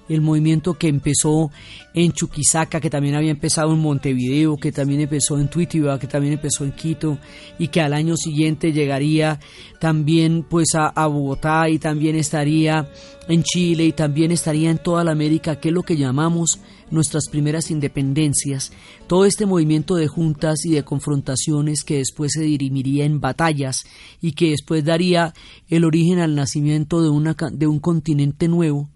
el 0.09 0.22
movimiento 0.22 0.74
que 0.74 0.88
empezó 0.88 1.51
en 1.93 2.11
Chuquisaca, 2.11 2.82
que 2.82 2.89
también 2.89 3.14
había 3.14 3.30
empezado 3.30 3.72
en 3.74 3.82
Montevideo, 3.82 4.57
que 4.57 4.72
también 4.72 5.01
empezó 5.01 5.38
en 5.38 5.47
Tuitiba, 5.47 5.99
que 5.99 6.07
también 6.07 6.34
empezó 6.34 6.64
en 6.64 6.72
Quito 6.72 7.20
y 7.59 7.68
que 7.68 7.82
al 7.82 7.93
año 7.93 8.18
siguiente 8.18 8.74
llegaría 8.74 9.39
también 9.80 10.43
pues 10.49 10.74
a, 10.74 10.88
a, 10.88 11.05
Bogotá 11.05 11.70
y 11.70 11.78
también 11.78 12.16
estaría 12.16 12.89
en 13.28 13.43
Chile 13.43 13.86
y 13.86 13.91
también 13.91 14.32
estaría 14.32 14.72
en 14.72 14.80
toda 14.80 15.03
la 15.03 15.11
América, 15.11 15.59
que 15.59 15.70
es 15.70 15.74
lo 15.74 15.84
que 15.84 15.97
llamamos 15.97 16.59
nuestras 16.93 17.27
primeras 17.27 17.71
independencias, 17.71 18.71
todo 19.07 19.25
este 19.25 19.45
movimiento 19.45 19.95
de 19.95 20.07
juntas 20.07 20.63
y 20.63 20.71
de 20.71 20.83
confrontaciones 20.83 21.83
que 21.83 21.97
después 21.97 22.33
se 22.33 22.43
dirimiría 22.43 23.03
en 23.05 23.19
batallas 23.19 23.83
y 24.21 24.33
que 24.33 24.51
después 24.51 24.85
daría 24.85 25.33
el 25.67 25.85
origen 25.85 26.19
al 26.19 26.35
nacimiento 26.35 27.01
de, 27.01 27.35
de 27.51 27.67
un 27.67 27.79
continente 27.79 28.47
nuevo, 28.47 28.89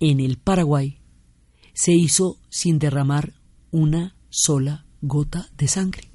en 0.00 0.20
el 0.20 0.38
Paraguay 0.38 0.98
se 1.74 1.92
hizo 1.92 2.38
sin 2.48 2.78
derramar 2.78 3.34
una 3.70 4.16
sola 4.30 4.86
gota 5.02 5.48
de 5.56 5.68
sangre. 5.68 6.10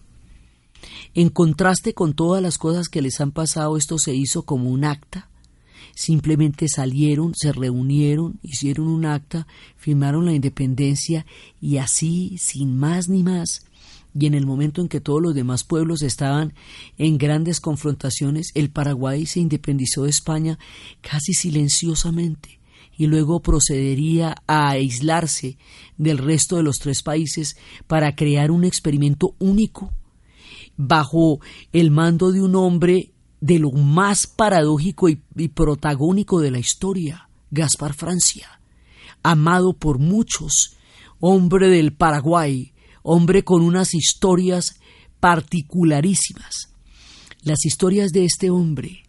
En 1.14 1.30
contraste 1.30 1.94
con 1.94 2.14
todas 2.14 2.42
las 2.42 2.58
cosas 2.58 2.88
que 2.88 3.02
les 3.02 3.20
han 3.22 3.32
pasado, 3.32 3.78
esto 3.78 3.98
se 3.98 4.16
hizo 4.16 4.44
como 4.44 4.70
un 4.70 4.86
acta 4.86 5.29
simplemente 5.96 6.68
salieron, 6.68 7.34
se 7.36 7.52
reunieron, 7.52 8.40
hicieron 8.42 8.88
un 8.88 9.06
acta, 9.06 9.48
firmaron 9.78 10.26
la 10.26 10.34
independencia 10.34 11.26
y 11.62 11.78
así, 11.78 12.38
sin 12.38 12.78
más 12.78 13.10
ni 13.10 13.24
más, 13.24 13.66
y 14.18 14.26
en 14.26 14.34
el 14.34 14.46
momento 14.46 14.82
en 14.82 14.88
que 14.88 15.02
todos 15.02 15.22
los 15.22 15.36
demás 15.36 15.64
pueblos 15.64 16.02
estaban 16.02 16.54
en 16.98 17.18
grandes 17.18 17.60
confrontaciones, 17.60 18.52
el 18.56 18.70
Paraguay 18.70 19.26
se 19.26 19.40
independizó 19.40 20.04
de 20.04 20.10
España 20.10 20.58
casi 21.02 21.34
silenciosamente 21.34 22.60
y 22.98 23.08
luego 23.08 23.42
procedería 23.42 24.36
a 24.46 24.72
aislarse 24.72 25.58
del 25.98 26.18
resto 26.18 26.58
de 26.58 26.64
los 26.64 26.80
tres 26.80 27.02
países 27.02 27.56
para 27.88 28.16
crear 28.16 28.52
un 28.52 28.66
experimento 28.66 29.36
único 29.40 29.94
bajo 30.76 31.40
el 31.72 31.92
mando 31.92 32.32
de 32.32 32.42
un 32.42 32.56
hombre 32.56 33.12
de 33.42 33.60
lo 33.60 33.72
más 33.72 34.28
paradójico 34.28 35.10
y, 35.10 35.16
protagónico 35.50 36.40
de 36.40 36.52
la 36.52 36.60
historia, 36.60 37.30
Gaspar 37.52 37.94
Francia, 37.94 38.60
amado 39.24 39.74
por 39.74 40.00
muchos, 40.00 40.78
hombre 41.20 41.70
del 41.70 41.94
Paraguay, 41.94 42.74
hombre 43.04 43.44
con 43.44 43.62
unas 43.62 43.94
historias 43.94 44.80
particularísimas. 45.20 46.74
Las 47.42 47.66
historias 47.66 48.12
de 48.12 48.26
este 48.26 48.50
hombre, 48.50 49.04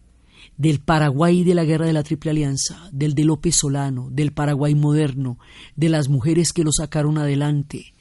del 0.57 0.79
Paraguay 0.79 1.43
de 1.43 1.55
la 1.55 1.65
Guerra 1.65 1.87
de 1.87 1.93
la 1.93 2.03
Triple 2.03 2.31
Alianza, 2.31 2.89
del 2.91 3.13
de 3.13 3.25
López 3.25 3.55
Solano, 3.55 4.09
del 4.11 4.31
Paraguay 4.31 4.75
moderno, 4.75 5.37
de 5.75 5.89
las 5.89 6.07
mujeres 6.07 6.53
que 6.53 6.63
lo 6.63 6.71
sacaron 6.71 7.17
adelante 7.17 7.93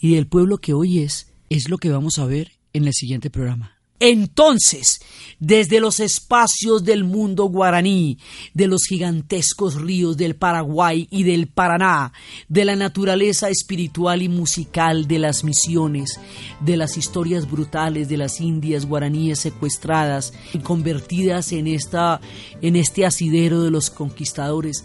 y 0.00 0.14
del 0.14 0.26
pueblo 0.26 0.58
que 0.58 0.74
hoy 0.74 1.00
es, 1.00 1.32
es 1.50 1.68
lo 1.68 1.78
que 1.78 1.90
vamos 1.90 2.18
a 2.18 2.26
ver 2.26 2.52
en 2.72 2.86
el 2.86 2.94
siguiente 2.94 3.30
programa. 3.30 3.73
Entonces, 4.00 5.00
desde 5.38 5.80
los 5.80 6.00
espacios 6.00 6.84
del 6.84 7.04
mundo 7.04 7.44
guaraní, 7.44 8.18
de 8.52 8.66
los 8.66 8.84
gigantescos 8.84 9.76
ríos 9.76 10.16
del 10.16 10.36
Paraguay 10.36 11.06
y 11.10 11.22
del 11.22 11.46
Paraná, 11.46 12.12
de 12.48 12.64
la 12.64 12.76
naturaleza 12.76 13.48
espiritual 13.50 14.22
y 14.22 14.28
musical 14.28 15.06
de 15.06 15.18
las 15.18 15.44
misiones, 15.44 16.18
de 16.60 16.76
las 16.76 16.96
historias 16.96 17.50
brutales 17.50 18.08
de 18.08 18.16
las 18.16 18.40
indias 18.40 18.86
guaraníes 18.86 19.38
secuestradas 19.38 20.32
y 20.52 20.58
convertidas 20.58 21.52
en, 21.52 21.66
esta, 21.66 22.20
en 22.62 22.76
este 22.76 23.06
asidero 23.06 23.62
de 23.62 23.70
los 23.70 23.90
conquistadores, 23.90 24.84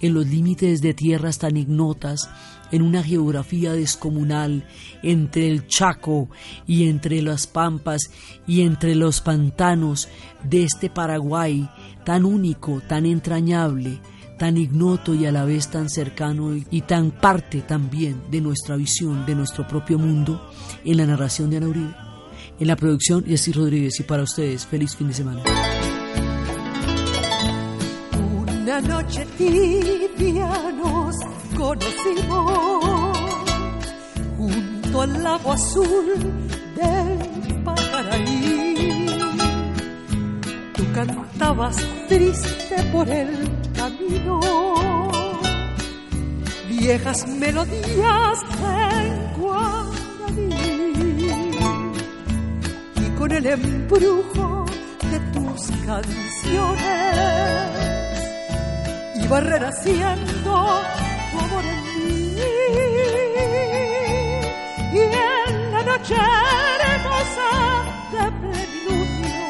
en 0.00 0.14
los 0.14 0.26
límites 0.26 0.80
de 0.80 0.94
tierras 0.94 1.38
tan 1.38 1.56
ignotas, 1.56 2.28
en 2.72 2.82
una 2.82 3.02
geografía 3.02 3.72
descomunal 3.72 4.64
entre 5.02 5.48
el 5.48 5.66
Chaco 5.66 6.28
y 6.66 6.88
entre 6.88 7.22
las 7.22 7.46
pampas 7.46 8.10
y 8.46 8.62
entre 8.62 8.94
los 8.94 9.20
pantanos 9.20 10.08
de 10.42 10.64
este 10.64 10.90
Paraguay 10.90 11.68
tan 12.04 12.24
único, 12.24 12.80
tan 12.86 13.06
entrañable, 13.06 14.00
tan 14.38 14.56
ignoto 14.56 15.14
y 15.14 15.26
a 15.26 15.32
la 15.32 15.44
vez 15.44 15.68
tan 15.68 15.90
cercano 15.90 16.56
y 16.70 16.80
tan 16.82 17.10
parte 17.10 17.62
también 17.62 18.22
de 18.30 18.40
nuestra 18.40 18.76
visión, 18.76 19.26
de 19.26 19.34
nuestro 19.34 19.66
propio 19.66 19.98
mundo, 19.98 20.50
en 20.84 20.96
la 20.96 21.06
narración 21.06 21.50
de 21.50 21.58
Ana 21.58 21.68
Uribe. 21.68 21.94
En 22.58 22.66
la 22.66 22.76
producción, 22.76 23.24
Jessy 23.24 23.52
Rodríguez 23.52 24.00
y 24.00 24.04
para 24.04 24.22
ustedes, 24.22 24.66
feliz 24.66 24.96
fin 24.96 25.08
de 25.08 25.14
semana. 25.14 25.42
Una 28.16 28.80
noche 28.80 29.26
tibia 29.36 30.72
nos 30.72 31.16
conocimos 31.58 33.18
junto 34.36 35.02
al 35.02 35.22
lago 35.24 35.52
azul 35.52 36.14
del 36.76 37.62
Pacaraí. 37.64 39.06
Tú 40.74 40.84
cantabas 40.94 41.76
triste 42.08 42.76
por 42.92 43.08
el 43.08 43.50
camino, 43.74 44.40
viejas 46.68 47.26
melodías 47.26 48.38
en 48.62 49.40
guaraní 49.40 50.50
y 53.04 53.10
con 53.18 53.32
el 53.32 53.46
embrujo 53.46 54.64
de 55.10 55.18
tus 55.32 55.70
canciones 55.84 57.28
iba 59.24 59.40
renaciendo 59.40 60.82
Y 64.98 65.00
en 65.00 65.72
la 65.72 65.82
noche 65.90 66.16
hermosa 66.92 67.50
de 68.12 68.24
plenilunio, 68.40 69.46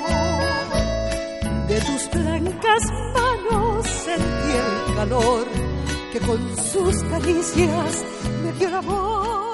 de 1.68 1.76
tus 1.80 2.02
blancas 2.10 2.82
manos 3.14 3.86
sentí 3.86 4.50
el 4.62 4.94
calor 4.94 5.46
que 6.12 6.20
con 6.20 6.40
sus 6.72 7.02
caricias 7.04 8.04
me 8.42 8.52
dio 8.52 8.68
el 8.68 8.74
amor. 8.74 9.47